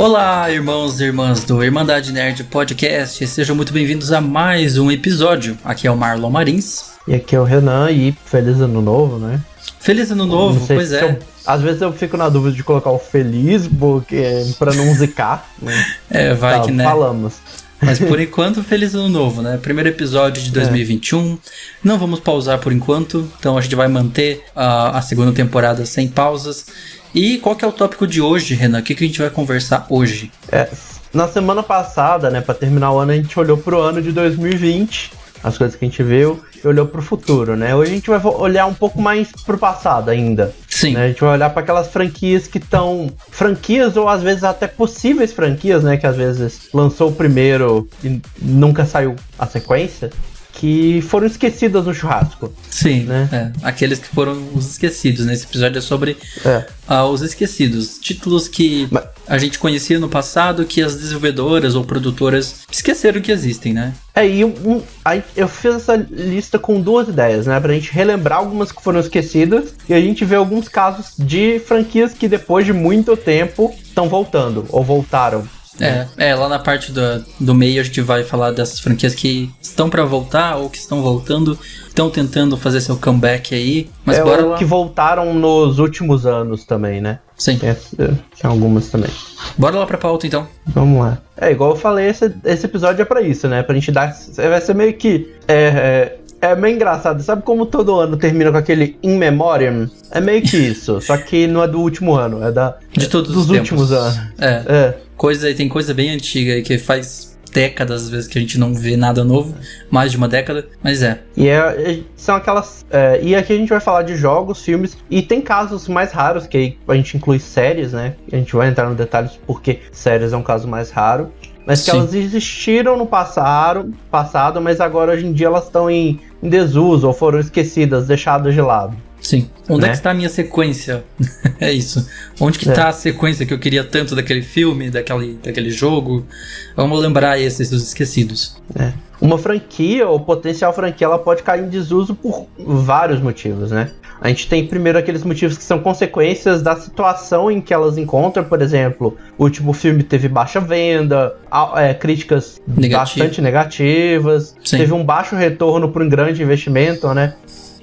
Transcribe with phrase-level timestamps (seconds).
[0.00, 5.58] Olá, irmãos e irmãs do Irmandade Nerd Podcast, sejam muito bem-vindos a mais um episódio.
[5.62, 6.92] Aqui é o Marlon Marins.
[7.06, 9.38] E aqui é o Renan, e feliz ano novo, né?
[9.78, 11.04] Feliz ano novo, pois é.
[11.04, 14.24] Eu, às vezes eu fico na dúvida de colocar o feliz, porque
[14.58, 15.46] para não zicar.
[15.60, 15.74] Né?
[16.10, 16.82] É, vai tá, que né.
[16.82, 17.34] Falamos.
[17.82, 19.58] Mas por enquanto, feliz ano novo, né?
[19.60, 21.34] Primeiro episódio de 2021.
[21.34, 21.36] É.
[21.84, 26.08] Não vamos pausar por enquanto, então a gente vai manter a, a segunda temporada sem
[26.08, 26.66] pausas.
[27.14, 28.80] E qual que é o tópico de hoje, Renan?
[28.80, 30.30] O que, que a gente vai conversar hoje?
[30.50, 30.68] É,
[31.12, 35.12] na semana passada, né, para terminar o ano, a gente olhou pro ano de 2020,
[35.42, 37.74] as coisas que a gente viu, e olhou pro futuro, né?
[37.74, 40.54] Hoje a gente vai olhar um pouco mais pro passado ainda.
[40.68, 40.94] Sim.
[40.94, 41.04] Né?
[41.04, 43.10] A gente vai olhar para aquelas franquias que estão.
[43.30, 45.96] Franquias ou às vezes até possíveis franquias, né?
[45.96, 50.10] Que às vezes lançou o primeiro e nunca saiu a sequência
[50.52, 52.52] que foram esquecidas no churrasco.
[52.68, 53.28] Sim, né?
[53.32, 55.26] É, aqueles que foram os esquecidos.
[55.26, 56.66] Nesse episódio é sobre é.
[56.88, 57.98] Uh, os esquecidos.
[57.98, 59.04] Títulos que Mas...
[59.26, 63.94] a gente conhecia no passado, que as desenvolvedoras ou produtoras esqueceram que existem, né?
[64.14, 67.58] É, e um, aí eu fiz essa lista com duas ideias, né?
[67.60, 72.12] Pra gente relembrar algumas que foram esquecidas e a gente ver alguns casos de franquias
[72.12, 75.44] que depois de muito tempo estão voltando ou voltaram
[75.80, 79.50] é, é, lá na parte do, do meio a gente vai falar dessas franquias que
[79.60, 83.90] estão para voltar ou que estão voltando, estão tentando fazer seu comeback aí.
[84.04, 84.56] Mas é, bora lá.
[84.58, 87.18] que voltaram nos últimos anos também, né?
[87.36, 87.58] Sim.
[87.58, 89.10] Tem, tem algumas também.
[89.56, 90.46] Bora lá pra pauta então.
[90.66, 91.18] Vamos lá.
[91.36, 93.62] É, igual eu falei, esse, esse episódio é para isso, né?
[93.62, 94.14] Pra gente dar.
[94.36, 95.34] Vai ser meio que.
[95.48, 97.22] É, é, é meio engraçado.
[97.22, 99.90] Sabe como todo ano termina com aquele In Memoriam?
[100.10, 101.00] É meio que isso.
[101.00, 102.76] só que não é do último ano, é da.
[102.92, 104.18] De todos dos os últimos anos.
[104.38, 104.64] É.
[104.68, 108.58] é coisa, tem coisa bem antiga aí que faz décadas, às vezes, que a gente
[108.58, 109.54] não vê nada novo,
[109.90, 111.20] mais de uma década, mas é.
[111.36, 112.86] E é, são aquelas.
[112.90, 116.46] É, e aqui a gente vai falar de jogos, filmes, e tem casos mais raros,
[116.46, 118.14] que aí a gente inclui séries, né?
[118.32, 121.30] A gente vai entrar no detalhes porque séries é um caso mais raro.
[121.66, 121.98] Mas que Sim.
[121.98, 127.06] elas existiram no passado, passado, mas agora hoje em dia elas estão em, em desuso
[127.06, 128.96] ou foram esquecidas, deixadas de lado.
[129.20, 129.50] Sim.
[129.68, 129.88] Onde né?
[129.88, 131.04] é que está a minha sequência?
[131.60, 132.08] é isso.
[132.40, 132.88] Onde que está é.
[132.88, 136.26] a sequência que eu queria tanto daquele filme, daquele, daquele jogo?
[136.74, 138.56] Vamos lembrar esses dos esquecidos.
[138.74, 138.92] É.
[139.20, 143.90] Uma franquia ou potencial franquia, ela pode cair em desuso por vários motivos, né?
[144.20, 148.44] A gente tem primeiro aqueles motivos que são consequências da situação em que elas encontram,
[148.44, 151.34] por exemplo, o último filme teve baixa venda,
[151.76, 153.20] é, críticas Negativo.
[153.20, 154.78] bastante negativas, Sim.
[154.78, 157.34] teve um baixo retorno para um grande investimento, né?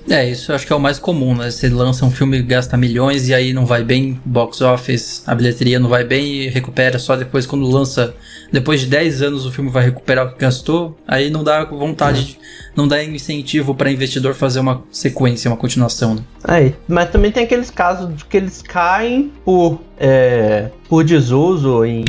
[0.09, 1.51] É, isso eu acho que é o mais comum, né?
[1.51, 5.79] Você lança um filme, gasta milhões e aí não vai bem, box office, a bilheteria
[5.79, 8.13] não vai bem e recupera só depois quando lança.
[8.49, 12.23] Depois de 10 anos o filme vai recuperar o que gastou, aí não dá vontade,
[12.23, 12.39] de,
[12.77, 16.13] não dá incentivo para investidor fazer uma sequência, uma continuação.
[16.13, 16.21] Né?
[16.47, 22.05] É, mas também tem aqueles casos de que eles caem por, é, por desuso, em,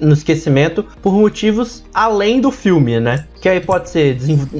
[0.00, 3.26] no esquecimento, por motivos além do filme, né?
[3.40, 4.14] Que aí pode ser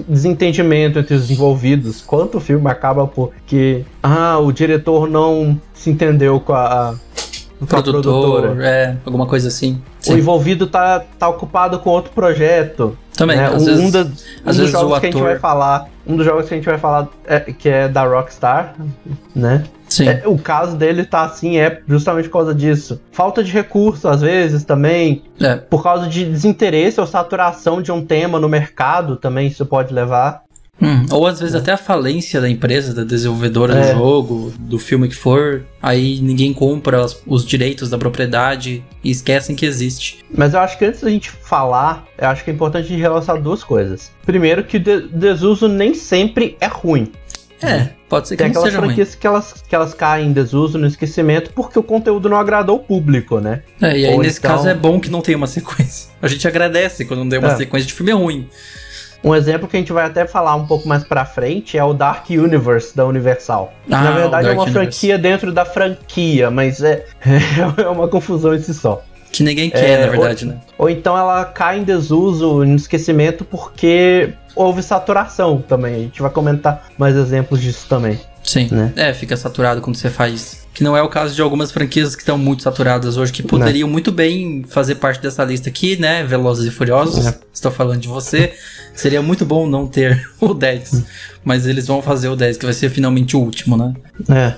[0.09, 6.41] desentendimento entre os envolvidos, quanto o filme acaba porque ah, o diretor não se entendeu
[6.41, 6.97] com a,
[7.59, 8.66] com Produtor, produtora.
[8.66, 9.81] É, alguma coisa assim.
[10.00, 10.15] Sim.
[10.15, 12.97] O envolvido tá, tá ocupado com outro projeto.
[13.16, 13.47] Também, né?
[13.47, 14.10] às um, vezes, da, um às
[14.44, 16.78] dos vezes jogos que a gente vai falar, um dos jogos que a gente vai
[16.78, 18.75] falar é, que é da Rockstar,
[19.34, 19.65] né?
[19.88, 20.09] Sim.
[20.09, 23.00] É, o caso dele tá assim é justamente por causa disso.
[23.12, 25.54] Falta de recurso às vezes também, é.
[25.54, 30.42] por causa de desinteresse ou saturação de um tema no mercado também isso pode levar.
[30.83, 33.93] Hum, ou às vezes até a falência da empresa, da desenvolvedora é.
[33.93, 39.55] do jogo, do filme que for, aí ninguém compra os direitos da propriedade e esquecem
[39.55, 40.25] que existe.
[40.37, 43.63] Mas eu acho que antes da gente falar, eu acho que é importante relacionar duas
[43.63, 44.11] coisas.
[44.27, 47.11] Primeiro, que o desuso nem sempre é ruim.
[47.63, 49.19] É, pode ser que Tem não aquelas franquias ruim.
[49.21, 52.79] que elas, que elas caem em desuso, no esquecimento, porque o conteúdo não agradou o
[52.81, 53.63] público, né?
[53.81, 54.51] É, e aí Ou nesse então...
[54.51, 56.11] caso é bom que não tenha uma sequência.
[56.21, 57.57] A gente agradece quando não tem uma é.
[57.57, 58.49] sequência de filme é ruim.
[59.25, 61.95] Um exemplo que a gente vai até falar um pouco mais pra frente é o
[61.95, 63.72] Dark Universe da Universal.
[63.91, 64.72] Ah, Na verdade é uma Universe.
[64.72, 67.07] franquia dentro da franquia, mas é,
[67.83, 69.03] é uma confusão em si só.
[69.33, 70.59] Que ninguém quer, é, na verdade, ou, né?
[70.78, 75.95] Ou então ela cai em desuso, no esquecimento, porque houve saturação também.
[75.95, 78.21] A gente vai comentar mais exemplos disso também.
[78.45, 78.69] Sim.
[78.71, 78.93] Né?
[78.95, 82.22] É, fica saturado quando você faz que não é o caso de algumas franquias que
[82.22, 86.24] estão muito saturadas hoje, que poderiam muito bem fazer parte dessa lista aqui, né?
[86.24, 87.24] Velozes e Furiosos.
[87.24, 87.38] É.
[87.53, 88.53] Estou falando de você.
[88.92, 91.04] Seria muito bom não ter o 10.
[91.44, 93.94] Mas eles vão fazer o 10, que vai ser finalmente o último, né?
[94.28, 94.54] É.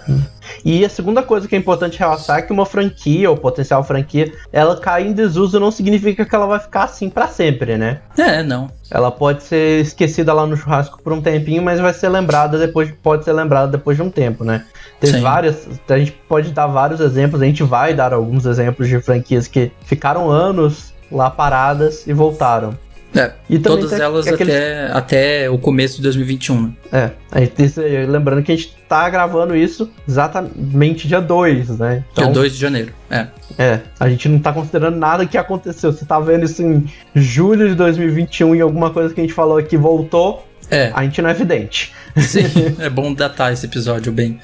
[0.64, 4.32] E a segunda coisa que é importante realçar é que uma franquia, ou potencial franquia,
[4.52, 8.00] ela cair em desuso não significa que ela vai ficar assim para sempre, né?
[8.16, 8.70] É, não.
[8.90, 12.92] Ela pode ser esquecida lá no churrasco por um tempinho, mas vai ser lembrada depois,
[13.02, 14.64] pode ser lembrada depois de um tempo, né?
[15.00, 19.00] Tem várias, a gente pode dar vários exemplos, a gente vai dar alguns exemplos de
[19.00, 22.74] franquias que ficaram anos lá paradas e voltaram.
[23.14, 24.54] É, e todas elas aqueles...
[24.54, 26.62] até, até o começo de 2021.
[26.62, 26.72] Né?
[26.92, 32.04] É, a gente, lembrando que a gente tá gravando isso exatamente dia 2, né?
[32.12, 33.26] Então, dia 2 de janeiro, é.
[33.58, 35.92] É, a gente não tá considerando nada que aconteceu.
[35.92, 39.56] Você tá vendo isso em julho de 2021 e alguma coisa que a gente falou
[39.56, 40.90] aqui voltou, é.
[40.94, 41.94] a gente não é evidente.
[42.18, 42.44] Sim,
[42.78, 44.38] é bom datar esse episódio bem.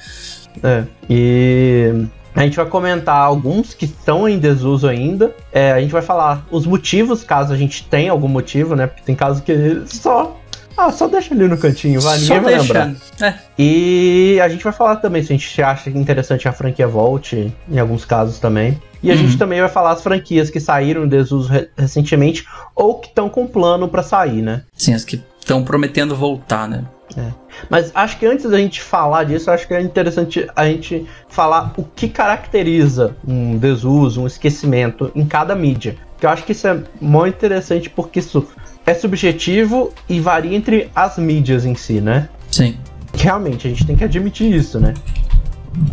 [0.61, 2.05] É, e
[2.35, 5.33] a gente vai comentar alguns que estão em desuso ainda.
[5.51, 8.87] É, a gente vai falar os motivos, caso a gente tenha algum motivo, né?
[8.87, 10.39] Porque tem casos que só.
[10.75, 12.95] Ah, só deixa ali no cantinho, vai, ninguém vai lembrar.
[13.21, 13.35] É.
[13.59, 17.77] E a gente vai falar também se a gente acha interessante a franquia volte, em
[17.77, 18.81] alguns casos também.
[19.03, 19.19] E a uhum.
[19.19, 23.29] gente também vai falar as franquias que saíram em desuso re recentemente ou que estão
[23.29, 24.63] com plano para sair, né?
[24.75, 26.85] Sim, as que estão prometendo voltar, né?
[27.17, 27.31] É.
[27.69, 31.73] Mas acho que antes da gente falar disso, acho que é interessante a gente falar
[31.77, 35.95] o que caracteriza um desuso, um esquecimento em cada mídia.
[36.17, 38.47] Que eu acho que isso é muito interessante porque isso
[38.85, 42.29] é subjetivo e varia entre as mídias em si, né?
[42.49, 42.77] Sim.
[43.13, 44.93] Realmente, a gente tem que admitir isso, né?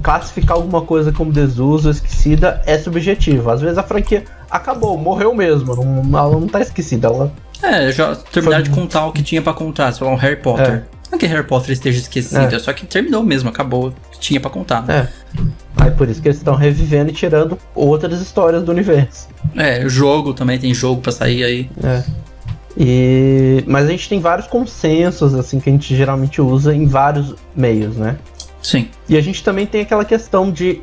[0.02, 3.50] Classificar alguma coisa como desuso, esquecida, é subjetivo.
[3.50, 7.32] Às vezes a franquia acabou, morreu mesmo, não, ela não tá esquecida, ela
[7.62, 8.74] é, já terminaram Foi...
[8.74, 10.84] de contar o que tinha para contar, sei lá, um Harry Potter.
[10.96, 11.00] É.
[11.10, 12.58] Não é que Harry Potter esteja esquecido, é.
[12.58, 14.84] só que terminou mesmo, acabou, tinha para contar.
[14.88, 15.08] É.
[15.76, 19.28] Aí por isso que eles estão revivendo e tirando outras histórias do universo.
[19.56, 21.70] É, jogo também tem jogo para sair aí.
[21.82, 22.04] É.
[22.76, 23.64] E...
[23.66, 27.96] Mas a gente tem vários consensos, assim, que a gente geralmente usa em vários meios,
[27.96, 28.16] né?
[28.62, 28.88] Sim.
[29.08, 30.80] E a gente também tem aquela questão de,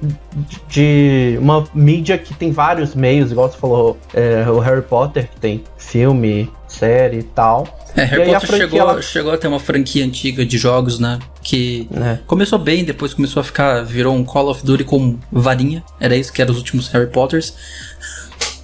[0.68, 5.40] de, uma mídia que tem vários meios, igual você falou, é, o Harry Potter, que
[5.40, 7.68] tem filme, série e tal.
[7.96, 9.02] É, Harry Potter chegou, ela...
[9.02, 11.20] chegou a ter uma franquia antiga de jogos, né?
[11.42, 12.20] Que é.
[12.28, 13.84] começou bem, depois começou a ficar.
[13.84, 15.84] virou um Call of Duty com varinha.
[16.00, 17.54] Era isso que eram os últimos Harry Potters.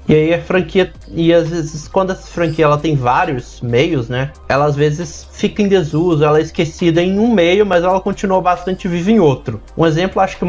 [0.07, 4.31] E aí a franquia, e às vezes quando essa franquia ela tem vários meios, né?
[4.49, 8.41] Ela às vezes fica em desuso, ela é esquecida em um meio, mas ela continua
[8.41, 9.61] bastante viva em outro.
[9.77, 10.45] Um exemplo, acho que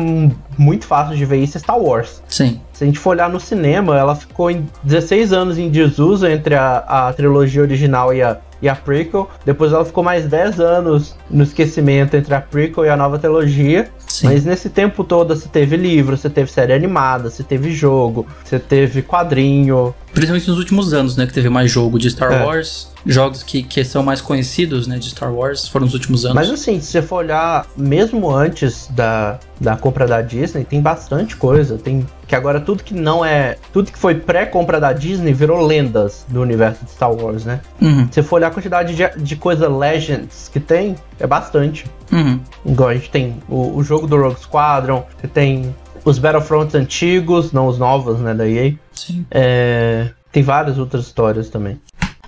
[0.59, 2.23] muito fácil de ver isso é Star Wars.
[2.29, 2.61] Sim.
[2.73, 6.55] Se a gente for olhar no cinema, ela ficou em 16 anos em desuso entre
[6.55, 9.31] a, a trilogia original e a, e a prequel.
[9.45, 13.89] Depois ela ficou mais 10 anos no esquecimento entre a prequel e a nova trilogia.
[14.15, 14.29] Sim.
[14.29, 18.61] Mas nesse tempo todo você teve livro, você teve série animada, você teve jogo, você
[18.61, 19.93] teve quadrinho.
[20.13, 21.27] Principalmente nos últimos anos, né?
[21.27, 22.45] Que teve mais jogo de Star é.
[22.45, 22.94] Wars.
[23.07, 24.99] Jogos que, que são mais conhecidos, né?
[24.99, 26.37] De Star Wars foram nos últimos anos.
[26.37, 31.37] Mas assim, se você for olhar, mesmo antes da, da compra da Disney, tem bastante
[31.37, 31.77] coisa.
[31.77, 33.59] Tem que agora tudo que não é.
[33.73, 37.61] Tudo que foi pré-compra da Disney virou lendas do universo de Star Wars, né?
[37.81, 38.09] Uhum.
[38.11, 41.85] Se for olhar a quantidade de, de coisa Legends que tem, é bastante.
[42.11, 42.41] Uhum.
[42.65, 45.75] Igual a gente tem o, o jogo do Rogue Squadron, tem
[46.05, 48.75] os Battlefronts antigos, não os novos, né, da EA.
[48.93, 49.27] Sim.
[49.31, 51.81] É, tem várias outras histórias também.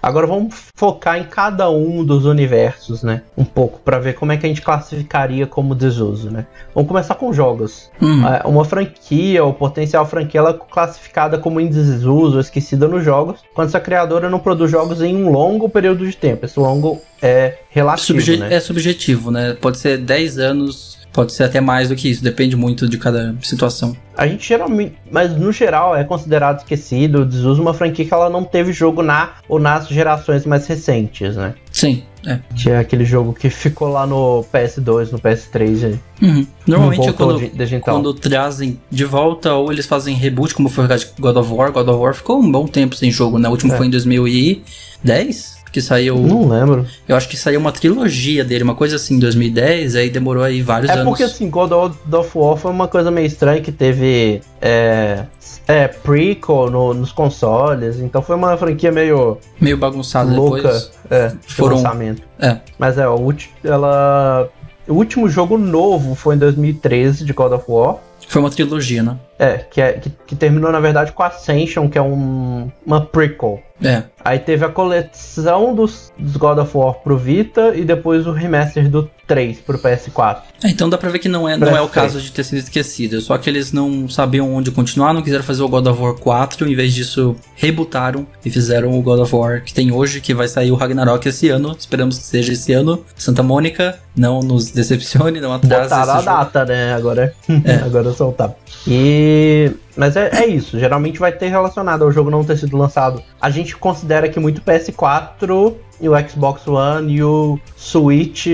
[0.06, 3.22] Agora vamos focar em cada um dos universos, né?
[3.36, 6.46] Um pouco, para ver como é que a gente classificaria como desuso, né?
[6.72, 7.90] Vamos começar com jogos.
[8.00, 8.22] Uhum.
[8.44, 13.66] Uma franquia, ou potencial franquia, ela é classificada como em desuso, esquecida nos jogos, quando
[13.66, 16.46] essa criadora não produz jogos em um longo período de tempo.
[16.46, 18.54] Esse longo é relativo, Subje né?
[18.54, 19.56] É subjetivo, né?
[19.60, 23.34] Pode ser 10 anos Pode ser até mais do que isso, depende muito de cada
[23.40, 23.96] situação.
[24.14, 28.44] A gente geralmente, mas no geral é considerado esquecido, desuso uma franquia que ela não
[28.44, 31.54] teve jogo na ou nas gerações mais recentes, né?
[31.72, 32.38] Sim, é.
[32.54, 35.98] Tinha aquele jogo que ficou lá no PS2, no PS3.
[36.20, 36.46] Uhum.
[36.66, 37.94] Normalmente quando, de, de então.
[37.94, 41.88] quando trazem de volta ou eles fazem reboot, como foi o God of War, God
[41.88, 43.48] of War ficou um bom tempo sem jogo, né?
[43.48, 43.76] O último é.
[43.78, 46.18] foi em 2010 que saiu.
[46.18, 46.86] Não lembro.
[47.08, 50.62] Eu acho que saiu uma trilogia dele, uma coisa assim, em 2010, aí demorou aí
[50.62, 51.06] vários é anos.
[51.06, 54.40] É porque assim, God of War foi uma coisa meio estranha que teve.
[54.60, 55.24] É,
[55.68, 59.38] é prequel no, nos consoles, então foi uma franquia meio.
[59.60, 60.90] Meio bagunçada louca, depois.
[61.10, 61.76] É, foram...
[61.76, 62.22] lançamento.
[62.38, 62.58] É.
[62.78, 64.48] Mas é, o, ela.
[64.88, 67.96] O último jogo novo foi em 2013 de God of War.
[68.28, 69.16] Foi uma trilogia, né?
[69.38, 73.60] É, que, é, que, que terminou na verdade com Ascension, que é um, uma prequel.
[73.82, 74.04] É.
[74.24, 78.88] Aí teve a coleção dos, dos, God of War pro Vita e depois o remaster
[78.88, 80.42] do 3 pro PS4.
[80.64, 82.58] É, então dá pra ver que não é, não é o caso de ter sido
[82.58, 83.20] esquecido.
[83.20, 86.68] Só que eles não sabiam onde continuar, não quiseram fazer o God of War 4.
[86.68, 90.48] Em vez disso, rebutaram e fizeram o God of War que tem hoje, que vai
[90.48, 91.76] sair o Ragnarok esse ano.
[91.78, 93.04] Esperamos que seja esse ano.
[93.16, 95.90] Santa Mônica, não nos decepcione, não atrase.
[95.90, 96.94] Botaram a data, né?
[96.94, 97.74] Agora, é.
[97.84, 98.54] agora soltar.
[98.86, 99.72] E.
[99.96, 103.22] Mas é, é, isso, geralmente vai ter relacionado ao jogo não ter sido lançado.
[103.40, 108.46] A gente considera que muito PS4 e o Xbox One e o Switch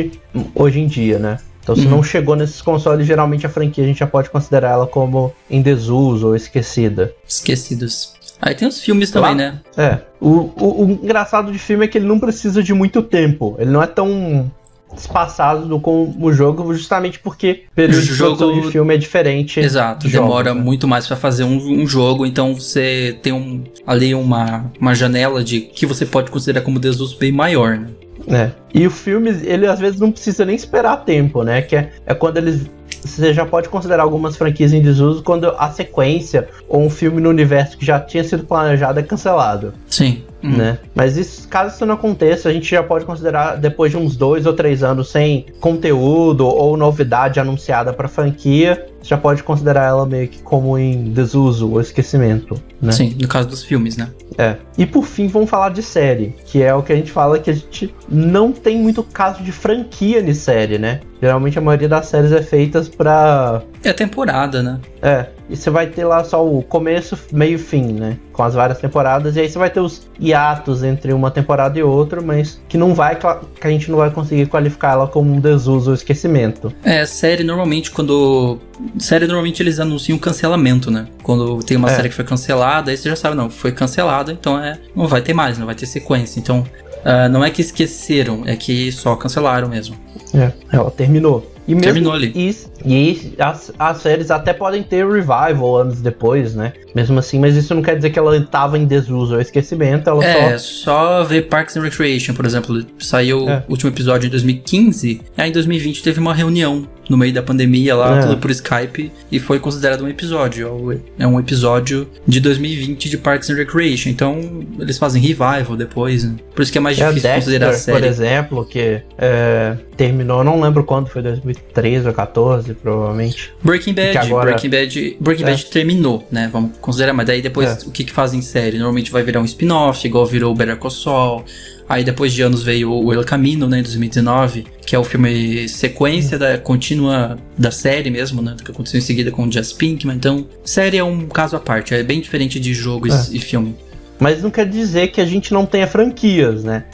[0.55, 1.39] hoje em dia, né?
[1.63, 1.91] Então, se Uhum.
[1.91, 5.63] não chegou nesses consoles, geralmente a franquia a gente já pode considerar ela como em
[5.63, 7.15] desuso ou esquecida.
[7.29, 8.15] Esquecidos.
[8.41, 9.61] Aí tem os filmes também, Lá- né?
[9.77, 9.99] É.
[10.21, 13.55] O, o- o engraçado de filme é que ele não precisa de muito tempo.
[13.61, 14.51] Ele não é tão
[14.97, 18.97] espaçado do- como o jogo, justamente porque o período de jogo- produção de filme é
[18.99, 19.61] diferente.
[19.61, 20.61] Exato, de jogos, demora né?
[20.61, 25.43] muito mais pra fazer um, um jogo, então você tem um, ali uma, uma janela
[25.43, 27.87] de que você pode considerar como desuso bem maior, né?
[28.29, 28.51] É.
[28.75, 31.63] E o filme, ele às vezes não precisa nem esperar tempo, né?
[31.63, 32.71] Que é, é quando eles.
[33.05, 37.31] Você já pode considerar algumas franquias em desuso quando a sequência ou um filme no
[37.31, 40.23] universo que já tinha sido planejado é cancelado, Sim.
[40.41, 40.57] Hum.
[40.57, 40.79] né?
[40.95, 44.47] Mas isso, caso isso não aconteça, a gente já pode considerar depois de uns dois
[44.47, 50.07] ou três anos sem conteúdo ou novidade anunciada pra franquia, você já pode considerar ela
[50.07, 52.93] meio que como em desuso ou esquecimento, né?
[52.93, 54.09] Sim, no caso dos filmes, né?
[54.39, 54.57] É.
[54.79, 57.51] E por fim, vamos falar de série, que é o que a gente fala que
[57.51, 61.01] a gente não tem muito caso de franquia de série, né?
[61.21, 63.63] Geralmente a maioria das séries é feitas pra.
[63.85, 64.81] É temporada, né?
[65.01, 68.17] É, e você vai ter lá só o começo, meio e fim, né?
[68.33, 71.83] Com as várias temporadas, e aí você vai ter os hiatos entre uma temporada e
[71.83, 73.17] outra, mas que não vai.
[73.17, 76.73] que a gente não vai conseguir qualificar ela como um desuso ou esquecimento.
[76.83, 78.59] É, série normalmente quando.
[78.99, 81.07] Série normalmente eles anunciam cancelamento, né?
[81.23, 81.95] Quando tem uma É.
[81.97, 84.79] série que foi cancelada, aí você já sabe, não, foi cancelada, então é.
[84.97, 86.41] Não vai ter mais, não vai ter sequência.
[86.41, 86.65] Então,
[87.05, 89.97] ah, não é que esqueceram, é que só cancelaram mesmo.
[90.35, 91.47] É, ela terminou.
[91.67, 92.33] E mesmo Terminou ali.
[92.35, 96.73] Isso, e as, as séries até podem ter revival anos depois, né?
[96.95, 100.25] Mesmo assim, mas isso não quer dizer que ela estava em desuso ou esquecimento, ela
[100.25, 101.19] É, só.
[101.19, 102.85] só ver Parks and Recreation, por exemplo.
[102.99, 103.65] Saiu É.
[103.67, 107.95] o último episódio em 2015, aí em 2020 teve uma reunião no meio da pandemia
[107.95, 108.23] lá, É.
[108.23, 111.01] tudo por Skype, e foi considerado um episódio.
[111.19, 114.09] É um episódio de 2020 de Parks and Recreation.
[114.09, 114.39] Então,
[114.79, 116.37] eles fazem revival depois, né?
[116.55, 118.07] Por isso que é mais É difícil Dexter, considerar a por série.
[118.07, 123.53] exemplo, que é, terminou, não lembro quando, foi 2013 ou 14, provavelmente.
[123.63, 125.47] Breaking Bad, agora- Breaking Bad, Breaking É.
[125.51, 126.49] Bad terminou, né?
[126.53, 127.87] Vamos considerar, mas daí depois É.
[127.87, 128.77] o que que fazem em série?
[128.79, 131.45] Normalmente vai virar um spin-off, igual virou Better Call Saul.
[131.89, 135.69] Aí depois de anos veio o El Camino, né, em 2019, que é o filme
[135.69, 140.17] sequência da contínua da série mesmo, né, que aconteceu em seguida com o Jess Pinkman.
[140.17, 143.27] Então, série é um caso à parte, é bem diferente de jogo É.
[143.33, 143.75] e filme.
[144.19, 146.85] Mas não quer dizer que a gente não tenha franquias, né?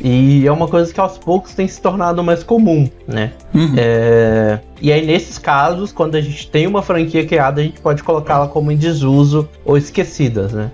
[0.00, 3.32] E é uma coisa que aos poucos tem se tornado mais comum, né?
[3.54, 3.74] Uhum.
[3.76, 8.02] É, E aí, nesses casos, quando a gente tem uma franquia criada, a gente pode
[8.04, 10.70] colocá-la como em desuso ou esquecidas, né?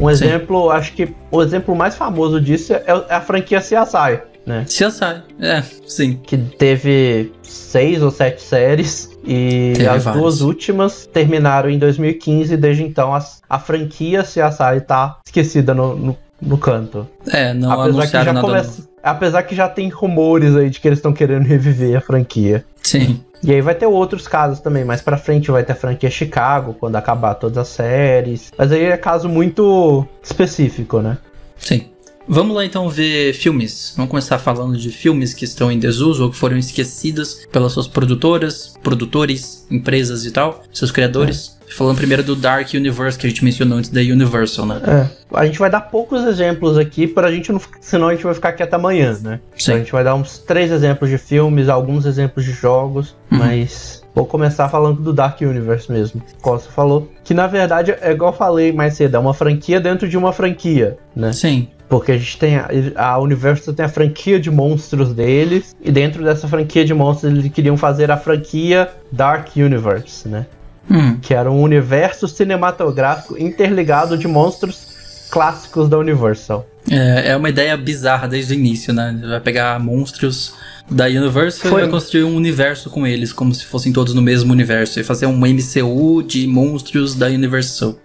[0.00, 0.24] Um Sim.
[0.26, 4.64] exemplo, acho que o exemplo mais famoso disso é é a franquia CSI, né?
[4.66, 6.18] CSI, é, sim.
[6.22, 10.22] Que teve seis ou sete séries e Teve as várias.
[10.22, 15.94] duas últimas terminaram em 2015 e desde então as- a franquia CSI tá esquecida no,
[15.96, 17.06] no, no canto.
[17.26, 18.62] É, não apesar, que anunciaram já nada novo.
[18.62, 22.64] começa, apesar que já tem rumores aí de que eles estão querendo reviver a franquia.
[22.82, 23.20] Sim.
[23.42, 26.74] E aí vai ter outros casos também, mais pra frente vai ter a franquia Chicago,
[26.78, 28.50] quando acabar todas as séries.
[28.56, 31.18] Mas aí é caso muito específico, né?
[31.56, 31.86] Sim.
[32.26, 33.92] Vamos lá então ver filmes.
[33.96, 37.86] Vamos começar falando de filmes que estão em desuso ou que foram esquecidos pelas suas
[37.86, 41.58] produtoras, produtores, empresas e tal, seus criadores.
[41.76, 44.80] Falando primeiro do Dark Universe que a gente mencionou antes da Universal, né?
[44.86, 45.36] É.
[45.36, 48.50] A gente vai dar poucos exemplos aqui pra gente não senão a gente vai ficar
[48.50, 49.40] aqui até amanhã, né?
[49.56, 49.78] Então a Sim.
[49.78, 53.38] gente vai dar uns três exemplos de filmes, alguns exemplos de jogos, Uhum.
[53.38, 56.22] mas vou começar falando do Dark Universe mesmo.
[56.40, 60.08] Costa falou que na verdade é igual eu falei mais cedo, é uma franquia dentro
[60.08, 61.32] de uma franquia, né?
[61.32, 61.68] Sim.
[61.88, 66.22] Porque a gente tem a, a Universal tem a franquia de monstros deles e dentro
[66.22, 70.46] dessa franquia de monstros eles queriam fazer a franquia Dark Universe, né?
[70.90, 76.66] Hum, Que era um universo cinematográfico interligado de monstros clássicos da Universal.
[76.90, 79.18] é, é uma ideia bizarra desde o início, né?
[79.28, 80.54] Vai pegar monstros
[80.90, 84.20] da Universal Foi- e vai construir um universo com eles, como se fossem todos no
[84.20, 85.00] mesmo universo.
[85.00, 87.96] E fazer um MCU de monstros da Universal.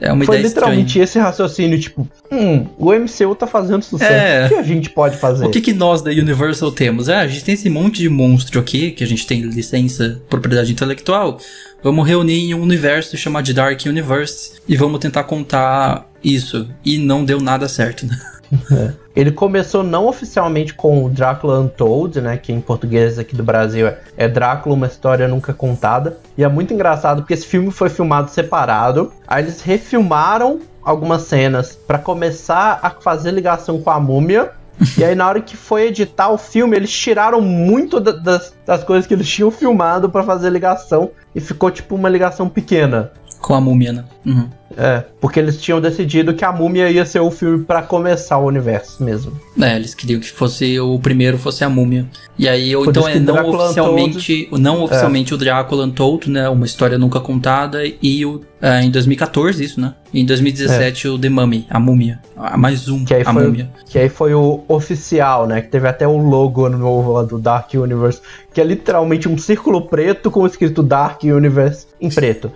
[0.00, 0.66] É uma Foi ideia estranha.
[0.76, 4.46] literalmente esse raciocínio, tipo, hum, o MCU tá fazendo sucesso, É.
[4.46, 5.44] o que a gente pode fazer?
[5.44, 7.08] O que, que nós da Universal temos?
[7.08, 10.70] É, a gente tem esse monte de monstro aqui, que a gente tem licença, propriedade
[10.70, 11.40] intelectual.
[11.82, 16.68] Vamos reunir em um universo chamado de Dark Universe e vamos tentar contar isso.
[16.84, 18.18] E não deu nada certo, né?
[19.14, 22.36] Ele começou não oficialmente com o Drácula Untold, né?
[22.36, 26.18] Que em português aqui do Brasil é, é Drácula, uma história nunca contada.
[26.36, 29.12] E é muito engraçado porque esse filme foi filmado separado.
[29.26, 34.50] Aí eles refilmaram algumas cenas pra começar a fazer ligação com a múmia.
[34.96, 38.84] E aí, na hora que foi editar o filme, eles tiraram muito da- das, das
[38.84, 41.10] coisas que eles tinham filmado pra fazer ligação.
[41.34, 43.12] E ficou tipo uma ligação pequena.
[43.40, 44.04] Com a múmia, né?
[44.26, 44.48] Uhum.
[44.76, 48.46] É, porque eles tinham decidido que a Múmia ia ser o filme para começar o
[48.46, 49.32] universo mesmo.
[49.60, 52.06] É, eles queriam que fosse o primeiro fosse a Múmia.
[52.38, 54.62] E aí, ou então é não Drácula oficialmente, Untold...
[54.62, 55.34] não oficialmente é.
[55.34, 59.94] o Drácula Untold, né, uma história nunca contada e o é, em 2014 isso, né?
[60.12, 61.10] E em 2017 é.
[61.10, 62.20] o The Mummy, a Múmia,
[62.56, 63.70] mais um, que aí a foi, Múmia.
[63.86, 65.60] Que aí foi o oficial, né?
[65.60, 68.20] Que teve até o logo novo lá do Dark Universe,
[68.52, 72.50] que é literalmente um círculo preto com escrito Dark Universe em preto.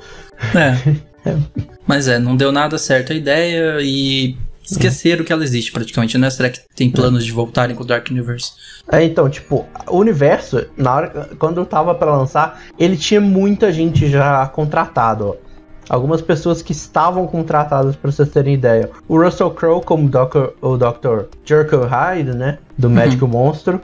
[0.54, 1.02] É.
[1.24, 1.36] É.
[1.86, 6.28] Mas é, não deu nada certo a ideia e esqueceram que ela existe praticamente, né?
[6.30, 8.52] Será que tem planos de voltarem com o Dark Universe?
[8.90, 13.72] É, então, tipo, o universo, na hora, quando eu tava para lançar, ele tinha muita
[13.72, 15.36] gente já contratado.
[15.88, 18.90] Algumas pessoas que estavam contratadas, para vocês terem ideia.
[19.08, 20.50] O Russell Crowe como Dr.
[20.60, 21.26] o Dr.
[21.44, 22.58] Jekyll Hyde, né?
[22.78, 22.94] Do uhum.
[22.94, 23.80] Médico Monstro.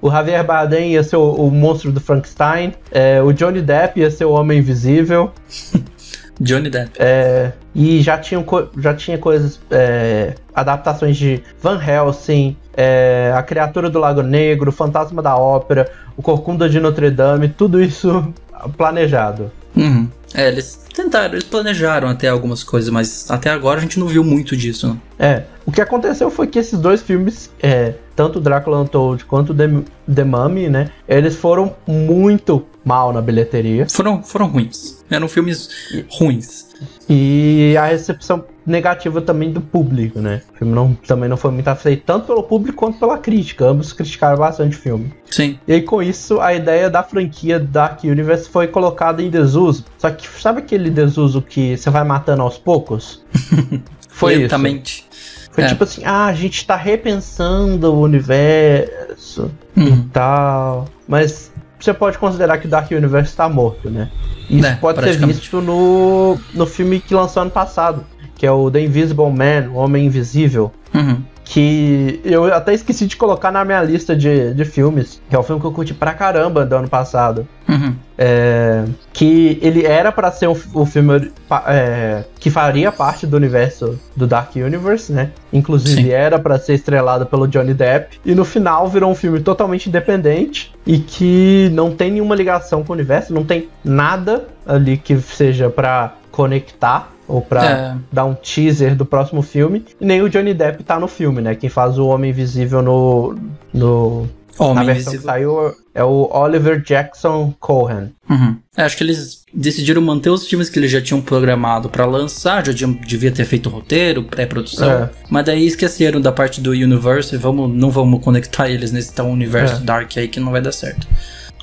[0.00, 2.74] O Javier Bardem ia ser o, o monstro do Frankenstein.
[2.90, 5.30] É, o Johnny Depp ia ser o Homem Invisível.
[6.40, 6.90] Johnny Depp.
[6.98, 8.44] É, e já, tinham,
[8.78, 15.22] já tinha coisas, é, adaptações de Van Helsing, é, A Criatura do Lago Negro, Fantasma
[15.22, 18.32] da Ópera, O Corcunda de Notre Dame, tudo isso
[18.76, 19.50] planejado.
[19.76, 20.08] Uhum.
[20.34, 24.24] É, eles tentaram, eles planejaram até algumas coisas, mas até agora a gente não viu
[24.24, 24.88] muito disso.
[24.88, 24.96] Né?
[25.18, 29.68] É, o que aconteceu foi que esses dois filmes, é, tanto Drácula Untold quanto The,
[30.12, 33.86] The Mummy, né, eles foram muito mal na bilheteria.
[33.90, 35.04] Foram, foram ruins.
[35.10, 35.68] Eram filmes
[36.08, 36.66] ruins.
[37.08, 40.42] E a recepção negativa também do público, né?
[40.54, 43.64] O filme não, também não foi muito aceito, tanto pelo público quanto pela crítica.
[43.64, 45.12] Ambos criticaram bastante o filme.
[45.30, 45.58] Sim.
[45.66, 49.84] E aí, com isso, a ideia da franquia Dark Universe foi colocada em desuso.
[49.98, 53.24] Só que sabe aquele desuso que você vai matando aos poucos?
[54.08, 55.06] foi Lentamente.
[55.10, 55.50] isso.
[55.52, 55.68] Foi é.
[55.68, 59.86] tipo assim, ah, a gente tá repensando o universo uhum.
[59.86, 60.86] e tal.
[61.08, 64.10] Mas você pode considerar que o Dark Universe está morto, né?
[64.48, 68.04] Isso é, pode ser visto no, no filme que lançou ano passado,
[68.36, 70.72] que é o The Invisible Man, o Homem Invisível.
[70.94, 71.22] Uhum.
[71.48, 75.44] Que eu até esqueci de colocar na minha lista de, de filmes, que é o
[75.44, 77.46] filme que eu curti pra caramba do ano passado.
[77.68, 77.94] Uhum.
[78.18, 81.30] É, que ele era para ser o, o filme
[81.68, 85.30] é, que faria parte do universo do Dark Universe, né?
[85.52, 86.10] Inclusive Sim.
[86.10, 88.18] era para ser estrelado pelo Johnny Depp.
[88.24, 92.92] E no final virou um filme totalmente independente e que não tem nenhuma ligação com
[92.92, 97.96] o universo, não tem nada ali que seja para conectar ou pra é.
[98.12, 99.84] dar um teaser do próximo filme.
[100.00, 101.54] E nem o Johnny Depp tá no filme, né?
[101.54, 103.36] Quem faz o Homem Invisível no.
[103.72, 105.18] no Homem na versão Invisível.
[105.18, 108.12] que saiu é o Oliver Jackson Cohen.
[108.28, 108.56] Uhum.
[108.76, 112.64] É, acho que eles decidiram manter os filmes que eles já tinham programado para lançar,
[112.64, 115.10] já tinham, devia ter feito roteiro, pré-produção, é.
[115.30, 119.26] mas daí esqueceram da parte do universo e vamos, não vamos conectar eles nesse tal
[119.26, 119.80] universo é.
[119.80, 121.06] Dark aí que não vai dar certo.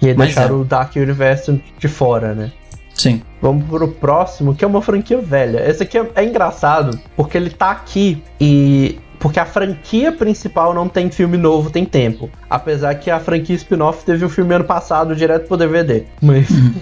[0.02, 0.62] E aí deixaram é.
[0.62, 2.52] o Dark Universo de fora, né?
[2.94, 3.22] Sim.
[3.42, 5.68] Vamos pro próximo, que é uma franquia velha.
[5.68, 10.90] Esse aqui é, é engraçado, porque ele tá aqui e porque a franquia principal não
[10.90, 12.30] tem filme novo, tem tempo.
[12.50, 16.04] Apesar que a franquia spin-off teve um filme ano passado direto pro DVD.
[16.22, 16.74] Mas uhum.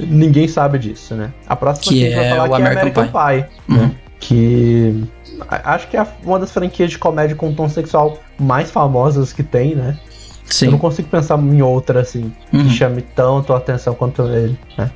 [0.00, 1.30] ninguém sabe disso, né?
[1.46, 3.12] A próxima que, que a gente vai falar aqui é American Pie.
[3.12, 3.82] Pie uhum.
[3.82, 3.94] né?
[4.18, 5.04] Que
[5.50, 9.74] acho que é uma das franquias de comédia com tom sexual mais famosas que tem,
[9.74, 9.98] né?
[10.46, 10.66] Sim.
[10.66, 12.64] Eu não consigo pensar em outra assim uhum.
[12.64, 14.90] que chame tanto a atenção quanto ele, né?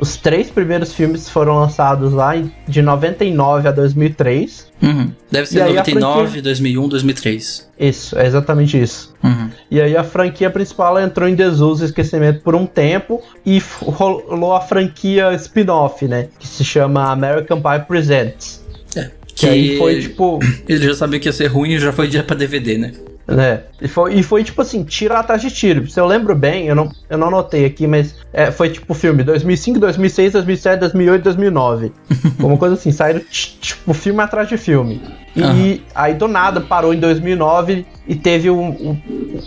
[0.00, 2.32] Os três primeiros filmes foram lançados lá
[2.66, 4.68] de 99 a 2003.
[4.80, 5.12] Uhum.
[5.30, 6.42] Deve ser 99, franquia...
[6.42, 7.68] 2001, 2003.
[7.78, 9.14] Isso, é exatamente isso.
[9.22, 9.50] Uhum.
[9.70, 14.54] E aí a franquia principal entrou em desuso e esquecimento por um tempo e rolou
[14.54, 16.28] a franquia spin-off, né?
[16.38, 18.64] Que se chama American Pie Presents.
[18.94, 19.10] É.
[19.26, 20.38] Que, que aí foi tipo.
[20.68, 22.92] Ele já sabia que ia ser ruim e já foi dia pra DVD, né?
[23.28, 23.60] Né?
[23.80, 25.88] E foi, e foi tipo assim, tiro atrás de tiro.
[25.88, 29.22] Se eu lembro bem, eu não, eu não anotei aqui, mas é, foi tipo filme
[29.22, 31.92] 2005, 2006, 2007, 2008, 2009.
[32.38, 35.02] Uma coisa assim, saíram tipo filme atrás de filme.
[35.36, 35.80] E uhum.
[35.94, 39.00] aí do nada parou em 2009 e teve um, um,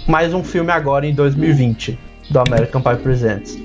[0.07, 1.97] mais um filme agora em 2020
[2.29, 3.55] do American Pie Presents.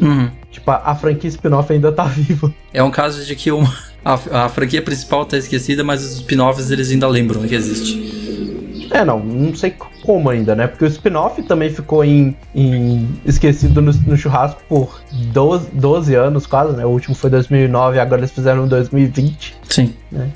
[0.00, 0.30] Uhum.
[0.50, 2.52] Tipo, a, a franquia spin-off ainda tá viva.
[2.72, 6.70] É um caso de que uma, a, a franquia principal tá esquecida, mas os spin-offs
[6.70, 8.51] eles ainda lembram que existe.
[8.92, 10.66] É, não, não sei como ainda, né?
[10.66, 16.46] Porque o spin-off também ficou em, em esquecido no, no, churrasco por 12, 12 anos
[16.46, 16.84] quase, né?
[16.84, 19.56] O último foi 2009, agora eles fizeram em 2020.
[19.68, 19.94] Sim.
[20.10, 20.28] Né?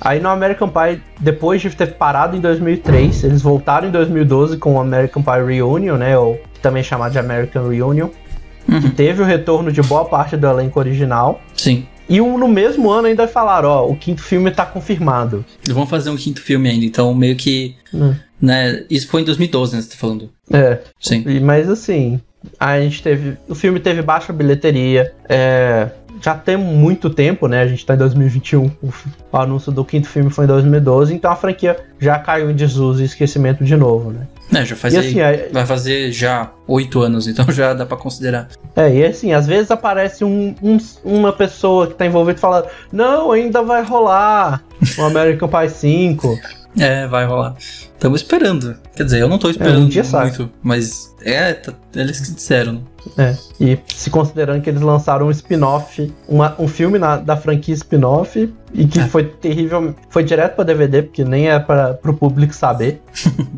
[0.00, 4.76] Aí no American Pie, depois de ter parado em 2003, eles voltaram em 2012 com
[4.76, 6.16] o American Pie Reunion, né?
[6.16, 8.08] Ou também chamado de American Reunion.
[8.68, 8.80] Uhum.
[8.80, 11.40] Que teve o retorno de boa parte do elenco original.
[11.54, 11.86] Sim.
[12.08, 15.44] E um, no mesmo ano ainda falaram, ó, o quinto filme tá confirmado.
[15.64, 17.74] Eles vão fazer um quinto filme ainda, então meio que.
[17.92, 18.14] Hum.
[18.40, 19.82] Né, isso foi em 2012, né?
[19.82, 20.30] Você tá falando.
[20.52, 20.80] É.
[21.00, 21.24] Sim.
[21.40, 22.20] Mas assim,
[22.60, 23.36] a gente teve.
[23.48, 25.12] O filme teve baixa bilheteria.
[25.28, 25.90] É,
[26.20, 27.62] já tem muito tempo, né?
[27.62, 31.36] A gente tá em 2021, o, anúncio do quinto filme foi em 2012, então a
[31.36, 34.26] franquia já caiu em desuso e esquecimento de novo, né?
[34.54, 38.48] É, já faz assim, é- vai fazer já oito anos, então já dá pra considerar.
[38.76, 42.66] É, e assim, às vezes aparece um- um- uma pessoa que tá envolvida e fala:
[42.92, 44.62] Não, ainda vai rolar
[44.98, 46.38] o American Pie 5.
[46.78, 47.56] É, vai rolar.
[47.96, 48.76] Estamos esperando.
[48.94, 52.32] Quer dizer, eu não tô esperando É, um dia muito, mas é, tá- eles que
[52.34, 52.82] disseram.
[53.16, 56.12] É, e se considerando que eles lançaram um spin-off,
[56.58, 59.06] um filme na- da franquia spin-off, e que É.
[59.08, 63.00] foi terrível, foi direto pra DVD, porque nem é para pro público saber.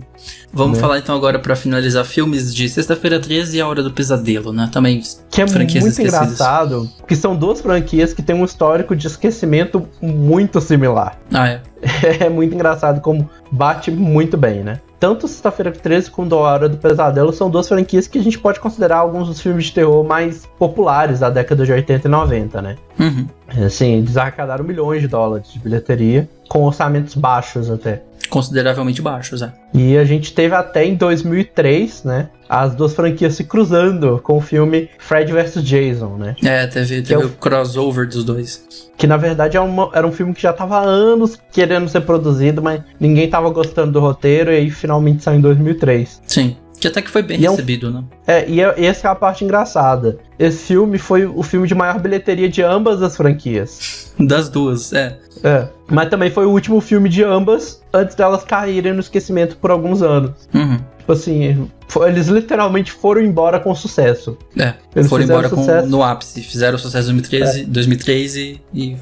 [0.53, 0.81] Vamos Né?
[0.83, 4.69] falar então agora pra finalizar filmes de Sexta-feira 13 e A Hora do Pesadelo, né?
[4.73, 6.23] Também Que é franquias muito esquecidas.
[6.33, 11.19] engraçado, que são duas franquias que têm um histórico de esquecimento muito similar.
[11.33, 11.61] Ah, é.
[12.25, 14.81] é muito engraçado como bate muito bem, né?
[14.99, 18.59] Tanto Sexta-feira 13 quanto A Hora do Pesadelo são duas franquias que a gente pode
[18.59, 22.77] considerar alguns dos filmes de terror mais populares da década de 80 e 90, né?
[22.99, 23.27] Uhum.
[23.65, 28.03] Assim, eles arrecadaram milhões de dólares de bilheteria, com orçamentos baixos até.
[28.29, 29.53] Consideravelmente baixos, é.
[29.75, 32.29] E a gente teve até em 2003, né?
[32.49, 36.35] As duas franquias se cruzando com o filme Fred vs Jason, né?
[36.43, 38.89] É, teve, Que é teve o- o crossover dos dois.
[38.97, 42.01] Que na verdade é uma- era um filme que já tava há anos querendo ser
[42.03, 46.21] produzido, mas ninguém tava gostando do roteiro e aí finalmente saiu em 2003.
[46.27, 46.57] Sim.
[46.81, 48.05] Que até que foi bem E é um- recebido, né?
[48.27, 50.19] É, e é- e essa é a parte engraçada.
[50.39, 54.07] Esse filme foi o filme de maior bilheteria de ambas as franquias.
[54.21, 55.17] Das duas, é.
[55.45, 55.69] É.
[55.89, 60.03] Mas também foi o último filme de ambas antes delas caírem no esquecimento por alguns
[60.03, 60.33] anos.
[60.53, 60.79] Uhum.
[60.99, 61.69] Tipo assim,
[62.07, 64.37] eles literalmente foram embora com sucesso.
[64.59, 65.87] É, Eles foram embora com- sucesso.
[65.89, 66.43] no ápice.
[66.43, 68.97] Fizeram sucesso em 2013, 2003 e, e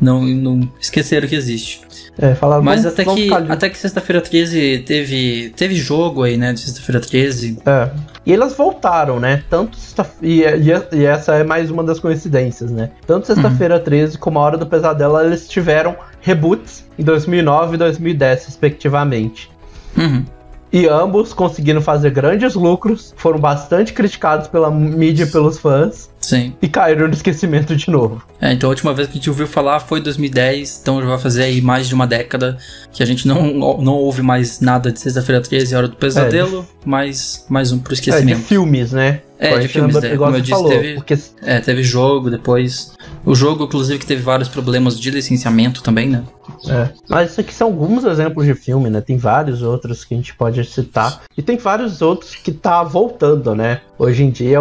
[0.00, 1.82] não, e não esqueceram que existe.
[2.20, 6.36] É, falaram, Mas vamos- até vamos que, até que sexta-feira 13 teve, teve jogo aí,
[6.36, 6.52] né?
[6.52, 7.58] De sexta-feira 13.
[7.64, 7.88] É.
[8.26, 9.42] E elas voltaram, né?
[9.48, 9.78] Tanto
[10.20, 12.90] e, e- e essa é mais uma das coincidências, né?
[13.06, 18.44] Tanto sexta-feira 13 como a Hora do Pesadelo, eles tiveram reboots em 2009 e 2010,
[18.46, 19.50] respectivamente.
[19.96, 20.24] Uhum.
[20.72, 26.54] E ambos conseguiram fazer grandes lucros, foram bastante criticados pela mídia e pelos fãs, Sim.
[26.60, 28.22] e caíram no esquecimento de novo.
[28.40, 31.18] É, então a última vez que a gente ouviu falar foi 2010, então já vai
[31.18, 32.58] fazer aí mais de uma década
[32.92, 36.66] que a gente não, não ouve mais nada de Sexta-feira 13 e Hora do Pesadelo,
[36.84, 38.40] mais, mais um pro É, de esquecimento.
[38.40, 39.22] filmes, né?
[39.38, 42.92] É, de filmes, igual Como eu disse, falou, teve- porque É, teve jogo depois.
[43.24, 46.22] O jogo, inclusive, que teve vários problemas de licenciamento também, né?
[46.68, 46.88] É.
[47.08, 49.00] Mas isso aqui são alguns exemplos de filme, né?
[49.00, 51.22] Tem vários outros que a gente pode citar.
[51.38, 53.80] E tem vários outros que tá voltando, né?
[53.98, 54.58] Hoje em dia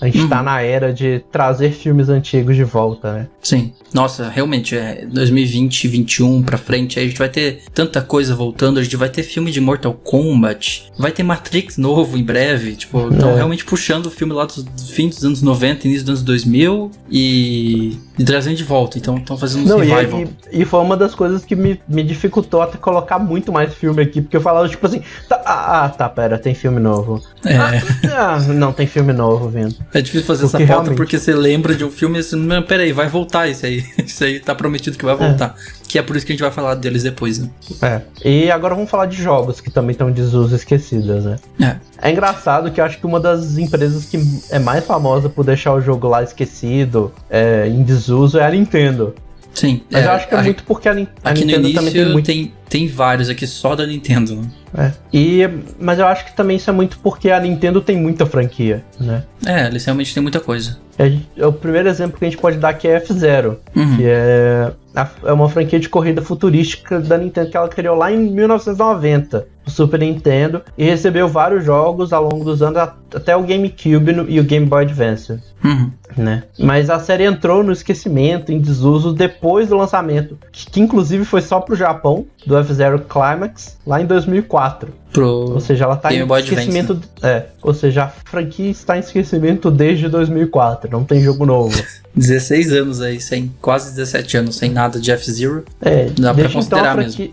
[0.00, 0.28] a gente Uhum.
[0.28, 3.26] tá na era de trazer filmes antigos de volta, né?
[3.42, 3.72] Sim.
[3.92, 8.78] Nossa, realmente, é 2020, 21 pra frente, aí a gente vai ter tanta coisa voltando,
[8.80, 13.08] a gente vai ter filme de Mortal Kombat, vai ter Matrix novo em breve, tipo,
[13.12, 13.34] estão É.
[13.36, 17.98] realmente puxando o filme lá dos fim dos anos 90, início dos anos 2000 e,
[18.18, 20.24] e trazendo de volta, então estão fazendo um Não, e, revival.
[20.50, 24.02] e, e foi uma das coisas que me, me dificultou até colocar muito mais filme
[24.02, 27.22] aqui, porque eu falava tipo assim, tá, ah, ah, tá, pera, tem filme novo.
[27.44, 29.74] É, Ah, não, tem filme novo vindo.
[29.92, 32.62] é difícil fazer essa Porque pauta porque você lembra de um filme e assim, não,
[32.62, 35.54] peraí, vai voltar isso aí, isso aí tá prometido que vai voltar.
[35.88, 37.50] Que é por isso que a gente vai falar deles depois, né?
[37.82, 38.00] É.
[38.24, 41.36] E agora vamos falar de jogos que também estão desuso esquecidas, né?
[41.60, 41.76] É.
[42.08, 44.18] É engraçado que eu acho que uma das empresas que
[44.50, 49.14] é mais famosa por deixar o jogo lá esquecido, é, em desuso, é a Nintendo.
[49.54, 49.82] Sim.
[49.90, 52.24] Mas é, eu acho que é a- muito porque a, a Nintendo também tem muito.
[52.26, 54.42] tem, tem vários aqui só da Nintendo, né?
[54.76, 54.90] É.
[55.12, 58.82] E, mas eu acho que também isso é muito porque a Nintendo tem muita franquia,
[58.98, 59.22] né?
[59.46, 60.78] É, eles realmente têm muita coisa.
[60.98, 63.96] É, é o primeiro exemplo que a gente pode dar que é F-Zero, Uhum.
[63.96, 68.12] que é, a- é uma franquia de corrida futurística da Nintendo que ela criou lá
[68.12, 72.78] em 1990, no Super Nintendo, e recebeu vários jogos ao longo dos anos,
[73.14, 75.38] até o GameCube no- e o Game Boy Advance.
[75.64, 75.90] Uhum.
[76.16, 76.42] Né?
[76.58, 81.40] Mas a série entrou no esquecimento, em desuso, depois do lançamento, que, que inclusive foi
[81.40, 84.61] só pro Japão, do F-Zero Climax, lá em 2004.
[84.62, 85.01] 4.
[85.12, 85.52] Pro...
[85.52, 87.00] Ou seja, ela tá em Boy Advance, esquecimento.
[87.22, 91.80] É, ou seja, a franquia está em esquecimento desde 2004, não tem jogo novo.
[92.14, 95.64] 16 anos aí, sem quase 17 anos, sem nada de F-Zero.
[95.80, 97.30] É, Dá pra desde então a considerar franquia.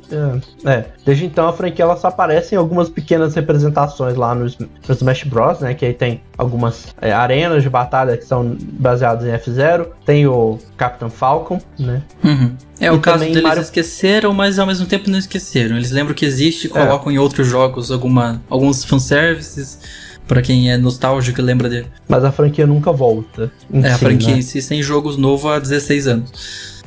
[0.66, 4.46] É, é, desde então a franquia ela só aparece em algumas pequenas representações lá no,
[4.46, 5.74] no Smash Bros, né?
[5.74, 9.90] Que aí tem algumas é, arenas de batalha que são baseadas em F-Zero.
[10.06, 12.02] Tem o Captain Falcon, né?
[12.24, 12.56] Uhum.
[12.80, 15.76] É E o caso deles Mario- esqueceram, mas ao mesmo tempo não esqueceram.
[15.76, 16.86] Eles lembram que existe e É.
[16.86, 19.80] colocam em outros jogos alguma, alguns fanservices.
[20.28, 21.88] Pra quem é nostálgico e lembra dele.
[22.08, 23.52] Mas a franquia nunca volta.
[23.74, 24.38] É, a si, franquia né?
[24.38, 26.84] em si sem jogos novos há 16 anos.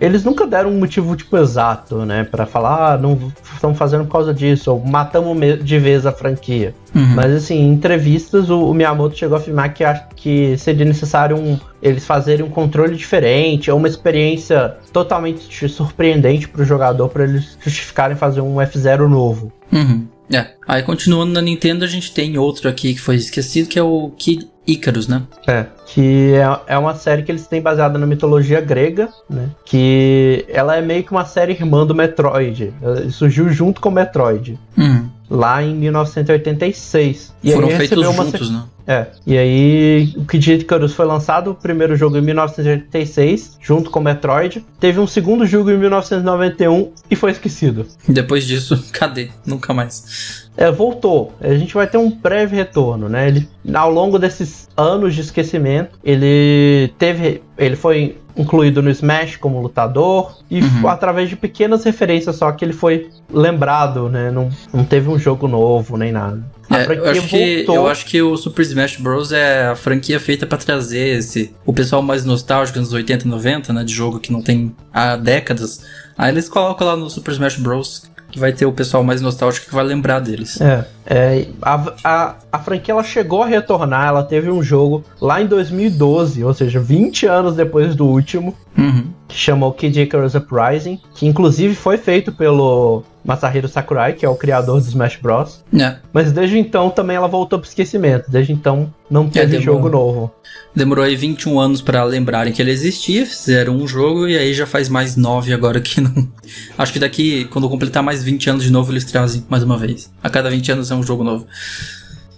[0.00, 4.12] Eles nunca deram um motivo tipo exato, né, para falar, ah, não estamos fazendo por
[4.12, 6.74] causa disso ou matamos de vez a franquia.
[6.94, 7.14] Uhum.
[7.14, 11.36] Mas assim, em entrevistas o, o, Miyamoto chegou a afirmar que acha que seria necessário
[11.36, 17.24] um, eles fazerem um controle diferente ou uma experiência totalmente surpreendente para o jogador para
[17.24, 19.52] eles justificarem fazer um F0 novo.
[19.72, 20.06] Uhum.
[20.32, 20.46] É.
[20.66, 24.10] Aí continuando na Nintendo, a gente tem outro aqui que foi esquecido, que é o
[24.16, 25.22] Kid Icarus, né?
[25.46, 29.50] É, que é, é uma série que eles têm baseada na mitologia grega, né?
[29.64, 32.74] Que ela é meio que uma série irmã do Metroid.
[32.82, 34.58] Ela surgiu junto com o Metroid.
[34.76, 35.08] Uhum.
[35.28, 37.34] Lá em 1986.
[37.42, 38.64] E Foram feitos juntos, né?
[38.86, 39.06] É.
[39.26, 44.64] E aí, o Kid Icarus foi lançado o primeiro jogo em 1986, junto com Metroid.
[44.78, 47.86] Teve um segundo jogo em 1991 e foi esquecido.
[48.08, 49.30] Depois disso, cadê?
[49.44, 50.45] Nunca mais.
[50.56, 51.32] É, voltou.
[51.40, 53.28] A gente vai ter um breve retorno, né?
[53.28, 57.42] Ele, ao longo desses anos de esquecimento, ele teve.
[57.58, 60.88] Ele foi incluído no Smash como lutador e uhum.
[60.88, 64.30] através de pequenas referências só que ele foi lembrado, né?
[64.30, 66.44] Não, não teve um jogo novo nem nada.
[66.70, 69.32] É, eu, acho que, eu acho que o Super Smash Bros.
[69.32, 73.72] é a franquia feita para trazer esse o pessoal mais nostálgico dos 80 e 90,
[73.72, 73.84] né?
[73.84, 75.84] De jogo que não tem há décadas.
[76.18, 79.66] Aí eles colocam lá no Super Smash Bros que vai ter o pessoal mais nostálgico
[79.66, 80.60] que vai lembrar deles.
[80.60, 85.40] É, é a, a, a franquia ela chegou a retornar, ela teve um jogo lá
[85.40, 89.06] em 2012, ou seja, 20 anos depois do último, uhum.
[89.26, 94.36] que chamou Kid Icarus Uprising, que inclusive foi feito pelo Masahiro Sakurai, que é o
[94.36, 95.64] criador do Smash Bros.
[95.76, 95.96] É.
[96.12, 98.30] Mas desde então também ela voltou pro esquecimento.
[98.30, 100.32] Desde então não teve é, jogo novo.
[100.74, 104.66] Demorou aí 21 anos para lembrarem que ele existia, fizeram um jogo e aí já
[104.66, 106.28] faz mais 9 agora que não.
[106.78, 110.10] Acho que daqui, quando completar mais 20 anos de novo, eles trazem mais uma vez.
[110.22, 111.46] A cada 20 anos é um jogo novo.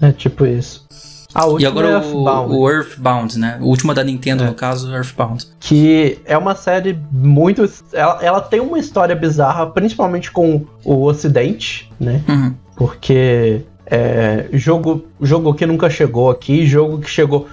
[0.01, 0.88] É tipo isso.
[1.59, 2.53] E agora é Earthbound.
[2.53, 3.59] o, o Earthbound, né?
[3.61, 4.47] O último da Nintendo, é.
[4.47, 5.47] no caso, Earthbound.
[5.61, 7.69] Que é uma série muito.
[7.93, 12.23] Ela, ela tem uma história bizarra, principalmente com o Ocidente, né?
[12.27, 12.55] Uhum.
[12.77, 17.47] Porque é, jogo, jogo que nunca chegou aqui, jogo que chegou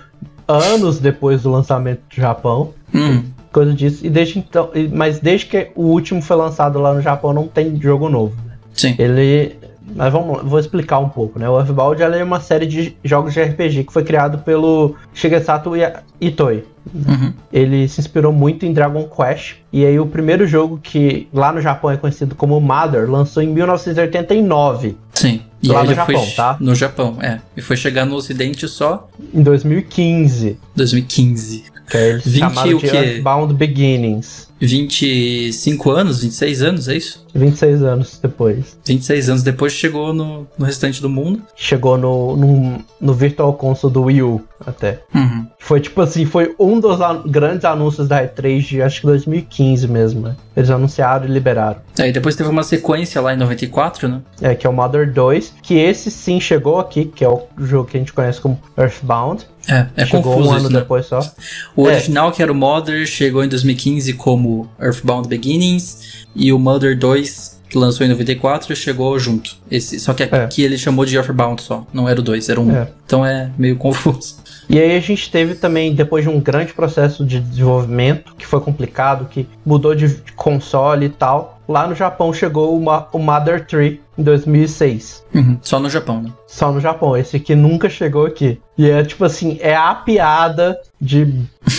[0.47, 2.73] anos depois do lançamento do Japão.
[2.93, 3.23] Hum.
[3.51, 4.05] Coisa disso.
[4.05, 4.69] E desde então.
[4.93, 8.35] Mas desde que o último foi lançado lá no Japão, não tem jogo novo.
[8.45, 8.53] Né?
[8.73, 8.95] Sim.
[8.97, 9.57] Ele
[9.93, 11.49] mas vamos, vou explicar um pouco, né?
[11.49, 15.71] O Earthbound é uma série de jogos de RPG que foi criado pelo Shigesato
[16.19, 16.63] Itoi.
[16.93, 17.33] Uhum.
[17.51, 19.55] Ele se inspirou muito em Dragon Quest.
[19.71, 23.47] E aí o primeiro jogo que lá no Japão é conhecido como Mother lançou em
[23.47, 24.97] 1989.
[25.13, 25.41] Sim.
[25.61, 26.57] E lá no Japão, foi, tá?
[26.59, 27.39] No Japão, é.
[27.57, 30.59] E foi chegar no Ocidente só em 2015.
[30.75, 31.74] 2015.
[31.89, 32.87] Que eles 20 o quê?
[32.87, 34.45] Earthbound Beginnings.
[34.59, 37.25] 25 anos, 26 anos, é isso?
[37.35, 38.77] 26 anos depois.
[38.85, 41.41] 26 anos depois chegou no, no restante do mundo.
[41.55, 45.01] Chegou no, no, no Virtual Console do Wii U, até.
[45.13, 45.45] Uhum.
[45.59, 49.87] Foi tipo assim, foi um dos an grandes anúncios da E3 de acho que 2015
[49.87, 50.35] mesmo, né?
[50.55, 51.81] Eles anunciaram e liberaram.
[51.99, 54.21] É, e depois teve uma sequência lá em 94, né?
[54.41, 57.89] É, que é o Mother 2, que esse sim chegou aqui, que é o jogo
[57.89, 59.45] que a gente conhece como Earthbound.
[59.67, 60.79] É, é chegou confuso um ano isso, né?
[60.79, 61.19] depois só.
[61.75, 61.93] O é.
[61.93, 67.61] original, que era o Mother, chegou em 2015 como Earthbound Beginnings, e o Mother 2,
[67.69, 69.55] que lançou em 94, chegou junto.
[69.69, 70.65] Esse, só que aqui é.
[70.65, 72.75] ele chamou de Earthbound só, não era o 2, era um.
[72.75, 72.89] É.
[73.05, 74.45] Então é meio confuso.
[74.67, 78.59] E aí a gente teve também, depois de um grande processo de desenvolvimento, que foi
[78.59, 84.23] complicado, que mudou de console e tal, lá no Japão chegou o Mother 3 em
[84.23, 85.25] 2006.
[85.33, 86.31] Uhum, só no Japão, né?
[86.47, 88.59] Só no Japão, esse aqui nunca chegou aqui.
[88.77, 91.27] E é tipo assim, é a piada de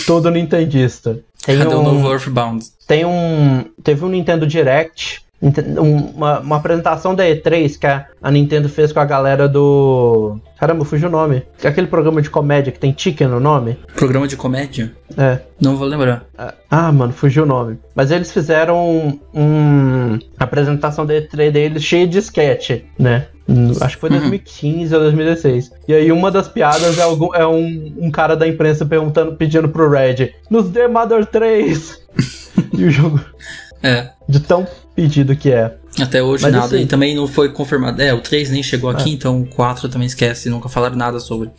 [0.05, 1.19] todo nintendista.
[1.45, 2.65] Tem Cadê um, o novo Earthbound?
[2.85, 3.65] Tem um.
[3.83, 8.99] Teve um Nintendo Direct uma, uma, apresentação da E3 que a, a, Nintendo fez com
[8.99, 10.39] a galera do.
[10.59, 11.43] Caramba, fugiu o nome.
[11.63, 13.77] Aquele programa de comédia que tem Chicken no nome.
[13.95, 14.91] Programa de comédia?
[15.15, 15.39] É.
[15.61, 16.25] Não vou lembrar.
[16.69, 17.77] Ah, mano, fugiu o nome.
[17.93, 23.27] Mas eles fizeram um, um apresentação da E3 deles cheia de sketch, né?
[23.79, 24.99] Acho que foi 2015 uhum.
[24.99, 25.71] ou 2016.
[25.87, 29.69] E aí uma das piadas é, algum, é um, um cara da imprensa perguntando, pedindo
[29.69, 32.01] pro Red, nos dê Mother 3!
[32.73, 33.21] e o jogo.
[33.81, 34.09] É.
[34.27, 35.75] De tão pedido que é.
[36.01, 36.65] Até hoje Mas nada.
[36.65, 38.01] Assim, e também não foi confirmado.
[38.01, 39.13] É, o 3 nem chegou aqui, é.
[39.13, 41.49] então o 4 também esquece, nunca falaram nada sobre.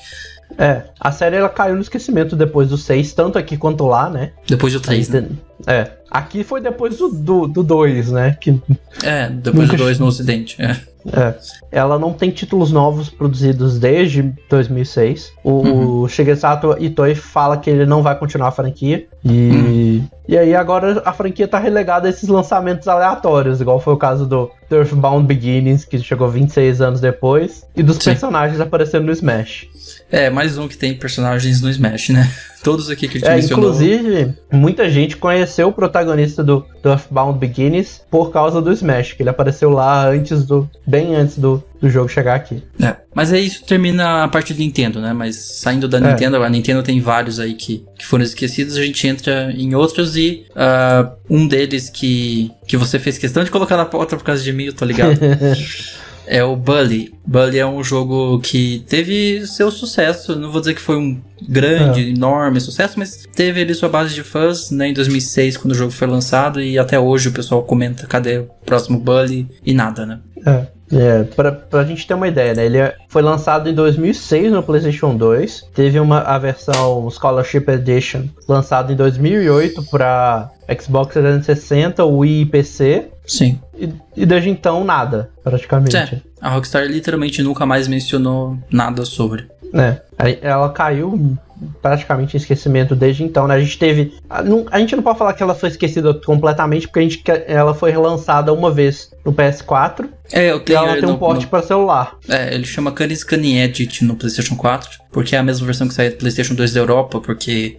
[0.57, 4.33] É, a série ela caiu no esquecimento depois do 6, tanto aqui quanto lá, né?
[4.47, 5.09] Depois do 3.
[5.09, 5.29] Né?
[5.67, 5.91] É.
[6.11, 8.37] Aqui foi depois do 2, do, do dois, né?
[8.41, 8.61] Que
[9.03, 10.77] é, depois do 2 no ocidente, é.
[11.13, 11.35] É.
[11.71, 15.33] Ela não tem títulos novos produzidos desde 2006.
[15.45, 16.09] O uhum.
[16.09, 19.07] Shigesato Itoi fala que ele não vai continuar a franquia.
[19.25, 20.09] E, uhum.
[20.27, 24.27] e aí agora a franquia tá relegada a esses lançamentos aleatórios, igual foi o caso
[24.27, 28.05] do Earthbound Beginnings, que chegou 26 anos depois, e dos Sim.
[28.05, 29.67] personagens aparecendo no Smash.
[30.11, 32.31] É, mais um que tem personagens no Smash, né?
[32.63, 33.71] Todos aqui que a gente é, mencionou.
[33.71, 39.13] Inclusive, muita gente conhece conheceu o protagonista do, do Earthbound Beginnings por causa do Smash,
[39.13, 40.69] que ele apareceu lá antes do.
[40.87, 42.63] bem antes do, do jogo chegar aqui.
[42.81, 45.13] É, mas aí isso termina a parte do Nintendo, né?
[45.13, 46.01] Mas saindo da É.
[46.01, 50.17] Nintendo, a Nintendo tem vários aí que, que foram esquecidos, a gente entra em outros
[50.17, 54.43] e ah, um deles que, que você fez questão de colocar na pauta por causa
[54.43, 55.19] de mim, eu tô ligado.
[56.31, 57.15] É o Bully.
[57.27, 60.37] Bully é um jogo que teve seu sucesso.
[60.37, 62.09] Não vou dizer que foi um grande, É.
[62.11, 65.91] enorme sucesso, mas teve ali sua base de fãs né, em 2006, quando o jogo
[65.91, 66.61] foi lançado.
[66.61, 69.49] E até hoje o pessoal comenta: cadê o próximo Bully?
[69.65, 70.21] E nada, né?
[70.47, 72.65] É, é pra, pra gente ter uma ideia, né?
[72.67, 75.65] Ele é- foi lançado em 2006 no PlayStation 2.
[75.75, 83.09] Teve uma, a versão Scholarship Edition lançada em 2008 para Xbox 360, Wii e PC.
[83.27, 83.61] Sim.
[83.79, 85.97] E, e desde então, nada, praticamente.
[85.97, 89.47] É, a Rockstar literalmente nunca mais mencionou nada sobre.
[89.75, 91.37] É, aí ela caiu
[91.83, 93.55] praticamente em esquecimento desde então, né?
[93.57, 94.15] A gente teve.
[94.31, 97.23] A, não- a gente não pode falar que ela foi esquecida completamente, porque a gente,
[97.47, 100.79] ela foi relançada uma vez no PS4 É, eu e tenho.
[100.79, 102.17] ela tem no- um porte para celular.
[102.29, 105.95] É, ele chama Canis Cani Edit no PlayStation 4, porque é a mesma versão que
[105.95, 107.79] saiu do PlayStation 2 da Europa, porque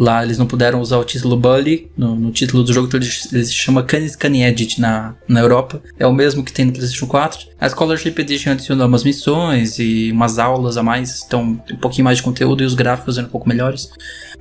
[0.00, 3.30] lá eles não puderam usar o título Bully no, no título do jogo, então eles,
[3.30, 5.82] eles chamam Canis Cani Edit na, na Europa.
[5.98, 7.50] É o mesmo que tem no PlayStation 4.
[7.60, 12.16] A Scholarship Edition adicionou umas missões e umas aulas a mais, então um pouquinho mais
[12.16, 13.90] de conteúdo e os gráficos eram um pouco melhores.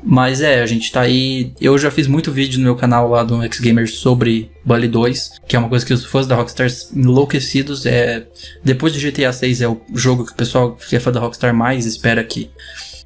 [0.01, 1.51] Mas é, a gente tá aí.
[1.59, 5.41] Eu já fiz muito vídeo no meu canal lá do X Gamer sobre Bully 2,
[5.45, 8.25] que é uma coisa que os fãs da Rockstar enlouquecidos é.
[8.63, 11.53] Depois de GTA 6 é o jogo que o pessoal que é fã da Rockstar
[11.53, 12.49] mais espera que,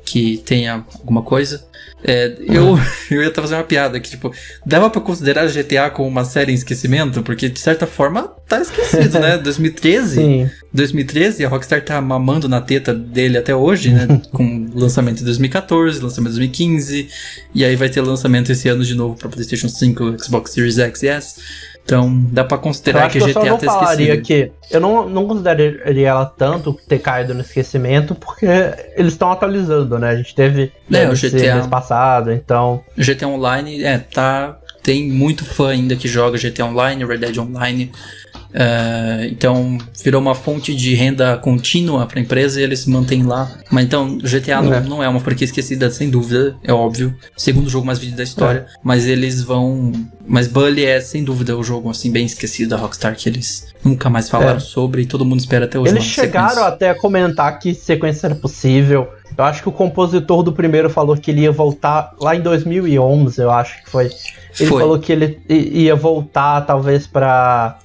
[0.06, 1.66] que tenha alguma coisa.
[2.06, 2.78] É, eu,
[3.10, 4.32] eu ia até fazer uma piada que, tipo,
[4.66, 9.20] dava pra considerar GTA como uma série em esquecimento, porque de certa forma tá esquecido,
[9.20, 9.38] né?
[9.42, 10.16] 2013?
[10.16, 10.50] Sim.
[10.74, 14.22] 2013, a Rockstar tá mamando na teta dele até hoje, né?
[14.32, 17.08] Com lançamento em 2014, lançamento em 2015,
[17.56, 21.04] e aí vai ter lançamento esse ano de novo pra PlayStation 5, Xbox Series X
[21.04, 21.36] e S.
[21.86, 24.26] Então dá pra Eu considerar que só GTA tá falaria esquecido.
[24.26, 24.52] que.
[24.72, 28.46] Eu não, não consideraria ela tanto ter caído no esquecimento, porque
[28.96, 30.10] eles estão atualizando, né?
[30.12, 31.56] A gente teve É, o GTA.
[31.56, 32.82] mês passado, então.
[32.98, 34.58] GTA Online, é, tá.
[34.82, 37.92] Tem muito fã ainda que joga GTA Online, Red Dead Online.
[38.54, 43.52] É, então virou uma fonte de renda contínua pra empresa e eles se mantêm lá.
[43.72, 44.80] Mas então, GTA não, É.
[44.82, 47.14] não é uma franquia esquecida, sem dúvida, é óbvio.
[47.36, 48.66] Segundo jogo mais vendido da história.
[48.70, 48.74] É.
[48.84, 49.92] Mas eles vão.
[50.26, 54.10] Mas Bully é sem dúvida o jogo assim bem esquecido da Rockstar que eles nunca
[54.10, 54.60] mais falaram É.
[54.60, 55.92] sobre e todo mundo espera até hoje.
[55.92, 56.68] Eles chegaram sequência.
[56.74, 59.08] até a comentar que sequência era possível.
[59.38, 63.42] Eu acho que o compositor do primeiro falou que ele ia voltar lá em 2011,
[63.42, 64.06] eu acho que foi.
[64.60, 64.82] Ele Foi.
[64.82, 67.80] falou que ele ia voltar, talvez, pra,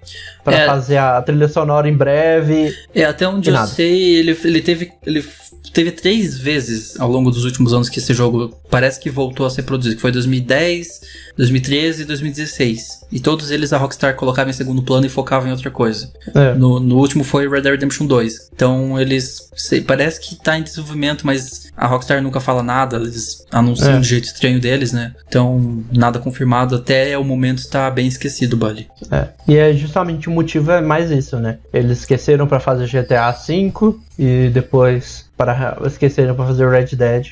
[0.44, 0.66] pra É.
[0.66, 2.74] fazer a trilha sonora em breve.
[2.94, 3.66] É, até onde eu nada.
[3.68, 4.92] sei, ele, ele teve.
[5.06, 5.24] Ele
[5.72, 9.50] teve três vezes ao longo dos últimos anos que esse jogo parece que voltou a
[9.50, 9.96] ser produzido.
[9.96, 11.00] Que foi 2010,
[11.38, 13.00] 2013 e 2016.
[13.12, 16.12] E todos eles a Rockstar colocava em segundo plano e focava em outra coisa.
[16.34, 16.52] É.
[16.54, 18.50] No, no último foi Red Dead Redemption 2.
[18.54, 19.48] Então eles.
[19.56, 21.37] sei, parece que tá em desenvolvimento, mas
[21.76, 22.96] a Rockstar nunca fala nada.
[22.96, 24.00] Eles anunciam É.
[24.00, 25.14] de jeito estranho deles, né?
[25.28, 26.76] Então, nada confirmado.
[26.76, 28.88] Até o momento está bem esquecido, Buddy.
[29.10, 29.28] É.
[29.46, 31.58] E é justamente o motivo é mais isso, né?
[31.72, 37.26] Eles esqueceram pra fazer GTA V e depois para esqueceram pra fazer Red Dead.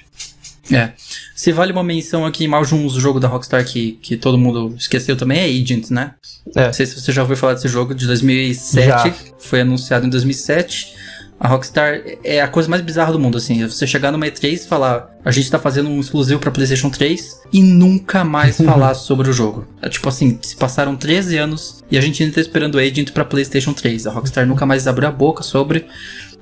[0.73, 0.91] É.
[1.35, 5.17] Se vale uma menção aqui mais um jogo da Rockstar que, que todo mundo esqueceu
[5.17, 6.13] também, é Agent, né?
[6.57, 6.67] É.
[6.67, 9.15] Não sei se você já ouviu falar desse jogo de 2007, Já.
[9.39, 10.95] foi anunciado em 2007.
[11.39, 13.63] A Rockstar é a coisa mais bizarra do mundo, assim.
[13.63, 16.89] é Você chegar numa E3 e falar, a gente tá fazendo um exclusivo pra PlayStation
[16.89, 19.67] 3 e nunca mais falar sobre o jogo.
[19.83, 23.25] É tipo assim, se passaram 13 anos e a gente ainda tá esperando Agent pra
[23.25, 24.07] PlayStation 3.
[24.07, 25.87] A Rockstar nunca mais abriu a boca sobre.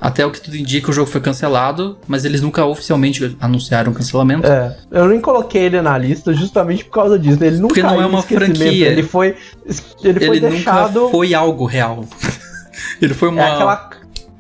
[0.00, 3.94] Até o que tudo indica, o jogo foi cancelado, mas eles nunca oficialmente anunciaram o
[3.94, 4.46] cancelamento.
[4.46, 7.42] É, eu nem coloquei ele na lista justamente por causa disso.
[7.42, 8.88] Ele nunca Porque não é uma franquia.
[8.88, 9.35] Ele foi,
[10.02, 11.00] ele foi ele deixado.
[11.00, 12.04] nunca foi algo real.
[13.00, 13.90] ele foi uma, É aquela.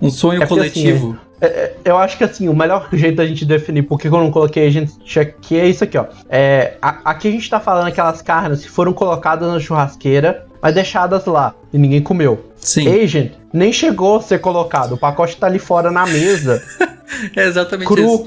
[0.06, 1.18] Um sonho é porque, coletivo.
[1.40, 4.12] é, é, eu acho que assim, o melhor jeito da gente definir por que eu
[4.12, 4.90] não coloquei Agent
[5.20, 6.06] aqui é isso aqui, ó.
[6.28, 10.74] É, a- aqui a gente tá falando aquelas carnes que foram colocadas na churrasqueira, mas
[10.74, 12.46] deixadas lá e ninguém comeu.
[12.56, 14.92] Sim, Agent nem chegou a ser colocado.
[14.92, 16.62] O pacote tá ali fora na mesa,
[17.36, 17.94] é exatamente isso.
[17.94, 18.26] cru.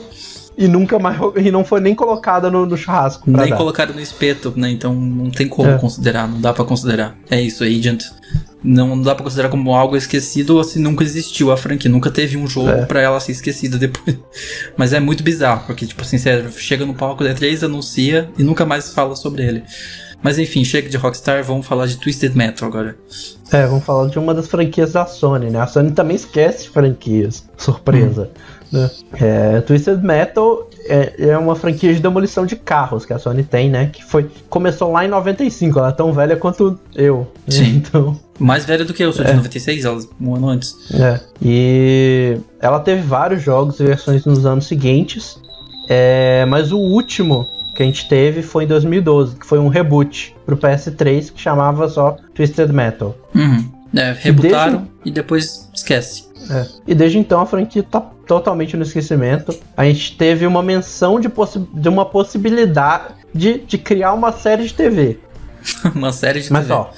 [0.60, 1.16] E nunca mais.
[1.36, 3.30] E não foi nem colocado no, no churrasco.
[3.30, 3.58] Nem dar.
[3.58, 4.72] colocaram no espeto, né?
[4.72, 5.78] Então não tem como É.
[5.78, 7.16] considerar, não dá pra considerar.
[7.30, 8.06] É isso, Agent.
[8.64, 11.90] Não dá pra considerar como algo esquecido ou se nunca existiu a franquia.
[11.92, 12.86] Nunca teve um jogo É.
[12.86, 14.18] pra ela ser esquecida depois.
[14.76, 18.44] Mas é muito bizarro, porque, tipo assim, você chega no palco da E3, anuncia e
[18.44, 19.64] nunca mais fala sobre ele.
[20.24, 22.98] Mas enfim, chega de Rockstar, vamos falar de Twisted Metal agora.
[23.52, 25.60] É, vamos falar de uma das franquias da Sony, né?
[25.62, 27.44] A Sony também esquece franquias.
[27.56, 28.24] Surpresa.
[28.24, 28.57] Hum.
[28.72, 28.90] Né?
[29.14, 33.70] É, Twisted Metal é, é, uma franquia de demolição de carros que a Sony tem,
[33.70, 33.88] né?
[33.88, 35.80] Que foi começou lá em 95.
[35.80, 37.32] Ela é tão velha quanto eu.
[37.48, 37.78] Sim.
[37.78, 38.20] Então.
[38.40, 39.36] Mais velha do que eu, sou de é.
[39.36, 40.76] 96, ela um ano antes.
[40.94, 41.20] É.
[41.42, 45.40] E ela teve vários jogos e versões nos anos seguintes.
[45.90, 50.36] É, mas o último que a gente teve foi em 2012, que foi um reboot
[50.46, 53.16] pro PS3 que chamava só Twisted Metal.
[53.34, 53.70] Uhum.
[53.96, 54.90] É, rebutaram e, desde...
[55.06, 56.28] e depois esquece.
[56.50, 56.66] É.
[56.88, 59.58] E desde então a franquia tá totalmente no esquecimento.
[59.76, 61.30] A gente teve uma menção de,
[61.74, 65.20] de uma possibilidade de, de criar uma série de TV.
[65.96, 66.80] uma série de Mas, TV.
[66.80, 66.92] Mas ó,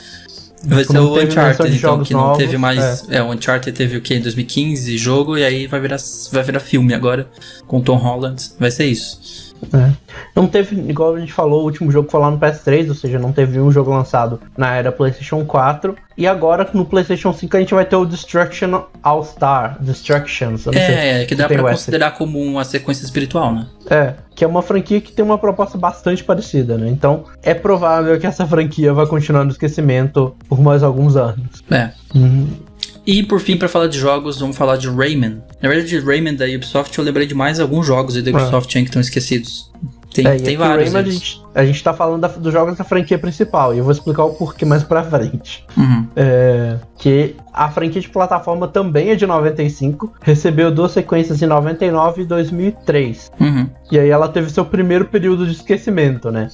[0.64, 3.10] Vai ser o Uncharted, então, que não novos, teve mais.
[3.10, 3.18] É.
[3.18, 3.24] é.
[3.24, 4.14] o Uncharted teve o que?
[4.14, 5.98] Em 2015, jogo, e aí vai virar,
[6.32, 7.30] vai virar filme agora,
[7.66, 8.52] com Tom Holland.
[8.60, 9.49] Vai ser isso.
[9.74, 9.92] É.
[10.36, 13.20] Não teve, igual a gente falou, o último jogo foi lá no PS3, ou seja,
[13.20, 15.96] não teve um jogo lançado na era PlayStation 4.
[16.18, 20.68] E agora no PlayStation 5 a gente vai ter o Destruction All Star, Destructions.
[20.68, 23.68] É, que dá pra considerar como uma sequência espiritual, né?
[23.90, 26.90] É, que é uma franquia que tem uma proposta bastante parecida, né?
[26.90, 31.64] Então é provável que essa franquia vai continuar no esquecimento por mais alguns anos.
[31.72, 31.92] É.
[32.14, 32.50] Uhum.
[33.10, 35.42] E por fim, para falar de jogos, vamos falar de Rayman.
[35.60, 38.82] Na verdade, de Rayman da Ubisoft, eu lembrei de mais alguns jogos da Ubisoft ah.
[38.82, 39.72] que estão esquecidos.
[40.14, 40.94] Tem, é, tem vários.
[40.94, 43.84] Rayman, a, gente, a gente tá falando da, dos jogos da franquia principal, e eu
[43.84, 45.66] vou explicar o porquê mais pra frente.
[45.76, 46.06] Uhum.
[46.16, 52.22] É, que a franquia de plataforma também é de 95, recebeu duas sequências em 99
[52.22, 53.32] e 2003.
[53.40, 53.70] Uhum.
[53.92, 56.50] E aí ela teve seu primeiro período de esquecimento, né?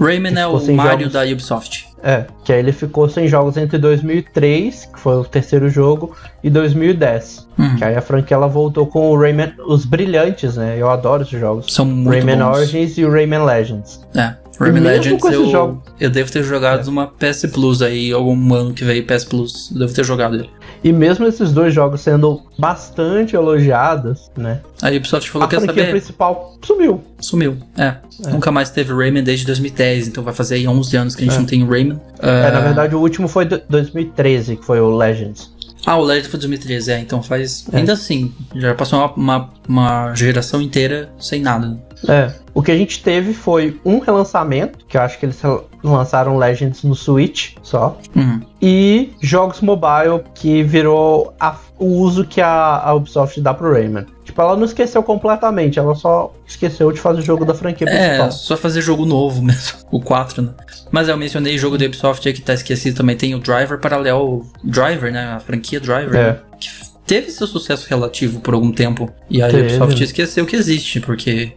[0.00, 1.12] Rayman é o Mario jogos...
[1.12, 1.89] da Ubisoft.
[2.02, 6.48] É, que aí ele ficou sem jogos entre 2003, que foi o terceiro jogo, e
[6.48, 7.48] 2010.
[7.58, 7.76] Uhum.
[7.76, 10.76] Que aí a franquia ela voltou com o Rayman, os brilhantes, né?
[10.78, 11.72] Eu adoro esses jogos.
[11.72, 12.56] São muito Rayman bons.
[12.56, 14.00] Origins e o Rayman Legends.
[14.16, 14.34] É.
[14.60, 15.82] Rayman Legends eu, jogo...
[15.98, 16.90] eu devo ter jogado é.
[16.90, 20.50] uma PS Plus aí, algum ano que veio PS Plus, eu devo ter jogado ele.
[20.84, 24.60] E mesmo esses dois jogos sendo bastante elogiados, né?
[24.82, 27.02] A Ubisoft falou que a franquia principal sumiu.
[27.20, 27.96] Sumiu, é.
[28.26, 28.30] é.
[28.30, 31.36] Nunca mais teve Rayman desde 2010, então vai fazer aí 11 anos que a gente
[31.36, 31.38] é.
[31.38, 31.96] não tem Rayman.
[31.96, 32.26] Uh...
[32.26, 35.50] É, na verdade o último foi 2013, que foi o Legends.
[35.86, 37.66] Ah, o Legends foi 2013, é, então faz.
[37.72, 37.78] É.
[37.78, 41.78] Ainda assim, já passou uma, uma, uma geração inteira sem nada.
[42.08, 42.32] É.
[42.54, 45.40] O que a gente teve foi um relançamento, que eu acho que eles
[45.82, 47.96] lançaram Legends no Switch só.
[48.14, 48.40] Uhum.
[48.60, 54.06] E jogos mobile que virou a, o uso que a, a, Ubisoft dá pro Rayman.
[54.24, 57.90] Tipo, ela não esqueceu completamente, ela só esqueceu de fazer o jogo da franquia é,
[57.90, 58.28] principal.
[58.28, 60.50] É, só fazer jogo novo mesmo, o 4, né?
[60.90, 63.16] Mas eu mencionei jogo da Ubisoft aí que tá esquecido também.
[63.16, 65.34] Tem o Driver Paralelo Driver, né?
[65.34, 66.14] A franquia Driver.
[66.14, 66.32] É.
[66.32, 66.38] Né?
[66.58, 69.12] Que teve seu sucesso relativo por algum tempo.
[69.28, 69.74] E a teve.
[69.74, 71.54] Ubisoft esqueceu que existe, porque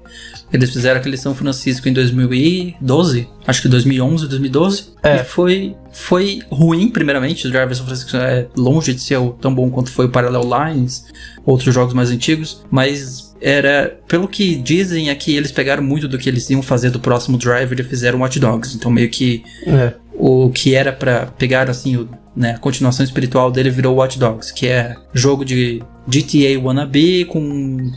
[0.51, 4.93] eles fizeram aquele São Francisco em 2012, acho que 2011, 2012.
[5.03, 5.17] É.
[5.17, 7.45] E foi, foi ruim, primeiramente.
[7.45, 11.05] O Driver São Francisco é longe de ser tão bom quanto foi o Parallel Lines,
[11.45, 12.63] outros jogos mais antigos.
[12.71, 16.89] Mas era, pelo que dizem, é que eles pegaram muito do que eles iam fazer
[16.89, 18.75] do próximo Driver e fizeram Watch Dogs.
[18.75, 19.93] Então meio que é.
[20.15, 24.53] O que era para pegar assim o né, a continuação espiritual dele virou Watch Dogs,
[24.53, 27.91] que é jogo de GTA wannabe com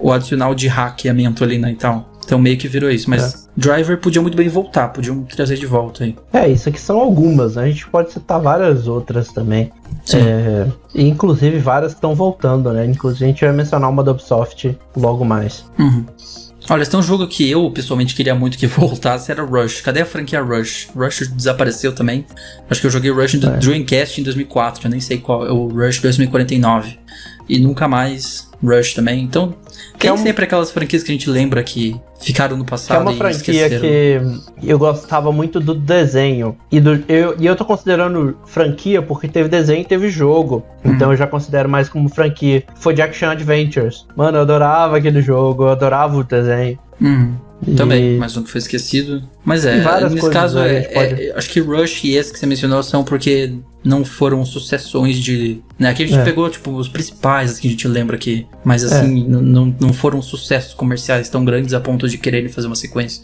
[0.00, 2.10] o adicional de hackeamento ali, né, então.
[2.24, 3.48] Então meio que virou isso, mas é.
[3.56, 6.16] Driver podia muito bem voltar, podiam trazer de volta aí.
[6.32, 7.64] É, isso aqui são algumas, né?
[7.64, 9.72] A gente pode citar várias outras também.
[10.04, 10.18] Sim.
[10.18, 12.86] É, inclusive várias que estão voltando, né?
[12.86, 15.64] Inclusive a gente vai mencionar uma da Ubisoft logo mais.
[15.78, 16.06] Uhum.
[16.70, 19.80] Olha, tem um jogo que eu pessoalmente queria muito que voltasse, era Rush.
[19.80, 20.88] Cadê a franquia Rush?
[20.94, 22.24] Rush desapareceu também.
[22.70, 23.56] Acho que eu joguei Rush do é.
[23.56, 26.98] Dreamcast em 2004, eu nem sei qual, é o Rush 2049.
[27.48, 29.22] E nunca mais Rush também.
[29.22, 29.54] Então,
[29.98, 30.16] tem é um...
[30.16, 32.98] sempre aquelas franquias que a gente lembra que ficaram no passado.
[32.98, 34.20] é uma franquia que
[34.62, 36.56] eu gostava muito do desenho.
[36.70, 40.64] E, do, eu, e eu tô considerando franquia porque teve desenho e teve jogo.
[40.84, 40.92] Uhum.
[40.92, 42.62] Então eu já considero mais como franquia.
[42.76, 44.06] Foi de Action Adventures.
[44.16, 46.78] Mano, eu adorava aquele jogo, eu adorava o desenho.
[47.00, 47.34] Uhum.
[47.76, 49.22] Também, mas não foi esquecido.
[49.44, 53.04] Mas é, nesse caso, é, é, acho que Rush e esse que você mencionou são
[53.04, 53.52] porque
[53.84, 55.60] não foram sucessões de.
[55.78, 55.90] Né?
[55.90, 56.24] Aqui a gente é.
[56.24, 58.46] pegou, tipo, os principais que a gente lembra aqui.
[58.64, 58.86] Mas é.
[58.86, 63.22] assim, não, não foram sucessos comerciais tão grandes a ponto de quererem fazer uma sequência.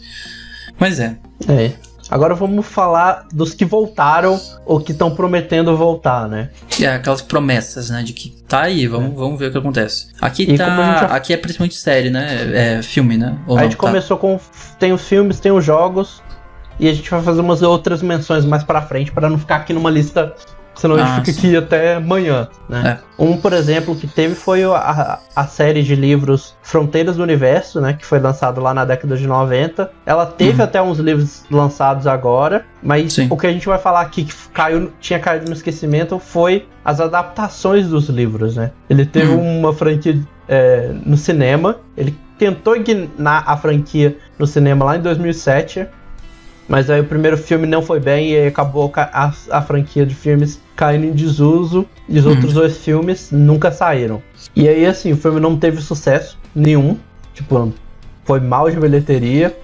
[0.79, 1.17] Mas é.
[1.47, 1.73] É.
[2.09, 6.49] Agora vamos falar dos que voltaram ou que estão prometendo voltar, né?
[6.81, 8.01] É, aquelas promessas, né?
[8.01, 9.15] De que tá aí, vamos, é.
[9.15, 10.07] vamos ver o que acontece.
[10.19, 10.65] Aqui e tá.
[10.65, 11.05] Já...
[11.07, 12.77] Aqui é principalmente série, né?
[12.77, 13.37] É filme, né?
[13.45, 13.87] Ou a não, gente tá?
[13.87, 14.39] começou com.
[14.79, 16.23] Tem os filmes, tem os jogos.
[16.79, 19.73] E a gente vai fazer umas outras menções mais pra frente para não ficar aqui
[19.73, 20.33] numa lista
[20.79, 21.47] senão a Ah, gente fica sim.
[21.47, 22.99] aqui até amanhã, né?
[23.17, 27.93] Um, por exemplo, que teve foi a, a série de livros Fronteiras do Universo, né?
[27.93, 29.91] Que foi lançado lá na década de 90.
[30.05, 30.63] Ela teve Uhum.
[30.63, 33.27] até uns livros lançados agora, mas Sim.
[33.29, 36.99] o que a gente vai falar aqui que caiu, tinha caído no esquecimento foi as
[37.01, 38.71] adaptações dos livros, né?
[38.89, 39.59] Ele teve Uhum.
[39.59, 40.17] uma franquia
[40.47, 45.85] é, no cinema, ele tentou ignar a franquia no cinema lá em 2007,
[46.67, 50.05] mas aí o primeiro filme não foi bem e aí acabou ca- a, a franquia
[50.05, 52.29] de filmes caindo em desuso e os Hum.
[52.29, 54.21] outros dois filmes nunca saíram.
[54.55, 56.97] E aí, assim, o filme não teve sucesso nenhum,
[57.33, 57.73] tipo,
[58.23, 59.57] foi mal de bilheteria.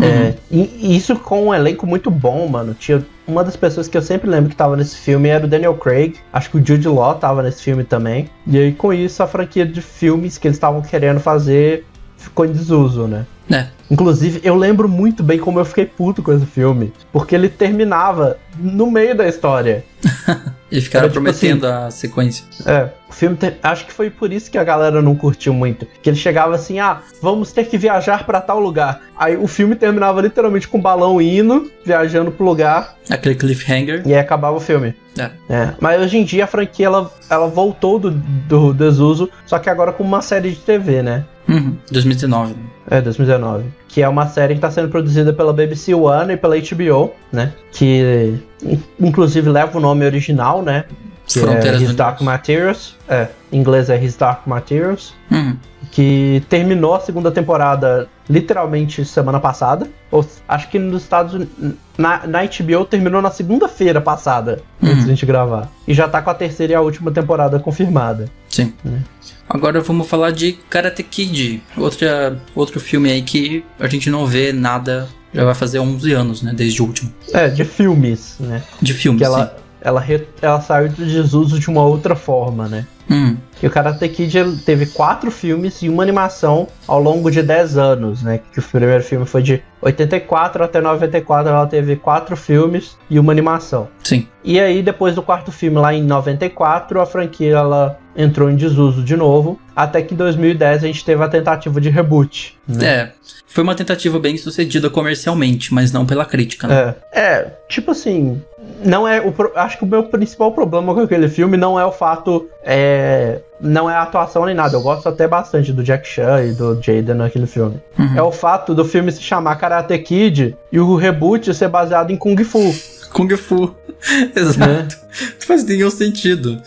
[0.00, 2.72] É, e, e isso com um elenco muito bom, mano.
[2.72, 5.74] Tinha uma das pessoas que eu sempre lembro que tava nesse filme era o Daniel
[5.74, 6.14] Craig.
[6.32, 8.30] Acho que o Jude Law tava nesse filme também.
[8.46, 11.84] E aí, com isso, a franquia de filmes que eles estavam querendo fazer
[12.24, 13.24] ficou em desuso, né?
[13.50, 13.66] É.
[13.90, 16.92] Inclusive, eu lembro muito bem como eu fiquei puto com esse filme.
[17.12, 19.84] Porque ele terminava no meio da história.
[20.72, 22.44] E ficaram Era tipo prometendo a sequência.
[22.66, 25.86] É, o filme te- acho que foi por isso que a galera não curtiu muito.
[26.02, 29.00] Que ele chegava assim, ah, vamos ter que viajar pra tal lugar.
[29.16, 34.02] Aí o filme terminava literalmente com um balão indo, viajando pro lugar, Aquele cliffhanger.
[34.04, 34.96] e aí acabava o filme.
[35.16, 35.30] É.
[35.48, 39.70] É, mas hoje em dia a franquia ela, ela voltou do, do desuso, só que
[39.70, 41.24] agora com uma série de TV, né?
[41.48, 41.76] Uhum.
[41.90, 42.54] 2019.
[42.90, 43.64] É, 2019.
[43.88, 47.52] Que é uma série que está sendo produzida pela BBC One e pela HBO, né?
[47.72, 50.84] Que in- inclusive leva o nome original, né?
[51.26, 52.20] Que Fronteiras é His Dark.
[52.20, 52.96] Materials.
[53.08, 55.14] É, em inglês é His Dark Materials.
[55.30, 55.56] Uhum.
[55.90, 59.86] Que terminou a segunda temporada literalmente semana passada.
[60.10, 61.54] Ou, acho que nos Estados Unidos.
[61.96, 65.04] Na, na HBO terminou na segunda-feira passada, antes Uhum.
[65.04, 65.68] de a gente gravar.
[65.86, 68.28] E já tá com a terceira e a última temporada confirmada.
[68.54, 68.72] Sim.
[68.84, 69.02] Né?
[69.48, 74.52] Agora vamos falar de Karate Kid, outra, outro filme aí que a gente não vê
[74.52, 77.12] nada, já vai fazer 11 anos, né, desde o último.
[77.32, 78.62] É, de filmes, né?
[78.80, 82.86] De filme, que ela, ela, re- ela saiu do desuso de uma outra forma, né?
[83.10, 87.76] Hum, E o Karate Kid teve quatro filmes e uma animação ao longo de 10
[87.76, 88.40] anos, né?
[88.50, 93.30] Que o primeiro filme foi de 84 até 94, ela teve quatro filmes e uma
[93.30, 93.88] animação.
[94.02, 94.26] sim.
[94.42, 99.02] E aí, depois do quarto filme, lá em 94, a franquia ela entrou em desuso
[99.02, 99.58] de novo.
[99.74, 102.54] Até que em 2010 a gente teve a tentativa de reboot.
[102.68, 102.86] Né?
[102.86, 103.12] É,
[103.46, 106.94] foi uma tentativa bem sucedida comercialmente, mas não pela crítica, né?
[107.12, 108.42] É, é, tipo assim,
[108.82, 111.92] não é o acho que o meu principal problema com aquele filme não é o
[111.92, 114.76] fato é, não é a atuação nem nada.
[114.76, 117.80] Eu gosto até bastante do Jack Chan e do Jaden naquele filme.
[117.98, 118.16] Uhum.
[118.16, 122.16] É o fato do filme se chamar Karate Kid e o reboot ser baseado em
[122.16, 122.74] Kung Fu.
[123.12, 123.74] Kung Fu.
[124.34, 124.96] Exato.
[124.98, 126.60] Não faz nenhum sentido.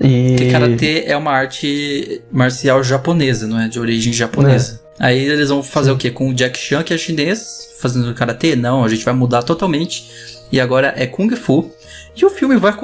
[0.00, 3.68] E Porque Karatê é uma arte marcial japonesa, não é?
[3.68, 4.80] De origem japonesa.
[4.98, 6.10] Aí eles vão fazer o quê?
[6.10, 8.56] Com o Jack Chan, que é chinês, fazendo Karatê?
[8.56, 10.35] Não, a gente vai mudar totalmente.
[10.50, 11.70] E agora é Kung Fu.
[12.16, 12.74] E o filme vai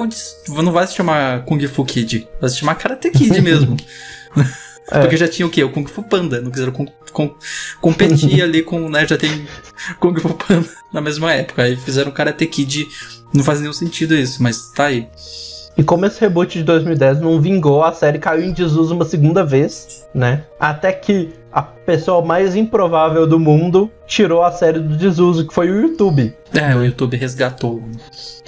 [0.63, 3.75] não vai se chamar Kung Fu Kid, vai se chamar Karate Kid mesmo.
[4.91, 4.99] É.
[4.99, 5.63] Porque já tinha o quê?
[5.63, 6.41] O Kung Fu Panda.
[6.41, 7.33] Não quiseram com, com-
[7.81, 9.07] competir ali com, né?
[9.07, 9.47] Já tem
[9.99, 11.63] Kung Fu Panda na mesma época.
[11.63, 12.87] Aí fizeram Karate Kid.
[13.33, 15.07] Não faz nenhum sentido isso, mas tá aí.
[15.75, 19.43] E como esse reboot de 2010 não vingou, a série caiu em desuso uma segunda
[19.43, 20.43] vez, né?
[20.59, 25.69] Até que a pessoa mais improvável do mundo tirou a série do desuso, que foi
[25.69, 27.81] o YouTube, É, o YouTube resgatou.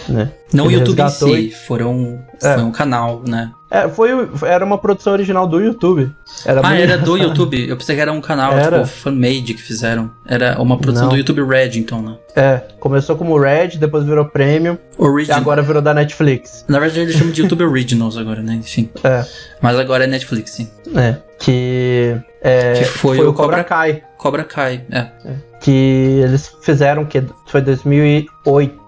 [0.10, 0.32] né?
[0.53, 2.53] Não o YouTube em resgatou si, foram, É.
[2.56, 3.51] foi um canal, né?
[3.70, 4.10] É, foi,
[4.43, 6.10] era uma produção original do YouTube.
[6.45, 7.18] Era ah, era do.
[7.18, 7.68] YouTube.
[7.68, 8.78] Eu pensei que era um canal, Era.
[8.84, 10.10] tipo, fan-made que fizeram.
[10.26, 11.14] Era uma produção Não.
[11.14, 12.16] do YouTube Red, então, né?
[12.36, 15.39] É, começou como Red, depois virou Premium e Original.
[15.39, 16.64] agora virou da Netflix.
[16.70, 18.53] Na verdade, eles chamam de YouTube Originals agora, né?
[18.53, 18.89] Enfim.
[19.03, 19.26] É,
[19.62, 20.70] Mas agora é Netflix, sim.
[20.88, 21.18] né?
[21.40, 24.04] Que, é, Que foi foi o Cobra- Kai.
[24.18, 25.08] Cobra Kai, é.
[25.62, 28.32] que eles fizeram que foi 2008,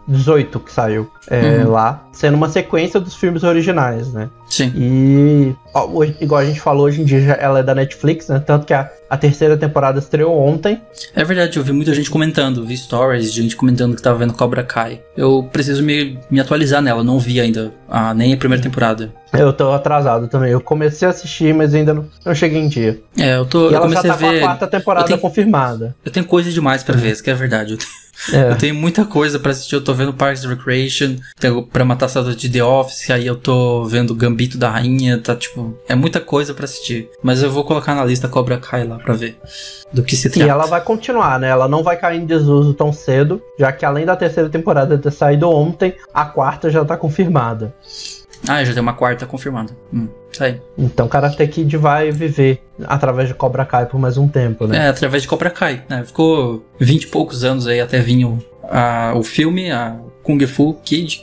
[0.08, 1.72] 18 que saiu é, Uhum.
[1.72, 4.30] lá, sendo uma sequência dos filmes originais, né?
[4.50, 4.72] Sim.
[4.76, 8.40] E ó, hoje- igual a gente falou hoje em dia, ela é da Netflix, né?
[8.40, 10.82] Tanto que a, a terceira temporada estreou ontem.
[11.14, 14.34] É verdade, eu vi muita gente comentando, vi stories de gente comentando que tava vendo
[14.34, 15.02] Cobra Kai.
[15.18, 17.74] Eu preciso me, me atualizar nela, não vi ainda
[18.16, 19.12] nem a primeira temporada.
[19.34, 20.52] Eu tô atrasado também.
[20.52, 23.02] Eu comecei a assistir, mas ainda não, não cheguei em dia.
[23.20, 23.70] É, eu tô.
[23.70, 24.40] e eu ela já tá a com a ver.
[24.40, 25.94] quarta temporada eu tenho- confirmada.
[26.06, 27.74] Eu tenho coisa demais pra ver, isso que é verdade.
[27.74, 27.90] Eu tenho,
[28.34, 28.52] É.
[28.52, 29.76] eu tenho muita coisa pra assistir.
[29.76, 31.16] Eu tô vendo Parks and Recreation,
[31.72, 35.36] pra matar a saudade de The Office, aí eu tô vendo Gambito da Rainha, tá
[35.36, 35.78] tipo.
[35.88, 37.10] É muita coisa pra assistir.
[37.24, 39.38] Mas eu vou colocar na lista Cobra Kai lá pra ver
[39.94, 40.50] do que se E trata.
[40.52, 41.50] ela vai continuar, né?
[41.50, 45.12] Ela não vai cair em desuso tão cedo, já que além da terceira temporada ter
[45.12, 47.74] saído ontem, a quarta já tá confirmada.
[48.48, 49.72] Ah, já tem uma quarta confirmada.
[49.94, 50.08] Hum,
[50.38, 50.62] tá aí.
[50.78, 54.86] Então Karate Kid vai viver através de Cobra Kai por mais um tempo, né?
[54.86, 55.84] É, através de Cobra Kai.
[55.90, 56.04] né?
[56.06, 60.74] Ficou vinte e poucos anos aí até vir o, a- o filme, a Kung Fu
[60.84, 61.22] Kid.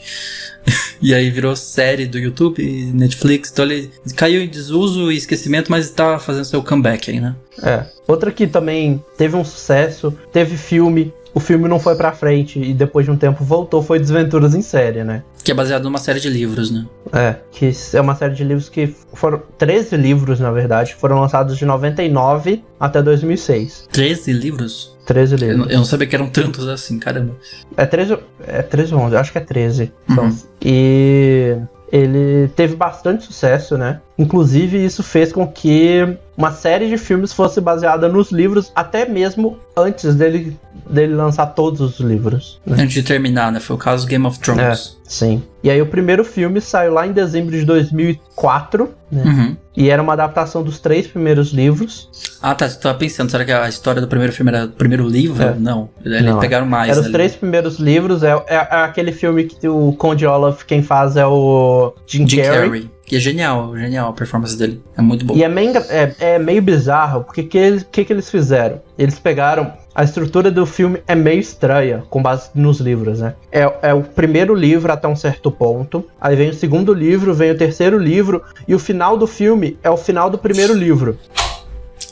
[1.01, 2.63] e aí virou série do YouTube,
[2.93, 7.35] Netflix, então ele caiu em desuso e esquecimento, mas tá fazendo seu comeback aí, né?
[7.61, 7.85] É.
[8.07, 12.73] Outra que também teve um sucesso, teve filme, o filme não foi pra frente e
[12.73, 15.23] depois de um tempo voltou, foi Desventuras em Série, né?
[15.43, 16.85] Que é baseado numa série de livros, né?
[17.13, 21.57] É, que é uma série de livros que foram 13 livros, na verdade, foram lançados
[21.57, 23.87] de 99 até 2006.
[23.91, 24.95] 13 livros?
[25.05, 25.57] 13 Eu, livros.
[25.59, 27.35] não- eu não sabia que eram tantos assim, caramba.
[27.77, 29.91] É 13, é 13 ou 11, eu acho que é 13.
[30.09, 30.37] Então, Uhum.
[30.61, 31.57] E
[31.91, 34.01] ele teve bastante sucesso, né?
[34.17, 39.57] Inclusive, isso fez com que uma série de filmes fosse baseada nos livros, até mesmo
[39.75, 40.57] antes dele,
[40.89, 42.59] dele lançar todos os livros.
[42.65, 42.77] né?
[42.83, 43.59] Antes de terminar, né?
[43.59, 44.97] Foi o caso Game of Thrones.
[45.03, 45.43] Sim.
[45.63, 49.23] E aí o primeiro filme saiu lá em dezembro de 2004, né?
[49.23, 49.57] Uhum.
[49.77, 52.09] E era uma adaptação dos três primeiros livros.
[52.41, 52.67] Ah, tá.
[52.69, 55.43] Você tava pensando, será que a história do primeiro filme era do primeiro livro?
[55.43, 55.53] É.
[55.55, 55.89] Não.
[56.03, 56.89] Eles Não, pegaram mais.
[56.89, 57.13] Eram os ali.
[57.13, 58.23] três primeiros livros.
[58.23, 62.41] É, é- é aquele filme que o Conde Olaf, quem faz é o Jim, Jim
[62.41, 62.61] Carrey.
[62.69, 62.89] Carrey.
[63.05, 64.81] Que é genial, genial a performance dele.
[64.97, 65.35] É muito bom.
[65.35, 68.81] E é meio, é, é meio bizarro, porque o que, que, que eles fizeram?
[68.97, 69.73] Eles pegaram.
[69.93, 73.35] A estrutura do filme é meio estranha, com base nos livros, né?
[73.49, 76.05] É, é o primeiro livro até um certo ponto.
[76.19, 78.43] Aí vem o segundo livro, vem o terceiro livro.
[78.67, 81.17] E o final do filme é o final do primeiro livro.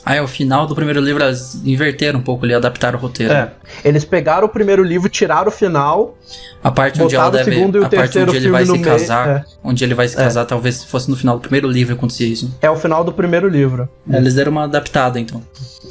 [0.04, 3.32] Ah, é o final do primeiro livro, eles inverteram um pouco ali, adaptaram o roteiro.
[3.32, 3.52] É.
[3.82, 6.18] Eles pegaram o primeiro livro, tiraram o final.
[6.62, 7.50] A parte onde ela deve.
[7.54, 9.28] e a parte onde ele vai se no meio, casar.
[9.28, 9.44] é.
[9.62, 12.54] Onde ele vai se casar, talvez se fosse no final do primeiro livro acontecia isso.
[12.60, 13.88] É o final do primeiro livro.
[14.10, 15.42] Eles deram uma adaptada, então.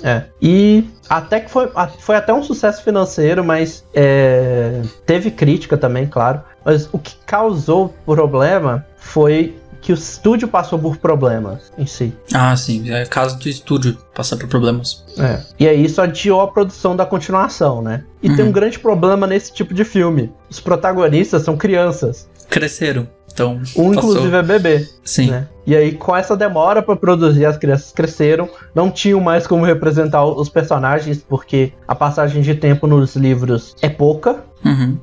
[0.03, 0.23] É.
[0.41, 6.41] E até que foi, foi até um sucesso financeiro, mas é, teve crítica também, claro.
[6.63, 12.13] Mas o que causou problema foi que o estúdio passou por problemas em si.
[12.33, 12.89] Ah, sim.
[12.89, 15.03] É caso do estúdio passar por problemas.
[15.19, 15.41] É.
[15.59, 18.05] E aí isso adiou a produção da continuação, né?
[18.21, 18.49] E tem Uhum.
[18.49, 20.31] um grande problema nesse tipo de filme.
[20.49, 22.27] Os protagonistas são crianças.
[22.49, 23.07] Cresceram.
[23.31, 23.55] Então.
[23.75, 24.11] Um, passou.
[24.11, 24.87] inclusive, é bebê.
[25.03, 25.31] Sim.
[25.31, 25.47] né?
[25.65, 30.25] E aí, com essa demora pra produzir, as crianças cresceram, não tinham mais como representar
[30.25, 34.43] os personagens, porque a passagem de tempo nos livros é pouca.
[34.65, 34.97] Uhum.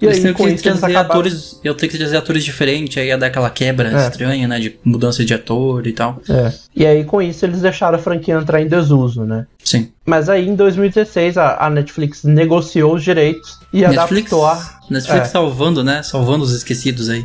[0.00, 1.20] E eles aí, têm com que isso, eles trazer acabaram...
[1.20, 1.60] atores.
[1.64, 4.06] Eu tenho que trazer atores diferentes, aí ia dar aquela quebra É.
[4.06, 4.58] estranha, né?
[4.58, 6.20] De mudança de ator e tal.
[6.28, 6.52] É.
[6.74, 9.46] E aí, com isso, eles deixaram a franquia entrar em desuso, né?
[9.64, 9.90] Sim.
[10.04, 15.28] Mas aí, em 2016, a, a Netflix negociou os direitos e Netflix, adaptou a, Netflix
[15.28, 15.30] É.
[15.30, 16.02] salvando, né?
[16.02, 17.24] Salvando os esquecidos aí.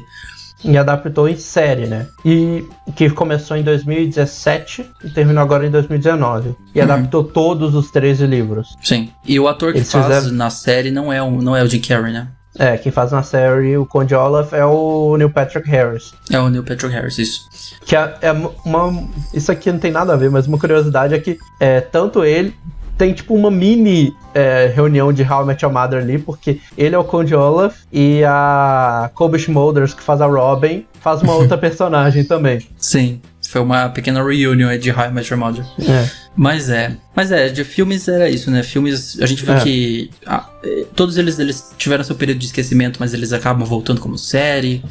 [0.63, 2.07] E adaptou em série, né?
[2.25, 2.63] E
[2.95, 6.55] que começou em 2017 e terminou agora em 2019.
[6.73, 6.83] E Uhum.
[6.83, 8.75] adaptou todos os 13 livros.
[8.83, 9.09] Sim.
[9.25, 11.67] E o ator que Eles faz fizeram- na série não é, o, não é o
[11.67, 12.27] Jim Carrey, né?
[12.59, 16.13] É, quem faz na série o Conde Olaf é o Neil Patrick Harris.
[16.29, 17.41] É o Neil Patrick Harris, isso.
[17.85, 19.07] Que é, é uma.
[19.33, 22.53] Isso aqui não tem nada a ver, mas uma curiosidade é que é, tanto ele.
[23.01, 26.93] Tem tipo uma mini é, reunião de How I Met Your Mother ali, porque ele
[26.93, 31.57] é o Conde Olaf e a Kobe Smulders, que faz a Robin, faz uma outra
[31.57, 32.61] personagem também.
[32.77, 33.19] Sim.
[33.49, 35.65] Foi uma pequena reunion aí de High I Met Your Mother.
[35.79, 36.07] É.
[36.35, 36.95] Mas é.
[37.15, 38.61] Mas é, de filmes era isso, né?
[38.61, 39.59] Filmes, a gente viu É.
[39.61, 43.99] que ah, eh, todos eles, eles tiveram seu período de esquecimento, mas eles acabam voltando
[43.99, 44.83] como série,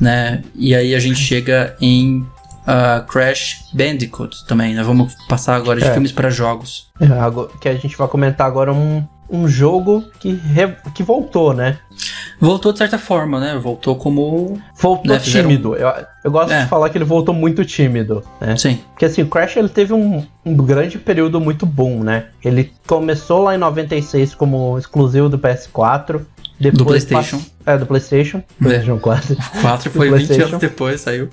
[0.00, 0.40] né?
[0.54, 2.24] E aí a gente chega em
[2.66, 4.82] ah, Crash Bandicoot também, né?
[4.82, 5.92] Vamos passar agora de É.
[5.92, 6.88] filmes para jogos.
[7.00, 7.06] É,
[7.60, 11.78] que a gente vai comentar agora um, um jogo que, re- que voltou, né?
[12.40, 13.58] Voltou de certa forma, né?
[13.58, 14.58] Voltou como.
[14.80, 15.74] Voltou Né, tímido.
[15.76, 15.92] Eu,
[16.24, 16.62] eu gosto É.
[16.62, 18.56] de falar que ele voltou muito tímido, né?
[18.56, 18.78] Sim.
[18.92, 22.28] Porque assim, o Crash ele teve um, um grande período muito bom, né?
[22.42, 26.22] Ele começou lá em 96 como exclusivo do PS4.
[26.58, 27.40] Depois Do PlayStation.
[27.66, 28.42] É, do PlayStation.
[28.58, 29.36] PlayStation 4.
[29.62, 30.48] 4 foi 20 PlayStation.
[30.48, 31.28] anos depois, saiu.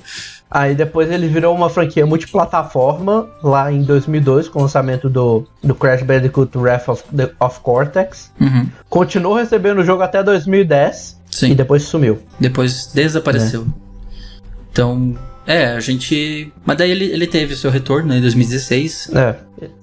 [0.50, 5.76] Aí depois ele virou uma franquia multiplataforma lá em 2002 com o lançamento do, do
[5.76, 8.32] Crash Bandicoot Wrath of, the- of Cortex.
[8.40, 8.68] Uhum.
[8.90, 11.52] Continuou recebendo o jogo até 2010 Sim.
[11.52, 12.20] e depois sumiu.
[12.40, 13.68] Depois desapareceu.
[14.72, 16.52] Então, é, a gente.
[16.66, 19.12] Mas daí ele, ele teve seu retorno né, em 2016.
[19.16, 19.36] É,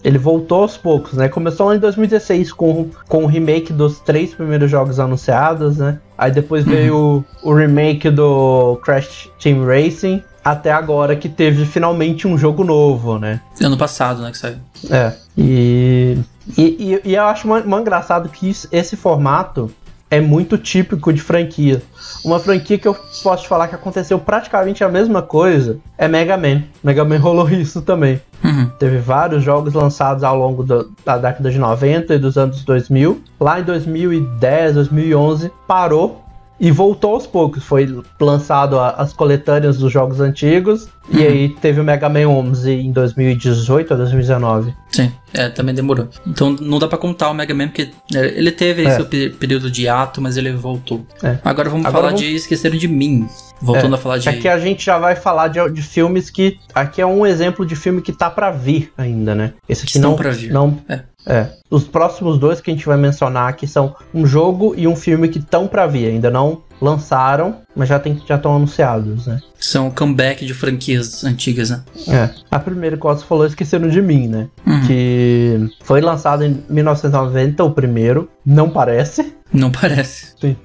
[0.05, 1.29] ele voltou aos poucos, né?
[1.29, 5.99] Começou lá em 2016 com, com o remake dos três primeiros jogos anunciados, né?
[6.17, 12.29] Aí depois veio o, o remake do Crash Team Racing, até agora que teve finalmente
[12.29, 13.41] um jogo novo, né?
[13.63, 14.57] Ano passado, né, que saiu.
[14.91, 15.13] É.
[15.37, 16.19] E,
[16.59, 19.71] e, e, eu acho muito engraçado que isso- esse formato
[20.11, 21.83] é muito típico de franquia.
[22.25, 26.37] Uma franquia que eu posso te falar que aconteceu praticamente a mesma coisa é Mega
[26.37, 26.63] Man.
[26.85, 28.21] Mega Man rolou isso também.
[28.45, 28.71] Uhum.
[28.79, 33.23] Teve vários jogos lançados ao longo do- da década de 90 e dos anos 2000.
[33.41, 36.24] Lá em 2010, 2011, parou
[36.61, 37.65] e voltou aos poucos.
[37.65, 40.89] Foi lançado a, as coletâneas dos jogos antigos.
[41.11, 41.23] E Uhum.
[41.23, 44.75] aí teve o Mega Man 11 em 2018 ou 2019.
[44.91, 46.09] Sim, é, também demorou.
[46.27, 48.91] Então não dá pra contar o Mega Man, porque é, ele teve É.
[48.97, 51.05] seu pe- período de ato, mas ele voltou.
[51.23, 51.39] É.
[51.45, 53.29] Agora vamos Agora falar vamos- de Esqueceram de Mim.
[53.61, 54.29] Voltando a falar de.
[54.29, 56.59] Aqui a gente já vai falar de, de filmes que.
[56.75, 59.53] Aqui é um exemplo de filme que tá pra vir ainda, né?
[59.69, 60.17] Esse aqui Estão não.
[60.17, 60.53] pra vir.
[60.53, 61.01] Não, É.
[61.27, 61.49] é.
[61.71, 65.29] Os próximos dois que a gente vai mencionar aqui são um jogo e um filme
[65.29, 66.07] que estão pra vir.
[66.09, 69.41] Ainda não lançaram, mas já tem- já estão anunciados, né?
[69.59, 71.83] São comeback de franquias antigas, né?
[72.09, 72.31] É.
[72.51, 74.49] A primeira que você falou, Esqueceram de Mim, né?
[74.67, 74.87] Uhum.
[74.87, 78.29] Que foi lançado em 1990, o primeiro.
[78.45, 79.35] Não parece.
[79.53, 80.35] Não parece.
[80.41, 80.57] Sim.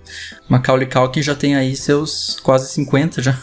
[0.50, 3.38] Macaulay Culkin já tem aí seus quase 50 já.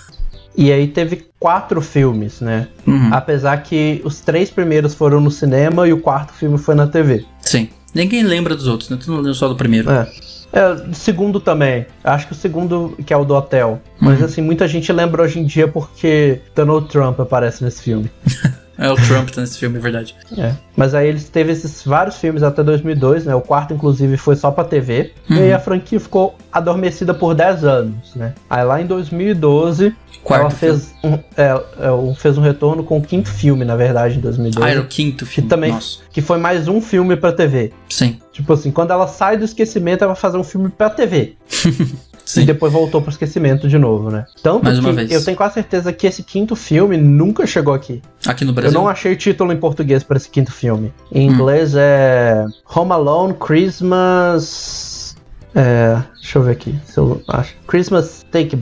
[0.57, 2.69] E aí teve quatro filmes, né?
[2.87, 3.11] Uhum.
[3.13, 7.25] Apesar que os três primeiros foram no cinema e o quarto filme foi na TV.
[7.43, 7.69] Sim.
[7.95, 8.99] Ninguém lembra dos outros, né?
[9.03, 9.91] Tu não lembra só do primeiro.
[9.91, 10.09] É.
[10.53, 11.85] É, segundo também.
[12.03, 13.81] Acho que o segundo, que é o do hotel.
[14.01, 14.25] Mas Uhum.
[14.27, 18.11] assim, muita gente lembra hoje em dia porque Donald Trump aparece nesse filme.
[18.79, 20.15] É o Trump tá nesse filme, é verdade.
[20.37, 20.53] É.
[20.77, 23.35] Mas aí eles teve esses vários filmes até 2002, né?
[23.35, 25.13] O quarto, inclusive, foi só pra TV.
[25.29, 25.39] E Uhum.
[25.41, 28.35] aí a franquia ficou adormecida por 10 anos, né?
[28.51, 32.99] Aí lá em 2012, Quarto ela fez um, é, é, um- fez um retorno com
[32.99, 34.67] o quinto filme, na verdade, em 2012.
[34.67, 35.49] Ah, era o quinto filme.
[35.49, 35.99] também- Nossa.
[36.13, 37.73] Que foi mais um filme pra TV.
[37.89, 38.19] Sim.
[38.33, 41.37] Tipo assim, quando ela sai do esquecimento, ela vai fazer um filme pra TV.
[42.27, 42.43] Sim.
[42.43, 44.27] E depois voltou pro esquecimento de novo, né?
[44.43, 45.11] Tanto Mais que uma vez.
[45.13, 48.03] eu tenho quase certeza que esse quinto filme nunca chegou aqui.
[48.27, 48.79] Aqui no Eu Brasil.
[48.81, 50.93] não achei título em português pra esse quinto filme.
[51.13, 51.35] Em Hum.
[51.35, 55.17] inglês é Home Alone Christmas.
[55.55, 57.55] É, deixa eu ver aqui se eu acho.
[57.67, 58.59] Christmas Take.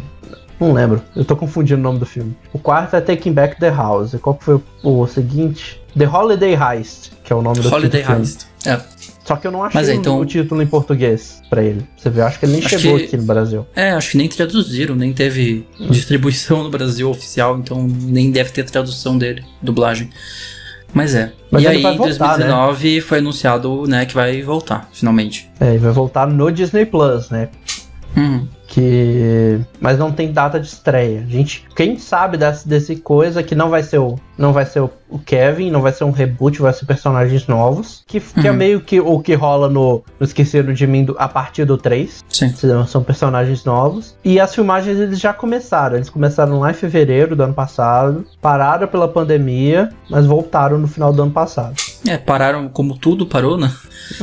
[0.61, 1.03] Não lembro.
[1.17, 2.37] Eu tô confundindo o nome do filme.
[2.53, 4.15] O quarto é Taking Back the House.
[4.23, 5.83] Qual que foi o, o seguinte?
[5.99, 8.21] The Holiday Heist, que é o nome do Holiday filme.
[8.21, 8.47] Heist.
[8.67, 8.81] É.
[9.25, 11.85] Só que eu não achei Mas é, o- então- o título em português pra ele.
[11.97, 12.25] Você viu?
[12.27, 13.67] Acho que ele nem Acho chegou que- aqui no Brasil.
[13.75, 18.65] É, acho que nem traduziram, nem teve distribuição no Brasil oficial, então nem deve ter
[18.65, 20.11] tradução dele, dublagem.
[20.93, 21.33] Mas é.
[21.51, 25.51] Mas e aí, em voltar, 2019, foi anunciado, né, que vai voltar, finalmente.
[25.59, 27.49] É, ele vai voltar no Disney Plus, né?
[28.17, 28.47] Uhum.
[28.69, 31.25] que mas não tem data de estreia.
[31.29, 34.91] Gente, quem sabe desse, desse coisa que não vai ser o não vai ser o,
[35.09, 38.57] o Kevin, não vai ser um reboot, vai ser personagens novos, que, que é Uhum.
[38.57, 42.25] meio que o que rola no, no Esqueceram de Mim do- a partir do 3.
[42.29, 42.53] Sim.
[42.89, 44.17] São personagens novos.
[44.25, 45.97] E as filmagens eles já começaram.
[45.97, 51.13] Eles começaram lá em fevereiro do ano passado, pararam pela pandemia, mas voltaram no final
[51.13, 51.75] do ano passado.
[52.07, 53.71] É, pararam como tudo parou, né?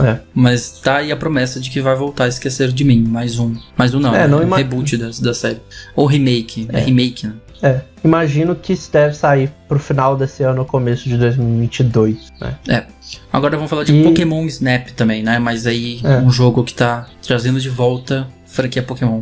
[0.04, 0.20] É.
[0.34, 3.56] Mas tá aí a promessa de que vai voltar a esquecer de mim, mais um.
[3.78, 5.60] Mais um não, É, é, não um ima- reboot da, da série.
[5.96, 7.34] Ou remake, é, remake, né?
[7.64, 12.56] É, imagino que isso deve sair pro final desse ano ou começo de 2022, né?
[12.68, 12.84] É.
[13.32, 15.38] Agora vamos falar de E- Pokémon Snap também, né?
[15.40, 16.18] Mas aí É.
[16.18, 19.22] um jogo que tá trazendo de volta a franquia Pokémon.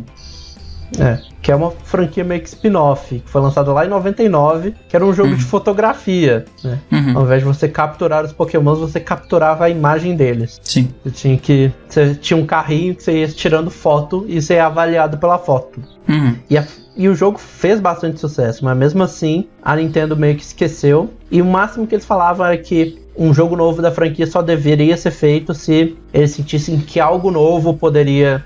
[0.98, 4.96] É, que é uma franquia meio que spin-off, que foi lançada lá em 99, que
[4.96, 5.36] era um jogo Uhum.
[5.36, 6.80] de fotografia, né?
[6.90, 7.16] Uhum.
[7.18, 10.60] Ao invés de você capturar os pokémons, você capturava a imagem deles.
[10.64, 10.88] Sim.
[11.04, 11.72] Você tinha que...
[11.88, 15.80] Você tinha um carrinho que você ia tirando foto e você ia avaliado pela foto.
[16.08, 16.34] Uhum.
[16.50, 16.66] E, a-
[16.96, 21.10] e o jogo fez bastante sucesso, mas mesmo assim, a Nintendo meio que esqueceu.
[21.30, 24.96] E o máximo que eles falavam era que um jogo novo da franquia só deveria
[24.96, 28.44] ser feito se eles sentissem que algo novo poderia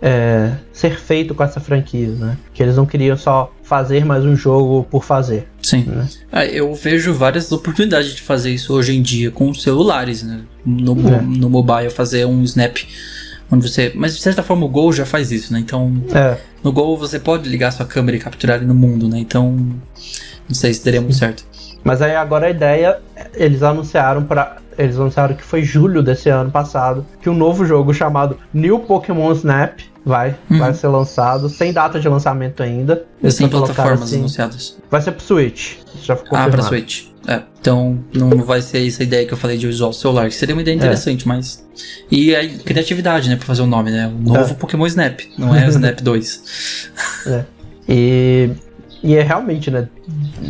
[0.00, 2.36] é, ser feito com essa franquia, né?
[2.54, 5.46] Que eles não queriam só fazer mais um jogo por fazer.
[5.62, 5.84] Sim.
[5.84, 6.08] Né?
[6.32, 10.40] Ah, eu vejo várias oportunidades de fazer isso hoje em dia com os celulares, né?
[10.64, 11.20] No, É.
[11.20, 12.78] no mobile, fazer um snap
[13.50, 13.92] onde você.
[13.94, 15.58] Mas de certa forma o Gol já faz isso, né?
[15.60, 19.18] Então, É, no Gol você pode ligar sua câmera e capturar ele no mundo, né?
[19.18, 21.44] Então, não sei se daria muito certo.
[21.84, 22.98] mas aí agora a ideia,
[23.34, 27.92] eles anunciaram para eles anunciaram que foi julho desse ano passado que um novo jogo
[27.92, 30.58] chamado New Pokémon Snap vai, Uhum.
[30.58, 33.04] vai ser lançado, sem data de lançamento ainda.
[33.22, 34.78] Eles Sem plataformas assim, anunciadas.
[34.90, 35.76] Vai ser pro Switch.
[36.02, 36.62] Já ficou Ah, pra.
[36.62, 37.09] Switch.
[37.30, 40.34] É, então não vai ser essa ideia que eu falei de usar o celular, que
[40.34, 40.64] seria uma É.
[40.64, 41.64] ideia interessante, mas.
[42.10, 44.08] E a criatividade, né, pra fazer o nome, né?
[44.08, 44.54] O novo É.
[44.54, 46.90] Pokémon Snap, não é Snap 2.
[47.88, 48.50] E,
[49.02, 49.88] e é realmente, né?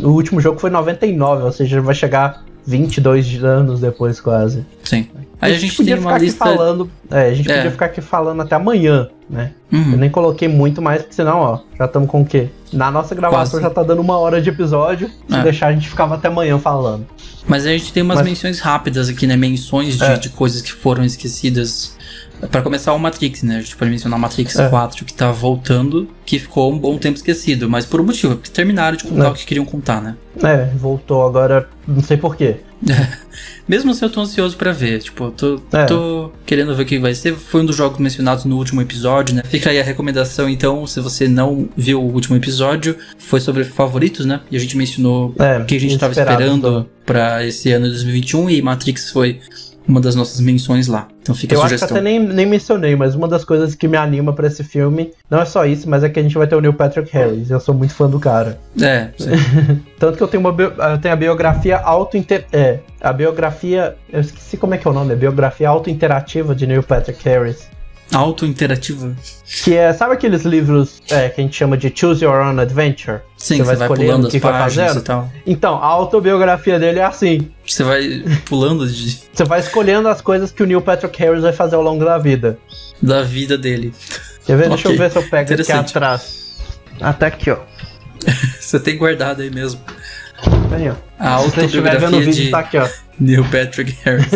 [0.01, 4.65] O último jogo foi 99, ou seja, vai chegar 22 anos depois quase.
[4.83, 5.07] Sim.
[5.39, 6.45] Aí a gente podia tem ficar uma aqui lista.
[6.45, 6.91] falando.
[7.09, 7.55] É, a gente É.
[7.57, 9.53] podia ficar aqui falando até amanhã, né?
[9.71, 9.93] Uhum.
[9.93, 12.49] Eu nem coloquei muito mais, porque senão, ó, já estamos com o quê?
[12.73, 13.63] Na nossa gravação Quase.
[13.63, 15.09] já tá dando uma hora de episódio.
[15.29, 15.41] Se É.
[15.43, 17.07] deixar, a gente ficava até amanhã falando.
[17.47, 19.35] Mas a gente tem umas Mas- menções rápidas aqui, né?
[19.37, 20.17] Menções de, É.
[20.17, 21.95] de coisas que foram esquecidas.
[22.51, 23.57] Pra começar, o Matrix, né?
[23.57, 24.67] A gente pode mencionar o Matrix É.
[24.67, 28.49] 4, que tá voltando, que ficou um bom tempo esquecido, mas por um motivo, porque
[28.49, 29.29] terminaram de contar É.
[29.29, 30.15] o que queriam contar, né?
[30.43, 32.57] É, voltou agora, não sei porquê.
[33.67, 34.99] Mesmo assim, eu tô ansioso pra ver.
[35.03, 35.85] Tipo, eu tô, É.
[35.85, 37.35] tô querendo ver o que vai ser.
[37.35, 39.41] Foi um dos jogos mencionados no último episódio, né?
[39.45, 44.25] Fica aí a recomendação, então, se você não viu o último episódio, foi sobre favoritos,
[44.25, 44.41] né?
[44.49, 47.85] E a gente mencionou É, o que a gente tava esperado esperando pra esse ano
[47.85, 49.39] de 2021 e Matrix foi
[49.87, 51.07] uma das nossas menções lá.
[51.21, 51.97] Então fica Eu a acho que sugestão.
[51.97, 55.41] até nem, nem mencionei, mas uma das coisas que me anima pra esse filme não
[55.41, 57.49] é só isso, mas é que a gente vai ter o Neil Patrick Harris.
[57.49, 58.59] Eu sou muito fã do cara.
[58.79, 59.09] É.
[59.99, 62.15] Tanto que eu tenho, uma bio- eu tenho a biografia auto
[62.53, 63.95] É, a biografia.
[64.11, 67.67] Eu esqueci como é que é o nome, é biografia auto-interativa de Neil Patrick Harris.
[68.13, 69.15] Auto-interativa.
[69.63, 73.19] Que é, sabe aqueles livros é, que a gente chama de Choose Your Own Adventure?
[73.37, 75.31] Sim, Você você vai vai, pulando as páginas e tal.
[75.45, 77.49] Então, a autobiografia dele é assim.
[77.65, 81.53] Você vai pulando de, Você vai escolhendo as coisas que o Neil Patrick Harris vai
[81.53, 82.57] fazer ao longo da vida.
[83.01, 83.93] da vida dele.
[84.45, 84.69] Quer ver?
[84.69, 86.41] Deixa Ok, eu ver se eu pego aqui atrás.
[86.99, 87.57] Até aqui, ó.
[88.59, 89.81] Você tem guardado aí mesmo.
[90.71, 90.93] Aí, ó.
[91.19, 92.87] A Se você estiver vendo o autobiografia vídeo, de tá aqui, ó.
[93.21, 94.31] Neil Patrick Harris.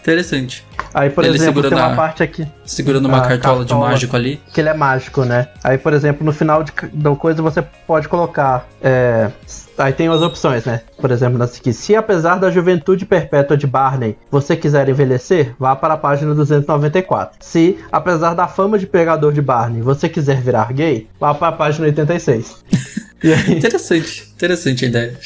[0.00, 0.64] Interessante.
[0.92, 3.90] Aí, por Ele exemplo, tem uma parte aqui Segurando uma A cartola, de cartola.
[3.90, 4.40] mágico ali.
[4.52, 5.48] que ele é mágico, né?
[5.64, 8.68] Aí, por exemplo, no final de, da coisa você pode colocar.
[8.82, 9.30] é,
[9.76, 10.82] Aí tem as opções, né?
[11.00, 11.72] Por exemplo, nessa aqui.
[11.72, 17.38] Se apesar da juventude perpétua de Barney você quiser envelhecer, vá para a página 294.
[17.40, 21.52] Se apesar da fama de pegador de Barney você quiser virar gay, vá para a
[21.52, 22.62] página 86.
[23.24, 25.18] E aí, Interessante, interessante a ideia.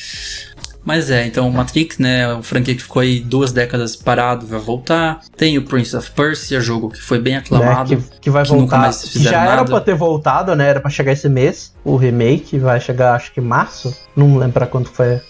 [0.89, 5.21] Mas é, então Matrix, né, o franquia que ficou aí duas décadas parado, vai voltar.
[5.37, 7.95] Tem o Prince of Persia, jogo que foi bem né, aclamado.
[7.95, 8.91] que, que vai que voltar.
[8.91, 9.71] que já era nada.
[9.71, 10.67] pra ter voltado, né?
[10.67, 11.75] Era pra chegar esse mês.
[11.85, 13.95] O remake vai chegar, acho que março.
[14.17, 15.21] Não lembro pra quanto foi a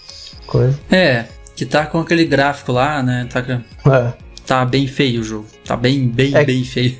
[0.47, 0.79] coisa.
[0.89, 1.25] É,
[1.57, 3.41] que tá com aquele gráfico lá, né, tá,
[3.93, 4.13] É.
[4.47, 5.45] tá bem feio o jogo.
[5.65, 6.97] Tá bem, bem, É- bem feio.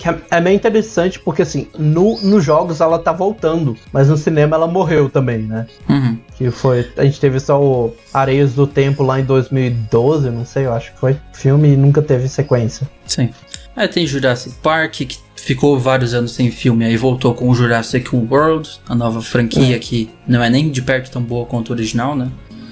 [0.00, 4.16] Que é, é meio interessante porque, assim, no, nos jogos ela tá voltando, mas no
[4.16, 5.66] cinema ela morreu também, né?
[5.86, 6.16] Uhum.
[6.38, 6.90] Que foi.
[6.96, 10.94] A gente teve só o Areias do Tempo lá em 2012, não sei, eu acho
[10.94, 11.18] que foi.
[11.34, 12.88] Filme e nunca teve sequência.
[13.04, 13.28] Sim.
[13.76, 18.08] Aí tem Jurassic Park, que ficou vários anos sem filme, aí voltou com o Jurassic
[18.16, 22.16] World, a nova franquia que não é nem de perto tão boa quanto o original,
[22.16, 22.30] né?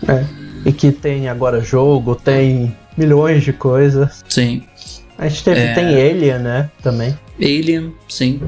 [0.08, 0.24] É.
[0.64, 4.24] E que tem agora jogo, tem milhões de coisas.
[4.26, 4.62] Sim.
[5.18, 5.74] A gente teve, É.
[5.74, 6.70] tem Alien, né?
[6.82, 7.18] Também.
[7.40, 8.40] Alien, sim.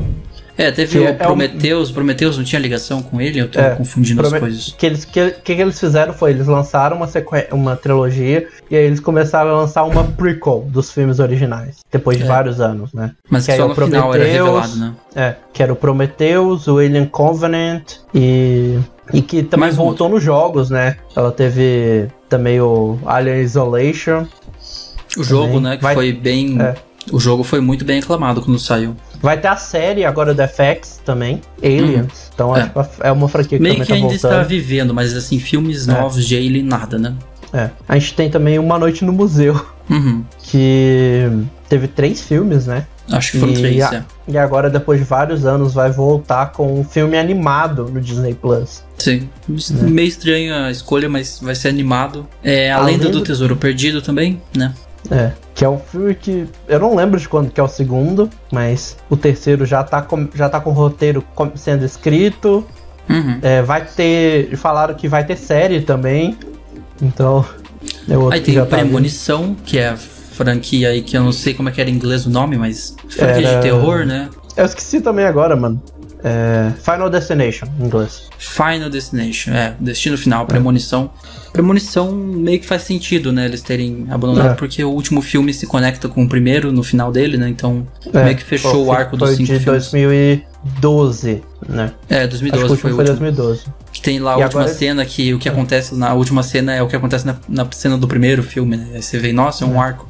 [0.56, 1.90] É, teve Que o é- é um- Prometheus.
[1.90, 3.40] Prometheus não tinha ligação com ele?
[3.40, 4.74] Eu tô É, confundindo Prome- as coisas.
[4.76, 7.30] Que eles que, que eles fizeram foi eles lançaram uma sequ...
[7.50, 12.24] uma trilogia e aí eles começaram a lançar uma prequel dos filmes originais depois de
[12.24, 12.26] É.
[12.26, 13.12] vários anos, né?
[13.30, 14.94] Mas que só o no final era Prometheus- revelado, né?
[15.16, 17.82] É, que era o Prometheus, o Alien Covenant
[18.14, 18.78] e
[19.14, 20.96] e que também Mais voltou nos jogos, né?
[21.16, 24.26] Ela teve também o Alien Isolation.
[25.16, 25.60] O jogo, Também.
[25.62, 26.60] né, que Vai- foi bem...
[26.60, 26.74] É.
[27.10, 28.94] O jogo foi muito bem aclamado quando saiu.
[29.22, 32.30] Vai ter a série agora do FX também, Aliens.
[32.34, 32.70] Então É.
[33.00, 34.32] é uma franquia que Meio também que tá ainda voltando.
[34.32, 35.92] está vivendo, mas assim, filmes É.
[35.92, 37.14] novos de Alien, nada, né?
[37.54, 37.70] É.
[37.88, 40.22] A gente tem também Uma Noite no Museu, Uhum.
[40.42, 41.28] que
[41.68, 42.86] teve três filmes, né?
[43.10, 44.04] Acho que foram E três, a- é.
[44.28, 48.84] E agora, depois de vários anos, vai voltar com um filme animado no Disney Plus.
[48.98, 49.28] Sim.
[49.48, 49.82] É.
[49.84, 52.28] Meio estranha a escolha, mas vai ser animado.
[52.44, 54.72] É, a A Lenda do Lenda- Tesouro Perdido também, né?
[55.10, 55.32] É.
[55.54, 56.46] Que é um filme que.
[56.68, 60.28] Eu não lembro de quando que é o segundo, mas o terceiro já tá com,
[60.34, 61.24] já tá com o roteiro
[61.54, 62.66] sendo escrito.
[63.08, 63.38] Uhum.
[63.42, 64.56] É, vai ter.
[64.56, 66.36] Falaram que vai ter série também.
[67.00, 67.44] Então.
[68.08, 68.76] É outro Aí tem já tá.
[68.76, 71.94] Premonição, que é a franquia aí que eu não sei como é que era em
[71.94, 74.28] inglês o nome, mas franquia Era- de terror, né?
[74.56, 75.80] Eu esqueci também agora, mano.
[76.22, 78.28] É, Final Destination, em inglês.
[78.38, 81.10] Final Destination, é, Destino Final, Premonição.
[81.52, 84.54] Premonição meio que faz sentido, né, eles terem abandonado, É.
[84.54, 88.24] porque o último filme se conecta com o primeiro no final dele, né, então É,
[88.24, 89.90] meio que fechou foi- o arco dos cinco de filmes.
[89.90, 91.92] 2012, né?
[92.08, 93.06] É, Acho que 2012 foi foi último.
[93.06, 93.64] 2012.
[93.92, 96.74] Que tem lá a E última agora- cena, que o que acontece na última cena
[96.74, 98.88] é o que acontece na, na cena do primeiro filme, né?
[98.94, 100.06] Aí você vê, nossa, é um arco.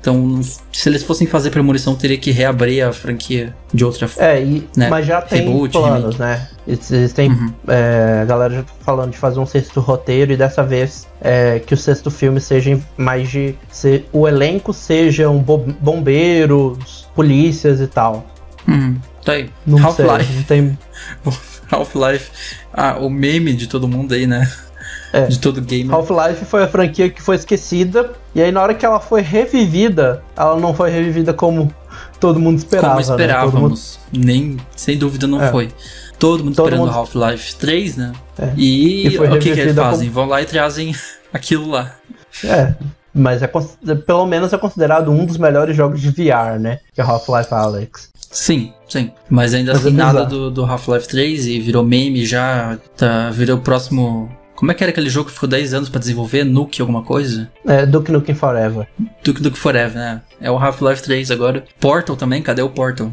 [0.00, 0.40] Então,
[0.72, 4.30] se eles fossem fazer premonição, teria que reabrir a franquia de outra forma.
[4.30, 4.88] É, e, Né?
[4.88, 6.18] mas já tem Reboot, planos, remake.
[6.20, 6.48] né?
[6.66, 7.30] Eles, eles têm.
[7.30, 7.52] Uhum.
[7.66, 11.58] é, a galera já tá falando de fazer um sexto roteiro e dessa vez é,
[11.58, 13.54] que o sexto filme seja mais de.
[13.70, 18.24] Se, o elenco sejam bo- bombeiros, polícias e tal.
[18.66, 18.96] Uhum.
[19.24, 19.50] Tá aí.
[19.82, 20.32] Half-Life.
[20.34, 20.78] Não tem.
[21.70, 22.30] Half-Life.
[22.72, 24.50] Ah, o meme de todo mundo aí, né?
[25.12, 25.26] É.
[25.26, 25.94] De todo gamer.
[25.94, 28.12] Half-Life foi a franquia que foi esquecida.
[28.34, 31.72] E aí, na hora que ela foi revivida, ela não foi revivida como
[32.20, 32.88] todo mundo esperava.
[32.94, 33.04] Como né?
[33.06, 33.98] Todo mundo- esperávamos.
[34.12, 35.50] Nem, sem dúvida não É.
[35.50, 35.70] foi.
[36.18, 38.12] Todo mundo Todo esperando mundo- Half-Life 3, né?
[38.38, 38.52] É.
[38.56, 40.10] E, E o que, que eles fazem?
[40.10, 40.94] Vão lá e trazem
[41.32, 41.94] aquilo lá.
[42.44, 42.74] É.
[43.14, 46.80] Mas é, cons- pelo menos é considerado um dos melhores jogos de VR, né?
[46.94, 48.10] Que é Half-Life Alex.
[48.30, 49.10] Sim, sim.
[49.30, 52.76] Mas ainda Mas assim, é nada do, do Half-Life 3 e virou meme já.
[52.96, 56.00] Tá, virou o próximo Como é que era aquele jogo que ficou 10 anos pra
[56.00, 56.42] desenvolver?
[56.42, 57.48] Nuke alguma coisa?
[57.64, 58.88] É, Duke Nukem Forever.
[59.22, 60.20] Duke Nukem Forever, né?
[60.40, 61.64] É o Half-Life 3 agora.
[61.78, 62.42] Portal também?
[62.42, 63.12] Cadê o Portal?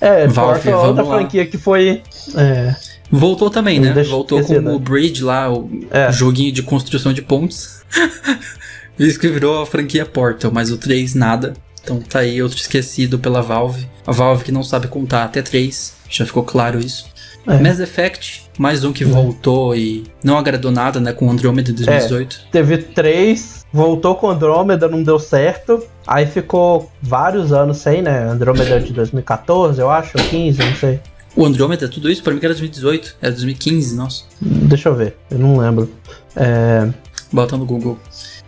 [0.00, 1.18] É, é Valve, Portal é outra lá.
[1.18, 2.02] franquia que foi.
[2.36, 2.74] É,
[3.08, 3.92] Voltou também, né?
[4.02, 4.72] Voltou com né?
[4.72, 6.10] o Bridge lá, o É.
[6.10, 7.84] joguinho de construção de pontes.
[8.98, 11.54] Isso que virou a franquia Portal, mas o 3 nada.
[11.80, 13.86] Então tá aí outro esquecido pela Valve.
[14.04, 17.06] A Valve que não sabe contar até 3, já ficou claro isso.
[17.46, 17.58] É.
[17.58, 21.12] Mass Effect, mais um que voltou e não agradou nada, né?
[21.12, 21.74] Com Andromeda É.
[21.74, 22.40] de 2018.
[22.50, 25.82] teve três, voltou com Andrômeda, não deu certo.
[26.06, 28.24] Aí ficou vários anos sem, né?
[28.28, 31.00] Andrômeda de 2014, eu acho, 15, não sei.
[31.36, 34.24] O Andromeda, tudo isso pra mim que era 2018, era 2015, nossa.
[34.40, 35.90] Deixa eu ver, eu não lembro.
[36.36, 36.88] É,
[37.32, 37.98] Bota no Google.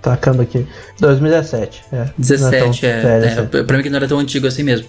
[0.06, 0.64] Tacando aqui.
[1.00, 1.96] 2017, é.
[1.96, 3.64] Não é 17 tão é, velho é, assim.
[3.64, 4.86] pra mim que não era tão antigo assim mesmo.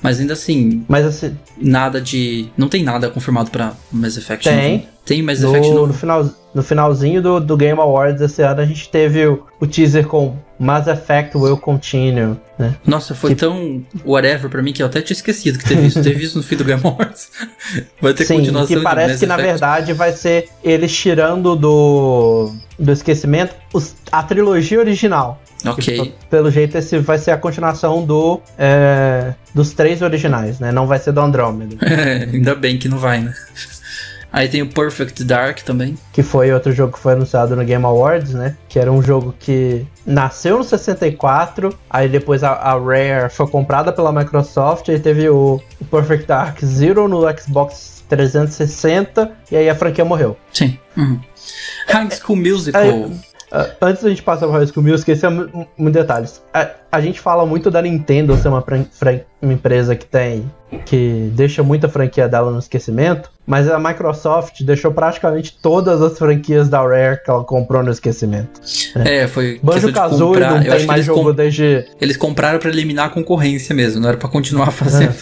[0.00, 2.48] Mas ainda assim, Mas assim, nada de.
[2.56, 4.72] Não tem nada confirmado pra Mass Effect Tem.
[4.78, 4.86] novo.
[5.04, 5.92] Tem Mass Effect no, no, novo.
[5.92, 10.06] final, no finalzinho do, do Game Awards esse ano, a gente teve o, o teaser
[10.06, 12.74] com Mass Effect Will Continue, né?
[12.84, 16.02] Nossa, foi que- tão whatever pra mim que eu até tinha esquecido que teve isso.
[16.04, 17.30] teve isso no fim do Game Awards.
[18.00, 19.50] Vai ter Sim, continuação que de parece que na Effect.
[19.52, 25.40] verdade vai ser eles tirando do, do esquecimento os- a trilogia original.
[25.64, 26.02] Ok.
[26.04, 30.72] Tipo, pelo jeito, esse vai ser a continuação do é, dos três originais, né?
[30.72, 31.76] Não vai ser do Andromeda.
[31.84, 33.34] É, ainda bem que não vai, né?
[34.32, 35.98] Aí tem o Perfect Dark também.
[36.12, 38.56] que foi outro jogo que foi anunciado no Game Awards, né?
[38.68, 43.92] Que era um jogo que nasceu no 64, aí depois a, a Rare foi comprada
[43.92, 49.74] pela Microsoft, aí teve o, o Perfect Dark Zero no Xbox 360, e aí a
[49.74, 50.36] franquia morreu.
[50.52, 50.78] Sim.
[50.96, 51.20] Uhum.
[51.88, 52.82] High School Musical.
[52.82, 56.40] É, Ah, antes da gente passar pro High School Music, esse é um, um detalhes.
[56.54, 58.64] A, a gente fala muito da Nintendo ser uma,
[59.42, 60.50] uma empresa que tem.
[60.86, 66.68] que deixa muita franquia dela no esquecimento, mas a Microsoft deixou praticamente todas as franquias
[66.68, 68.60] da Rare que ela comprou no esquecimento.
[68.94, 69.54] É, foi.
[69.54, 71.84] questão Banjo Kazooie não tem mais eles, jogo desde.
[72.00, 75.16] eles compraram pra eliminar a concorrência mesmo, não era pra continuar fazendo.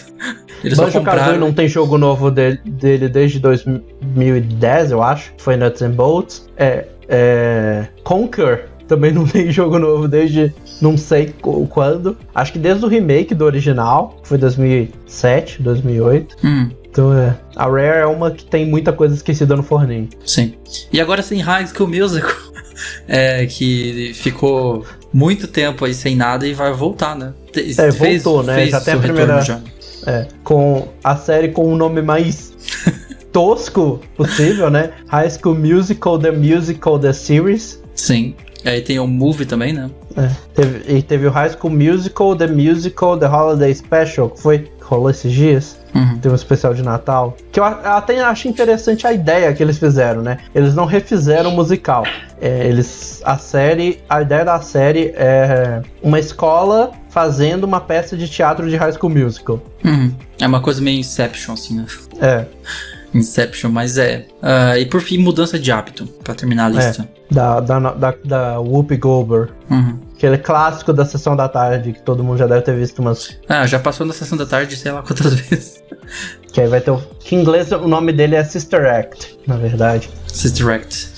[0.63, 5.33] Eles só Banjo Kazooie não tem jogo novo dele, dele desde 2010, eu acho.
[5.37, 6.47] Foi Nuts and Bolts.
[6.57, 11.33] É, é, Conquer também não tem jogo novo desde não sei
[11.69, 12.15] quando.
[12.33, 16.35] Acho que desde o remake do original, que foi 2007, 2008.
[16.43, 17.35] Hum, Então é.
[17.55, 20.07] A Rare é uma que tem muita coisa esquecida no forninho.
[20.25, 20.53] sim.
[20.93, 22.31] E agora tem High School Musical.
[23.09, 27.33] É, que ficou muito tempo aí sem nada e vai voltar, né?
[27.77, 28.67] É, voltou, né?
[28.67, 29.59] Já tem a primeira- já.
[30.07, 32.53] É, com a série com o nome mais
[33.31, 34.91] tosco possível, né?
[35.07, 37.79] High School Musical, The Musical, The Series.
[37.95, 38.35] Sim.
[38.65, 39.89] Aí tem o Movie também, né?
[40.17, 44.69] É, teve- e teve o High School Musical, The Musical, The Holiday Special, que foi
[44.81, 45.77] rolou esses dias.
[45.95, 46.17] Uhum.
[46.17, 47.37] Teve um especial de Natal.
[47.51, 50.39] Que eu até acho interessante a ideia que eles fizeram, né?
[50.53, 52.03] Eles não refizeram o musical.
[52.41, 53.21] É, eles.
[53.23, 53.99] A série.
[54.09, 59.11] A ideia da série é uma escola fazendo uma peça de teatro de High School
[59.13, 59.59] Musical.
[59.85, 60.11] Uhum.
[60.39, 61.85] É uma coisa meio Inception, assim, né?
[62.21, 62.45] É.
[63.13, 64.25] Inception, mas é.
[64.41, 67.09] Ah, e por fim, mudança de hábito, pra terminar a lista.
[67.31, 69.51] Da, da, da, da Whoopi Goldberg.
[69.69, 69.99] Uhum.
[70.15, 73.37] Aquele clássico da sessão da tarde, que todo mundo já deve ter visto umas.
[73.47, 75.81] Ah, já passou na sessão da tarde, sei lá quantas vezes.
[76.51, 76.97] Que aí vai ter o.
[77.19, 80.09] Que em inglês o nome dele é Sister Act, na verdade.
[80.27, 81.09] Sister Act.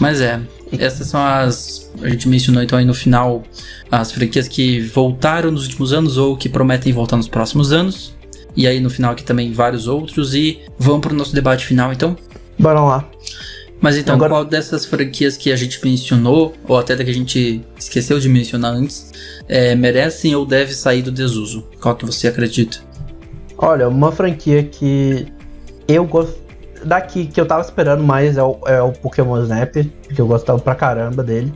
[0.00, 0.40] Mas é,
[0.78, 1.90] essas são as.
[2.02, 3.42] A gente mencionou então aí no final
[3.90, 8.16] as franquias que voltaram nos últimos anos ou que prometem voltar nos próximos anos.
[8.56, 10.34] E aí no final aqui também vários outros.
[10.34, 12.16] E vamos pro nosso debate final então.
[12.58, 13.08] Bora lá.
[13.80, 17.14] Mas então, Agora- qual dessas franquias que a gente mencionou, ou até da que a
[17.14, 19.12] gente esqueceu de mencionar antes,
[19.48, 21.64] é, merecem ou deve sair do desuso?
[21.80, 22.78] Qual que você acredita?
[23.56, 25.26] Olha, uma franquia que
[25.86, 26.36] eu gosto.
[26.84, 30.58] Daqui que eu tava esperando mais é o, é o Pokémon Snap, que eu gostava
[30.60, 31.52] pra caramba dele.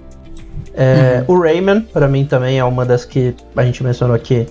[0.75, 4.47] É, O Rayman, pra mim, também é uma das que a gente mencionou aqui.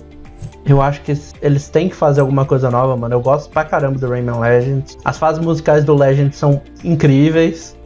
[0.64, 3.14] Eu acho que eles têm que fazer alguma coisa nova, mano.
[3.14, 4.96] Eu gosto pra caramba do Rayman Legends.
[5.04, 7.76] As fases musicais do Legends são incríveis.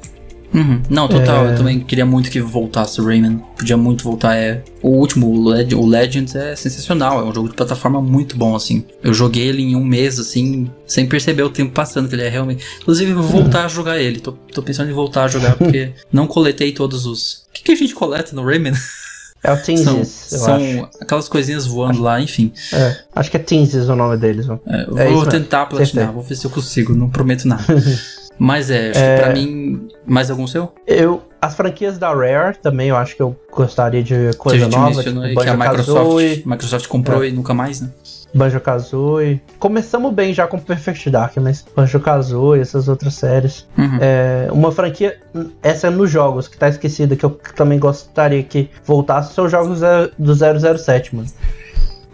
[0.55, 0.81] Uhum.
[0.89, 1.53] Não, total, É.
[1.53, 3.43] eu também queria muito que voltasse o Rayman.
[3.59, 4.37] Podia muito voltar.
[4.37, 4.63] É...
[4.83, 7.21] O último, o, Leg- o Legends, é sensacional.
[7.21, 8.85] É um jogo de plataforma muito bom, assim.
[9.03, 12.29] Eu joguei ele em um mês, assim, sem perceber o tempo passando, que ele é
[12.29, 12.65] realmente.
[12.81, 14.21] Inclusive, eu vou voltar a jogar ele.
[14.21, 17.47] Tô, tô pensando em voltar a jogar, porque não coletei todos os.
[17.49, 18.73] O que, que a gente coleta no Rayman?
[19.47, 20.09] É o São, Tinsis,
[20.41, 20.89] são acho.
[21.01, 22.53] aquelas coisinhas voando lá, enfim.
[22.73, 24.47] É, acho que é Tinsis o nome deles.
[24.49, 27.65] É, eu É vou tentar platinar, vou ver se eu consigo, não prometo nada.
[28.39, 29.17] Mas é, acho É.
[29.17, 29.89] que pra mim.
[30.07, 30.71] Mais algum seu?
[30.87, 35.03] Eu, as franquias da Rare também, eu acho que eu gostaria de coisa nova.
[35.03, 36.43] Tipo que a Microsoft, Banjo-Kazooie.
[36.45, 37.89] Microsoft comprou e nunca mais, né?
[38.35, 39.41] Banjo-Kazooie.
[39.59, 43.67] Começamos bem já com Perfect Dark, mas Banjo-Kazooie, essas outras séries.
[43.77, 43.99] Uhum.
[44.01, 45.19] É, uma franquia,
[45.63, 49.51] essa é nos jogos, que tá esquecida, que eu também gostaria que voltasse, são os
[49.51, 51.29] jogos é, do 007, mano.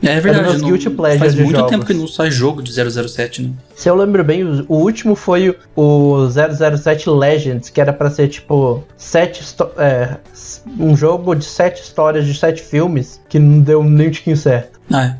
[0.04, 1.70] É verdade, meus não- guilty pleasures faz muito jogos.
[1.70, 3.50] tempo que não sai jogo de 007, né?
[3.76, 8.26] Se eu lembro bem, o, o último foi o 007 Legends, que era pra ser
[8.26, 9.44] tipo sete
[9.78, 10.16] é,
[10.76, 14.80] um jogo de sete histórias de sete filmes, que não deu nem um tiquinho certo.
[14.90, 15.16] Ah, é.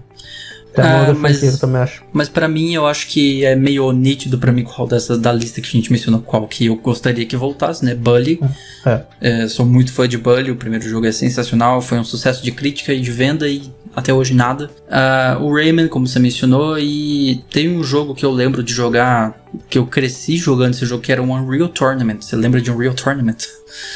[0.74, 2.02] Tem uma Ah, mas- também acho.
[2.12, 5.60] Mas pra mim, eu acho que é meio nítido pra mim qual dessas da lista
[5.60, 7.94] que a gente mencionou, qual que eu gostaria que voltasse, né?
[7.94, 8.40] Bully.
[8.86, 9.00] É.
[9.20, 12.50] É, sou muito fã de Bully, o primeiro jogo é sensacional, foi um sucesso de
[12.52, 13.62] crítica e de venda e
[13.94, 14.70] até hoje nada.
[14.90, 19.38] Ah, o Rayman, como você mencionou, e tem um jogo que eu lembro de jogar,
[19.68, 22.22] que eu cresci jogando esse jogo, que era um Unreal Tournament.
[22.22, 23.36] Você lembra de Unreal Tournament?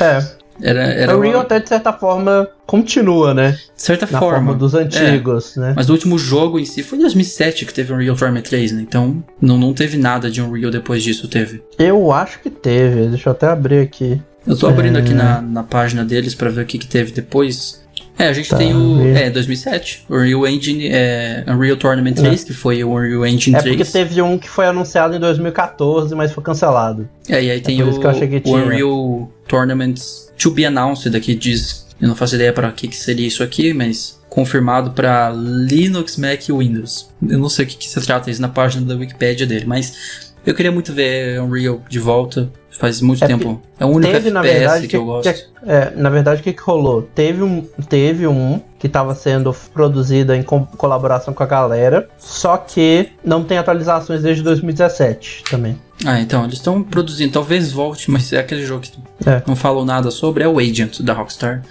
[0.00, 0.22] É,
[0.62, 3.52] Era, era o Real uma- até de certa forma continua, né?
[3.52, 4.28] de certa forma.
[4.28, 5.72] forma, dos antigos, né?
[5.76, 8.80] Mas o último jogo em si foi em 2007 que teve Unreal Tournament 3, né?
[8.82, 11.62] Então não, não teve nada de Unreal depois disso, teve.
[11.78, 14.20] Eu acho que teve, deixa eu até abrir aqui.
[14.46, 15.00] Eu tô abrindo É.
[15.00, 17.84] aqui na, na página deles pra ver o que, que teve depois.
[18.18, 19.06] É, a gente Tá, tem o.
[19.16, 20.04] É, 2007.
[20.08, 20.88] O Unreal Engine.
[20.90, 23.76] É, Unreal Tournament 3, que foi o Unreal Engine É 3.
[23.76, 27.08] porque teve um que foi anunciado em 2014, mas foi cancelado.
[27.28, 28.54] É, e aí tem por o, o.
[28.54, 29.94] Unreal Tournament
[30.38, 31.86] to be announced aqui diz.
[32.00, 36.46] Eu não faço ideia pra que, que seria isso aqui, mas confirmado pra Linux, Mac
[36.48, 37.08] e Windows.
[37.26, 40.34] Eu não sei o que, que se trata isso na página da Wikipedia dele, mas
[40.44, 42.50] eu queria muito ver Unreal de volta.
[42.78, 43.60] Faz muito É tempo.
[43.80, 45.32] É o único teve, FPS na verdade, que, eu gosto.
[45.32, 47.02] que- é, na verdade, o que, que rolou?
[47.02, 52.56] Teve um, teve um que estava sendo produzido em com- colaboração com a galera, só
[52.58, 55.78] que não tem atualizações desde 2017 também.
[56.04, 57.32] Ah, então, eles estão produzindo.
[57.32, 58.92] Talvez volte, mas é aquele jogo que
[59.28, 59.42] É.
[59.46, 60.44] não falam nada sobre.
[60.44, 61.62] É o Agent da Rockstar.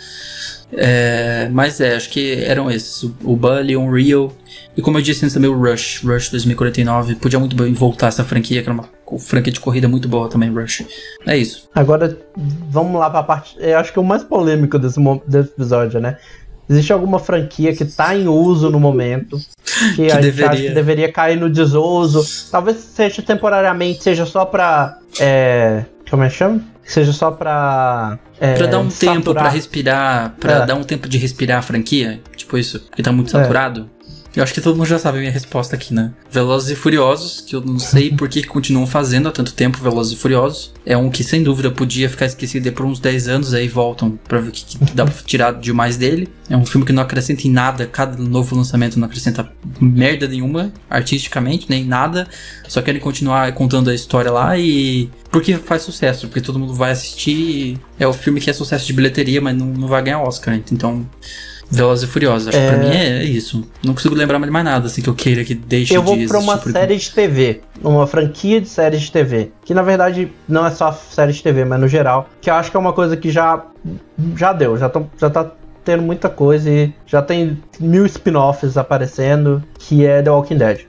[0.74, 3.04] É, mas é, acho que eram esses.
[3.04, 4.32] O, Bully, o Unreal.
[4.76, 6.02] E como eu disse antes também, o Rush.
[6.04, 7.16] Rush 2049.
[7.16, 8.90] Podia muito bem voltar essa franquia, que era uma co-
[9.20, 10.84] franquia de corrida muito boa também, Rush.
[11.28, 11.70] É isso.
[11.74, 12.18] Agora,
[12.70, 13.56] vamos lá pra parte.
[13.60, 16.18] Eu acho que é o mais polêmico desse, desse episódio, né?
[16.68, 19.40] Existe alguma franquia que tá em uso no momento,
[19.96, 20.50] que, a gente deveria.
[20.52, 22.26] acha que deveria cair no desuso.
[22.52, 24.98] Talvez seja temporariamente, seja só pra.
[25.20, 26.62] É, como é que chama?
[26.84, 28.18] Seja só pra.
[28.40, 29.44] É, Pra dar um tempo saturar.
[29.44, 30.66] pra respirar, pra É.
[30.66, 33.42] dar um tempo de respirar a franquia, tipo isso, porque tá muito É.
[33.42, 33.88] saturado.
[34.36, 36.12] Eu acho que todo mundo já sabe a minha resposta aqui, né?
[36.30, 40.14] Velozes e Furiosos, que eu não sei por que continuam fazendo há tanto tempo Velozes
[40.14, 40.74] e Furiosos.
[40.86, 44.40] É um que sem dúvida podia ficar esquecido por uns 10 anos, aí voltam pra
[44.40, 46.28] ver o que, que dá pra tirar demais dele.
[46.50, 50.74] É um filme que não acrescenta em nada, cada novo lançamento não acrescenta merda nenhuma,
[50.90, 52.28] artisticamente, nem nada.
[52.68, 55.10] Só querem continuar contando a história lá e.
[55.32, 57.80] Porque faz sucesso, porque todo mundo vai assistir.
[57.98, 60.56] É o filme que é sucesso de bilheteria, mas não, não vai ganhar Oscar.
[60.72, 61.06] Então,
[61.70, 62.48] Velozes e Furiosos.
[62.48, 62.80] Acho que pra É.
[62.80, 63.64] mim é isso.
[63.84, 66.40] Não consigo lembrar mais nada, assim, que eu queira que deixe Eu vou de pra
[66.40, 70.72] uma série de TV, uma franquia de séries de TV, que na verdade não é
[70.72, 73.30] só série de TV, mas no geral, que eu acho que é uma coisa que
[73.32, 73.64] já
[74.36, 75.52] já deu, já, tão, já tá
[75.86, 80.80] tendo muita coisa e já tem mil spin-offs aparecendo, que é The Walking Dead.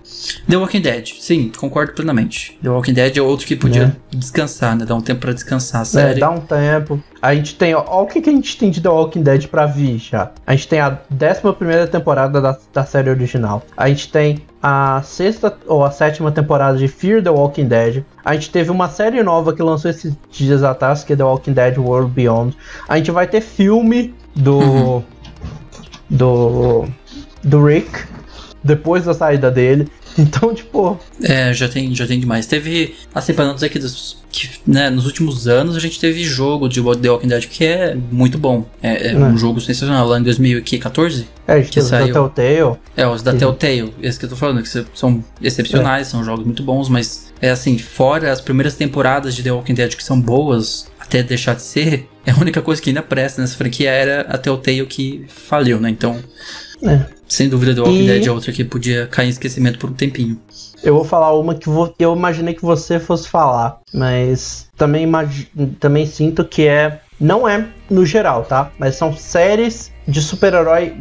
[0.49, 2.59] The Walking Dead, sim, concordo plenamente.
[2.63, 3.97] The Walking Dead é outro que podia Né?
[4.11, 4.85] descansar, né?
[4.85, 6.21] Dar um tempo pra descansar a É, série.
[6.21, 7.01] dá um tempo.
[7.21, 9.47] A gente tem, ó, ó o que, que a gente tem de The Walking Dead
[9.49, 10.31] pra vir já.
[10.47, 13.63] A gente tem a 11 temporada da, da série original.
[13.77, 18.03] A gente tem a sexta ou a sétima temporada de Fear the Walking Dead.
[18.25, 21.53] A gente teve uma série nova que lançou esses dias atrás, que é The Walking
[21.53, 22.57] Dead World Beyond.
[22.89, 24.59] A gente vai ter filme do.
[24.59, 25.03] Uhum.
[26.11, 26.85] do.
[27.43, 27.91] do Rick.
[28.63, 29.89] Depois da saída dele.
[30.19, 32.47] Então, tipo, É, já tem, já tem demais.
[32.47, 36.25] Teve, assim, pra não dizer que, dos- que, né, nos últimos anos a gente teve
[36.25, 38.65] jogo de The Walking Dead que é muito bom.
[38.83, 39.15] É, é É.
[39.19, 40.09] um jogo sensacional.
[40.09, 42.07] Lá em 2014, é, Que teve saiu.
[42.07, 42.79] da Telltale.
[42.97, 43.37] é, os da Uhum.
[43.39, 47.51] Telltale, esse que eu tô falando, que são excepcionais, são jogos muito bons, mas é
[47.51, 51.63] assim, fora as primeiras temporadas de The Walking Dead que são boas, até deixar de
[51.63, 55.81] ser, é a única coisa que ainda presta nessa franquia era a Telltale que faliu,
[55.81, 55.89] né?
[55.91, 56.19] Então,
[56.85, 57.01] É.
[57.29, 59.95] sem dúvida, The Walking E- Dead é outra que podia cair em esquecimento por um
[59.95, 60.39] tempinho.
[60.83, 65.07] Eu vou falar uma que eu imaginei que você fosse falar, mas também,
[65.81, 67.01] também sinto que é.
[67.19, 68.71] Não é no geral, tá?
[68.79, 70.95] Mas são séries de super-herói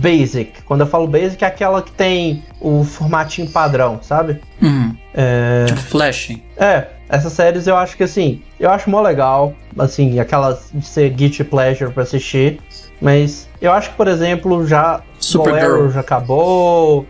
[0.00, 0.62] basic.
[0.64, 4.40] Quando eu falo basic, é aquela que tem o formatinho padrão, sabe?
[4.60, 4.96] Uhum.
[5.14, 6.32] É, Tipo Flash.
[6.56, 11.10] é, essas séries eu acho que assim, eu acho mó legal, assim, aquelas de ser
[11.10, 12.60] guilty pleasure pra assistir.
[13.00, 15.90] Mas eu acho que, por exemplo, já Supergirl.
[15.90, 17.00] Já acabou.
[17.00, 17.06] Eu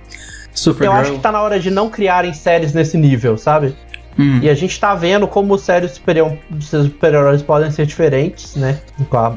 [0.53, 0.93] Supergirl.
[0.93, 3.75] acho que tá na hora de não criarem séries nesse nível, sabe?
[4.19, 4.39] Hum.
[4.43, 8.79] E a gente tá vendo como séries super-heróis super podem ser diferentes, né?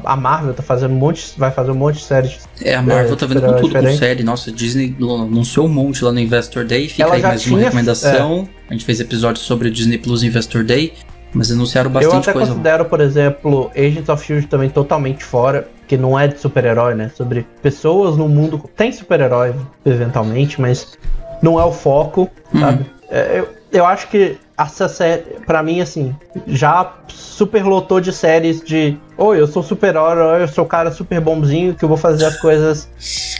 [0.04, 2.48] A Marvel tá fazendo um monte, vai fazer um monte de séries.
[2.62, 3.92] É, a Marvel é, tá vendo com tudo diferente.
[3.92, 4.22] com série.
[4.22, 6.88] Nossa, Disney anunciou um monte lá no Investor Day.
[6.88, 8.48] Fica Ela aí mais tinha, uma recomendação.
[8.54, 8.57] É.
[8.68, 10.92] A gente fez episódio sobre o Disney Plus Investor Day.
[11.32, 12.16] Mas anunciaram bastante coisa.
[12.16, 12.52] Eu até coisa.
[12.52, 14.48] considero, por exemplo, Agents of S.H.I.E.L.D.
[14.48, 17.10] também totalmente fora, que não é de super-herói, né?
[17.14, 18.58] Sobre pessoas no mundo...
[18.74, 19.54] Tem super-herói,
[19.84, 20.96] eventualmente, mas
[21.42, 22.60] não é o foco, uhum.
[22.60, 22.86] sabe?
[23.10, 26.14] É, eu, eu acho que essa série, pra mim, assim,
[26.46, 31.74] já superlotou de séries de Oi, eu sou super-herói, eu sou o cara super bonzinho
[31.74, 32.88] que eu vou fazer as coisas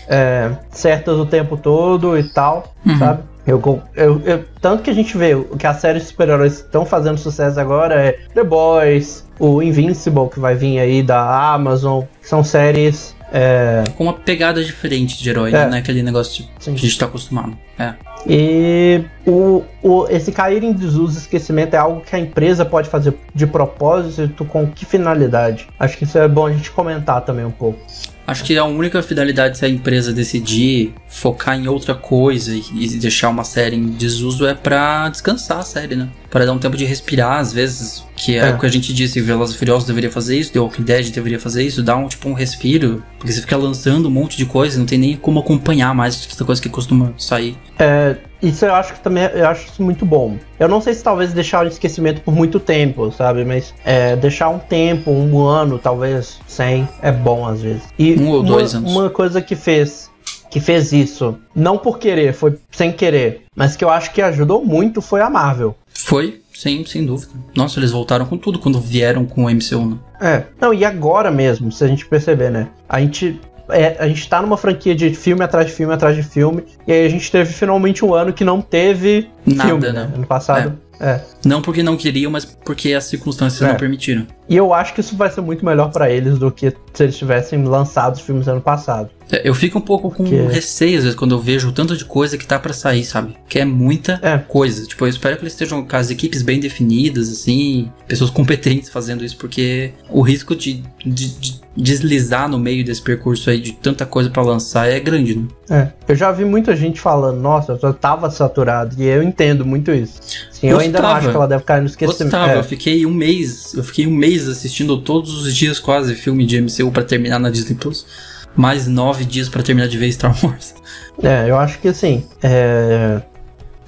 [0.09, 2.99] é, certas o tempo todo e tal, uhum.
[2.99, 3.23] sabe?
[3.49, 7.17] Eu, eu, eu, tanto que a gente vê que as séries de super-heróis estão fazendo
[7.17, 13.17] sucesso agora é The Boys, o Invincible que vai vir aí da Amazon, são séries
[13.33, 13.85] é...
[13.97, 15.67] Com uma pegada diferente de herói, é.
[15.67, 15.79] né?
[15.79, 16.75] Aquele negócio Sim.
[16.75, 17.57] que a gente tá acostumado.
[17.79, 17.95] É.
[18.27, 23.15] E o, o, esse cair em desuso esquecimento é algo que a empresa pode fazer
[23.35, 25.69] de propósito, com que finalidade?
[25.79, 27.79] Acho que isso é bom a gente comentar também um pouco.
[28.29, 33.31] Acho que a única finalidade se a empresa decidir focar em outra coisa e, deixar
[33.31, 36.11] uma série em desuso é para descansar a série, né?
[36.31, 38.51] Para dar um tempo de respirar, às vezes, que é, é.
[38.51, 41.41] o que a gente disse, Velozes e Furiosos deveria fazer isso, The Walking Dead deveria
[41.41, 44.79] fazer isso, dar um tipo um respiro, porque você fica lançando um monte de coisa,
[44.79, 47.57] não tem nem como acompanhar mais tanta coisa que costuma sair.
[47.79, 50.37] É, isso eu acho que também eu acho isso muito bom.
[50.59, 53.45] Eu não sei se talvez deixar o esquecimento por muito tempo, sabe?
[53.45, 57.83] Mas é, deixar um tempo, um ano, talvez, sem, é bom às vezes.
[57.99, 58.93] E um ou dois uma, anos.
[58.93, 60.09] Uma coisa que fez
[60.51, 64.65] que fez isso, não por querer, foi sem querer, mas que eu acho que ajudou
[64.65, 65.77] muito foi a Marvel.
[66.05, 67.33] Foi, sim, sem dúvida.
[67.55, 69.97] Nossa, eles voltaram com tudo quando vieram com o MCU, né?
[70.21, 72.69] É, não, e agora mesmo, se a gente perceber, né?
[72.89, 76.23] A gente é, a gente tá numa franquia de filme atrás de filme atrás de
[76.23, 80.11] filme, e aí a gente teve finalmente um ano que não teve Nada, filme, né?
[80.15, 80.79] Ano passado.
[80.85, 80.89] É.
[81.01, 81.21] É.
[81.45, 83.69] Não porque não queriam, mas porque as circunstâncias é.
[83.69, 84.27] não permitiram.
[84.49, 87.17] E eu acho que isso vai ser muito melhor para eles do que se eles
[87.17, 89.11] tivessem lançado os filmes ano passado.
[89.31, 90.37] É, eu fico um pouco com porque...
[90.37, 93.37] receio às vezes quando eu vejo o tanto de coisa que tá para sair, sabe?
[93.49, 94.39] Que é muita é.
[94.39, 94.87] coisa.
[94.87, 99.25] Tipo, eu espero que eles estejam com as equipes bem definidas, assim, pessoas competentes fazendo
[99.25, 104.05] isso, porque o risco de, de, de deslizar no meio desse percurso aí de tanta
[104.05, 105.47] coisa para lançar é grande, né?
[105.71, 105.89] É.
[106.09, 110.21] Eu já vi muita gente falando, nossa, eu tava saturado, e eu entendo muito isso.
[110.51, 112.33] Sim, eu ainda não acho que ela deve cair no esquecimento.
[112.33, 112.59] Gostava, é.
[112.59, 116.61] eu fiquei um mês, eu fiquei um mês assistindo todos os dias quase filme de
[116.61, 118.07] MCU para terminar na Disney Plus.
[118.55, 120.75] Mais nove dias para terminar de ver Star Wars.
[121.23, 122.25] É, eu acho que assim.
[122.43, 123.23] É,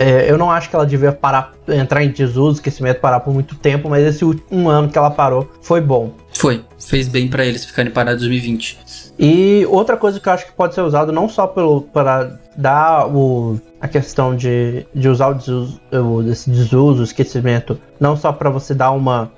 [0.01, 3.55] é, eu não acho que ela devia parar, entrar em desuso, esquecimento, parar por muito
[3.55, 6.15] tempo, mas esse um ano que ela parou foi bom.
[6.33, 8.79] Foi, fez bem para eles ficarem parados em 2020.
[9.19, 13.09] E outra coisa que eu acho que pode ser usado não só pelo, para dar
[13.09, 15.81] o, a questão de, de usar o desuso,
[16.31, 19.33] esse desuso, o esquecimento, não só para você dar uma.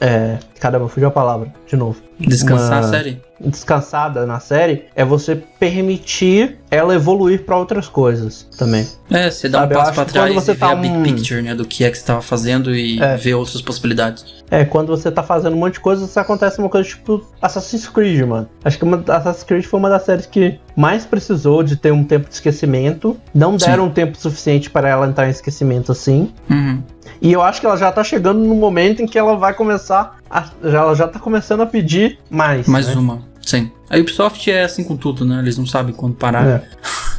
[0.00, 2.00] É, caramba, fugiu a palavra, de novo.
[2.18, 3.20] Descansar a série?
[3.40, 8.86] descansada na série é você permitir ela evoluir para outras coisas também.
[9.10, 9.74] É, você dá Sabe?
[9.74, 10.78] um passo para trás você e tá vê um...
[10.78, 13.16] a big picture, né, do que é que você tava fazendo e é.
[13.16, 14.40] ver outras possibilidades.
[14.50, 18.26] É, quando você tá fazendo um monte de coisa, acontece uma coisa tipo Assassin's Creed,
[18.26, 18.48] mano.
[18.64, 22.02] Acho que uma, Assassin's Creed foi uma das séries que mais precisou de ter um
[22.02, 23.14] tempo de esquecimento.
[23.34, 23.90] Não deram Sim.
[23.90, 26.32] um tempo suficiente para ela entrar em esquecimento assim.
[26.48, 26.82] Uhum.
[27.20, 30.16] E eu acho que ela já tá chegando no momento em que ela vai começar
[30.30, 32.66] a, ela já tá começando a pedir mais.
[32.66, 32.94] Mais né?
[32.94, 33.22] uma.
[33.42, 33.70] Sim.
[33.90, 35.40] A Ubisoft é assim com tudo, né?
[35.40, 36.46] Eles não sabem quando parar.
[36.46, 36.62] É.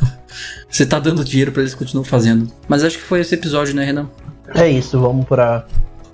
[0.67, 2.51] Você tá dando dinheiro para eles continuar fazendo.
[2.67, 4.09] Mas acho que foi esse episódio, né, Renan?
[4.55, 5.65] É isso, vamos para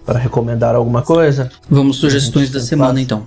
[0.06, 1.52] para recomendar alguma coisa?
[1.70, 3.26] Vamos sugestões da semana então.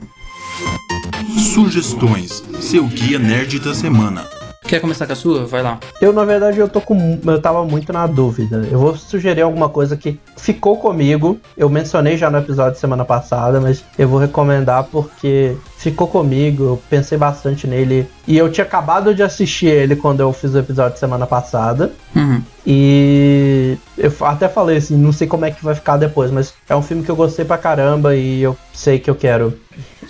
[1.40, 4.26] Sugestões, seu guia nerd da semana.
[4.62, 5.46] Quer começar com a sua?
[5.46, 5.80] Vai lá.
[6.00, 7.18] Eu, na verdade, eu tô com.
[7.24, 8.68] Eu tava muito na dúvida.
[8.70, 11.40] Eu vou sugerir alguma coisa que ficou comigo.
[11.56, 16.62] Eu mencionei já no episódio de semana passada, mas eu vou recomendar porque ficou comigo.
[16.62, 18.06] Eu pensei bastante nele.
[18.28, 21.90] E eu tinha acabado de assistir ele quando eu fiz o episódio de semana passada.
[22.14, 22.42] Uhum.
[22.66, 26.76] E eu até falei assim, não sei como é que vai ficar depois, mas é
[26.76, 29.58] um filme que eu gostei pra caramba e eu sei que eu quero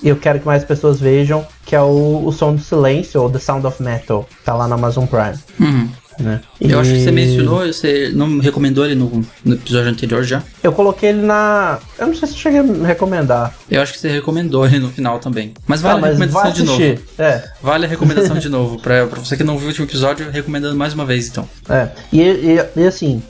[0.02, 3.30] e eu quero que mais pessoas vejam, que é o, o Som do Silêncio, ou
[3.30, 5.38] The Sound of Metal, tá lá na Amazon Prime.
[5.58, 5.88] Uhum.
[6.20, 6.40] Né?
[6.60, 6.74] Eu e...
[6.74, 10.42] acho que você mencionou, você não recomendou ele no, no, episódio anterior já?
[10.62, 11.78] Eu coloquei ele na.
[11.98, 13.54] Eu não sei se eu cheguei a recomendar.
[13.70, 15.54] Eu acho que você recomendou ele no final também.
[15.66, 17.02] Mas vale ah, mas a recomendação de novo.
[17.18, 17.48] É.
[17.62, 18.78] Vale a recomendação de novo.
[18.80, 21.48] Pra, pra você que não viu o último episódio, recomendando mais uma vez então.
[21.68, 21.88] É.
[22.12, 23.22] E, e, e assim,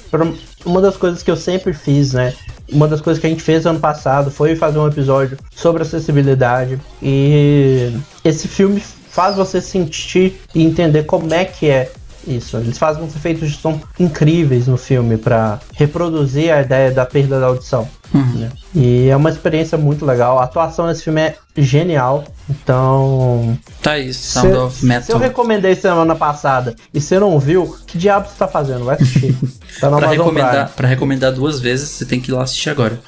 [0.64, 2.34] uma das coisas que eu sempre fiz, né?
[2.72, 6.80] Uma das coisas que a gente fez ano passado foi fazer um episódio sobre acessibilidade
[7.02, 7.92] e
[8.24, 11.90] esse filme faz você sentir e entender como é que é
[12.26, 12.56] isso.
[12.56, 17.40] Eles fazem uns efeitos de som incríveis no filme para reproduzir a ideia da perda
[17.40, 17.88] da audição.
[18.12, 18.48] Uhum.
[18.74, 20.38] E é uma experiência muito legal.
[20.38, 22.24] A atuação nesse filme é genial.
[22.48, 23.58] Então.
[23.82, 25.18] Tá aí, Sound se, of se eu Metal.
[25.18, 28.84] recomendei semana passada e você não viu, que diabo você tá fazendo?
[28.84, 29.34] Vai assistir.
[29.80, 30.76] tá na Pra recomendar, Prime.
[30.76, 32.98] pra recomendar duas vezes, você tem que ir lá assistir agora.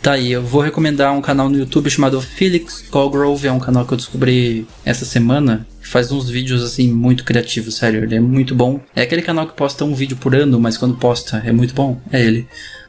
[0.00, 3.86] Tá aí, eu vou recomendar um canal no YouTube chamado Felix Colgrove, é um canal
[3.86, 5.66] que eu descobri essa semana.
[5.80, 8.80] Faz uns vídeos assim muito criativos, sério, ele é muito bom.
[8.94, 11.98] É aquele canal que posta um vídeo por ano, mas quando posta é muito bom,
[12.12, 12.46] é ele.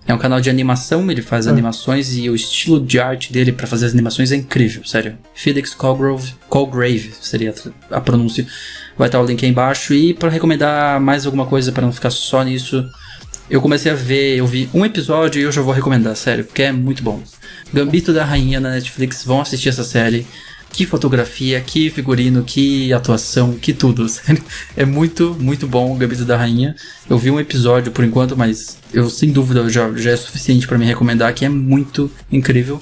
[0.07, 3.65] É um canal de animação, ele faz animações e o estilo de arte dele pra
[3.65, 5.17] fazer as animações é incrível, sério.
[5.33, 7.53] Felix Colgrove, Colgrave seria
[7.89, 8.45] a pronúncia.
[8.95, 12.11] Vai estar o link aí embaixo e pra recomendar mais alguma coisa pra não ficar
[12.11, 12.87] só nisso,
[13.49, 16.63] eu comecei a ver, eu vi um episódio e eu já vou recomendar, sério, porque
[16.63, 17.21] é muito bom.
[17.73, 20.25] Gambito da Rainha na Netflix, vão assistir essa série.
[20.75, 24.43] Que fotografia, que figurino, que atuação, que tudo, sério.
[24.75, 26.75] É muito, muito bom o Gambito da Rainha.
[27.09, 30.77] Eu vi um episódio por enquanto, mas eu sem dúvida já, já é suficiente pra
[30.77, 32.81] me recomendar, que é muito incrível.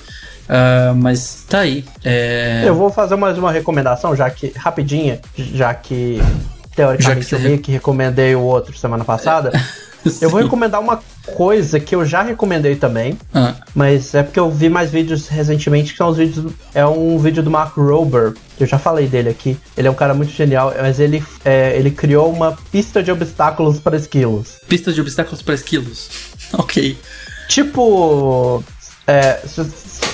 [0.49, 1.85] Ah, mas tá aí.
[2.03, 2.63] É...
[2.65, 4.51] Eu vou fazer mais uma recomendação, já que.
[4.55, 6.19] rapidinha, já que.
[6.75, 9.51] Teoricamente Já que eu você- meio que recomendei o outro semana passada.
[10.21, 11.01] Eu vou recomendar uma
[11.35, 15.91] coisa que eu já recomendei também, Ah, mas é porque eu vi mais vídeos recentemente
[15.91, 16.51] que são os vídeos.
[16.73, 19.57] É um vídeo do Mark Rober, que eu já falei dele aqui.
[19.77, 23.79] Ele é um cara muito genial, mas ele, é, ele criou uma pista de obstáculos
[23.79, 24.57] para esquilos.
[24.67, 26.09] pista de obstáculos para esquilos.
[26.53, 26.97] ok.
[27.47, 28.63] Tipo.
[29.07, 29.39] é,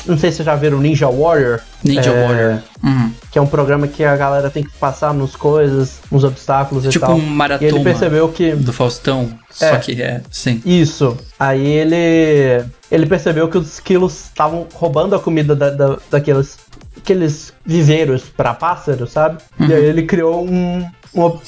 [0.05, 1.59] não sei se vocês já viram Ninja Warrior.
[1.83, 2.59] Ninja É, Warrior.
[2.83, 3.11] Uhum.
[3.31, 6.89] Que é um programa que a galera tem que passar nos coisas, nos obstáculos e
[6.89, 7.15] Tipo tal.
[7.15, 8.51] um E ele maratona percebeu que.
[8.53, 9.29] do Faustão.
[9.51, 9.77] Só É.
[9.79, 10.61] que é, sim.
[10.65, 11.17] Isso.
[11.39, 12.65] Aí ele.
[12.91, 16.57] Ele percebeu que os esquilos estavam roubando a comida da, da- daqueles
[16.97, 19.37] aqueles viveiros para pássaros, sabe?
[19.59, 19.67] Uhum.
[19.67, 20.85] E aí ele criou um.
[21.15, 21.39] Um,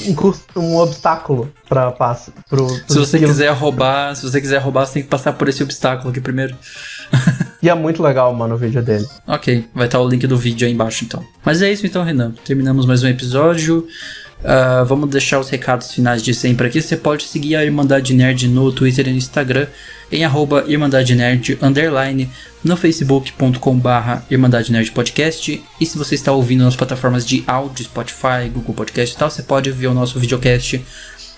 [0.56, 2.40] um, obstáculo para pássaros.
[2.50, 3.30] Pro, Se pros você esquilos.
[3.30, 6.56] quiser roubar, se você quiser roubar, você tem que passar por esse obstáculo aqui primeiro.
[7.62, 9.06] E é muito legal, mano, o vídeo dele.
[9.28, 11.24] Ok, vai estar o link do vídeo aí embaixo então.
[11.46, 12.34] Mas é isso então, Renan.
[12.44, 13.88] Terminamos mais um episódio.
[14.44, 16.82] Ah, vamos deixar os recados finais de sempre aqui.
[16.82, 19.68] Você pode seguir a Irmandade Nerd no Twitter e no Instagram
[20.12, 22.30] em arroba Irmandade Nerd underline
[22.64, 25.64] no facebook.com barra Irmandade Nerd Podcast.
[25.80, 29.44] E se você está ouvindo nas plataformas de áudio, Spotify, Google Podcast e tal, você
[29.44, 30.82] pode ver o nosso videocast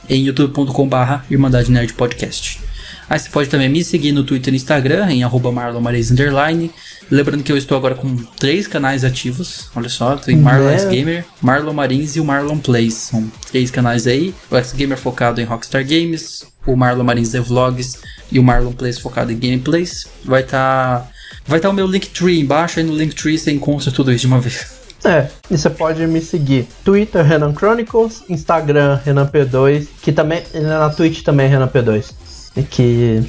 [0.09, 2.62] em youtube.com barra Irmandade Nerd Podcast.
[3.09, 6.71] Aí você pode também me seguir no Twitter e Instagram, em arroba Marlon Marez Underline.
[7.11, 9.69] Lembrando que eu estou agora com três canais ativos.
[9.75, 10.73] Olha só, tem Marlon Né?
[10.79, 12.93] X Gamer, Marlon Marins e o Marlon Plays.
[12.93, 14.33] São três canais aí.
[14.49, 17.99] O X Gamer focado em Rockstar Games, o Marlon Marins é Vlogs
[18.31, 20.07] e o Marlon Plays focado em gameplays.
[20.23, 21.09] Vai estar
[21.45, 24.39] vai tá o meu Linktree embaixo, aí no Linktree você encontra tudo isso de uma
[24.39, 24.83] vez.
[25.05, 26.65] É, e você pode me seguir.
[26.83, 32.11] Twitter, Renan Chronicles, Instagram, Renan P2, que também, na Twitch também, Renan P2.
[32.55, 33.23] E que,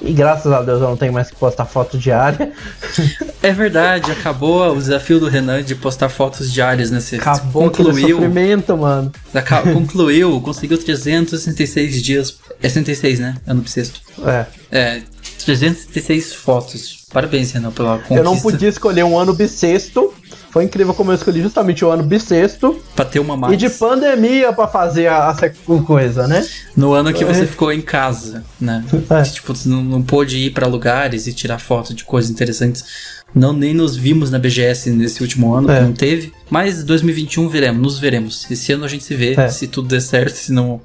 [0.00, 2.52] e graças a Deus eu não tenho mais que postar foto diária.
[3.42, 7.00] É verdade, acabou o desafio do Renan de postar fotos diárias, né?
[7.00, 8.16] Você Acabou concluiu.
[8.16, 9.10] sofrimento, mano.
[9.72, 12.36] Concluiu, conseguiu 366 dias.
[12.62, 13.36] É 66, né?
[13.46, 14.02] Ano bissexto.
[14.26, 15.02] É, É,
[15.42, 17.06] 366 fotos.
[17.10, 18.14] Parabéns, Renan, pela conquista.
[18.16, 20.12] eu não podia escolher um ano bissexto.
[20.50, 22.80] Foi incrível como eu escolhi justamente o ano bissexto.
[22.96, 23.54] Pra ter uma mais.
[23.54, 26.44] E de pandemia pra fazer a, a coisa, né?
[26.76, 27.46] No ano que você É.
[27.46, 28.84] ficou em casa, né?
[29.10, 29.22] É.
[29.22, 32.84] Que, tipo, você não, não pôde ir pra lugares e tirar foto de coisas interessantes.
[33.32, 35.76] Não, nem nos vimos na BGS nesse último ano, É.
[35.76, 36.32] que não teve.
[36.50, 38.50] Mas 2021 veremos, nos veremos.
[38.50, 39.48] Esse ano a gente se vê, É.
[39.48, 40.80] se tudo der certo, se não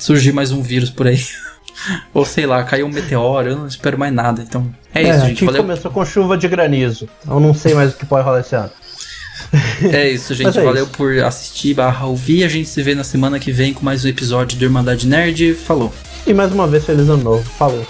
[0.00, 1.20] surgir mais um vírus por aí.
[2.12, 4.42] Ou sei lá, caiu um meteoro, eu não espero mais nada.
[4.42, 5.32] Então, é isso, gente.
[5.36, 5.62] aqui Valeu.
[5.62, 7.08] começou com chuva de granizo.
[7.28, 8.70] Eu não sei mais o que pode rolar esse ano.
[9.92, 10.58] É isso, gente.
[10.58, 10.92] É Valeu isso.
[10.92, 12.44] por assistir barra ouvir.
[12.44, 15.54] A gente se vê na semana que vem com mais um episódio do Irmandade Nerd.
[15.54, 15.92] Falou.
[16.26, 17.44] E mais uma vez, feliz ano novo.
[17.58, 17.86] Falou.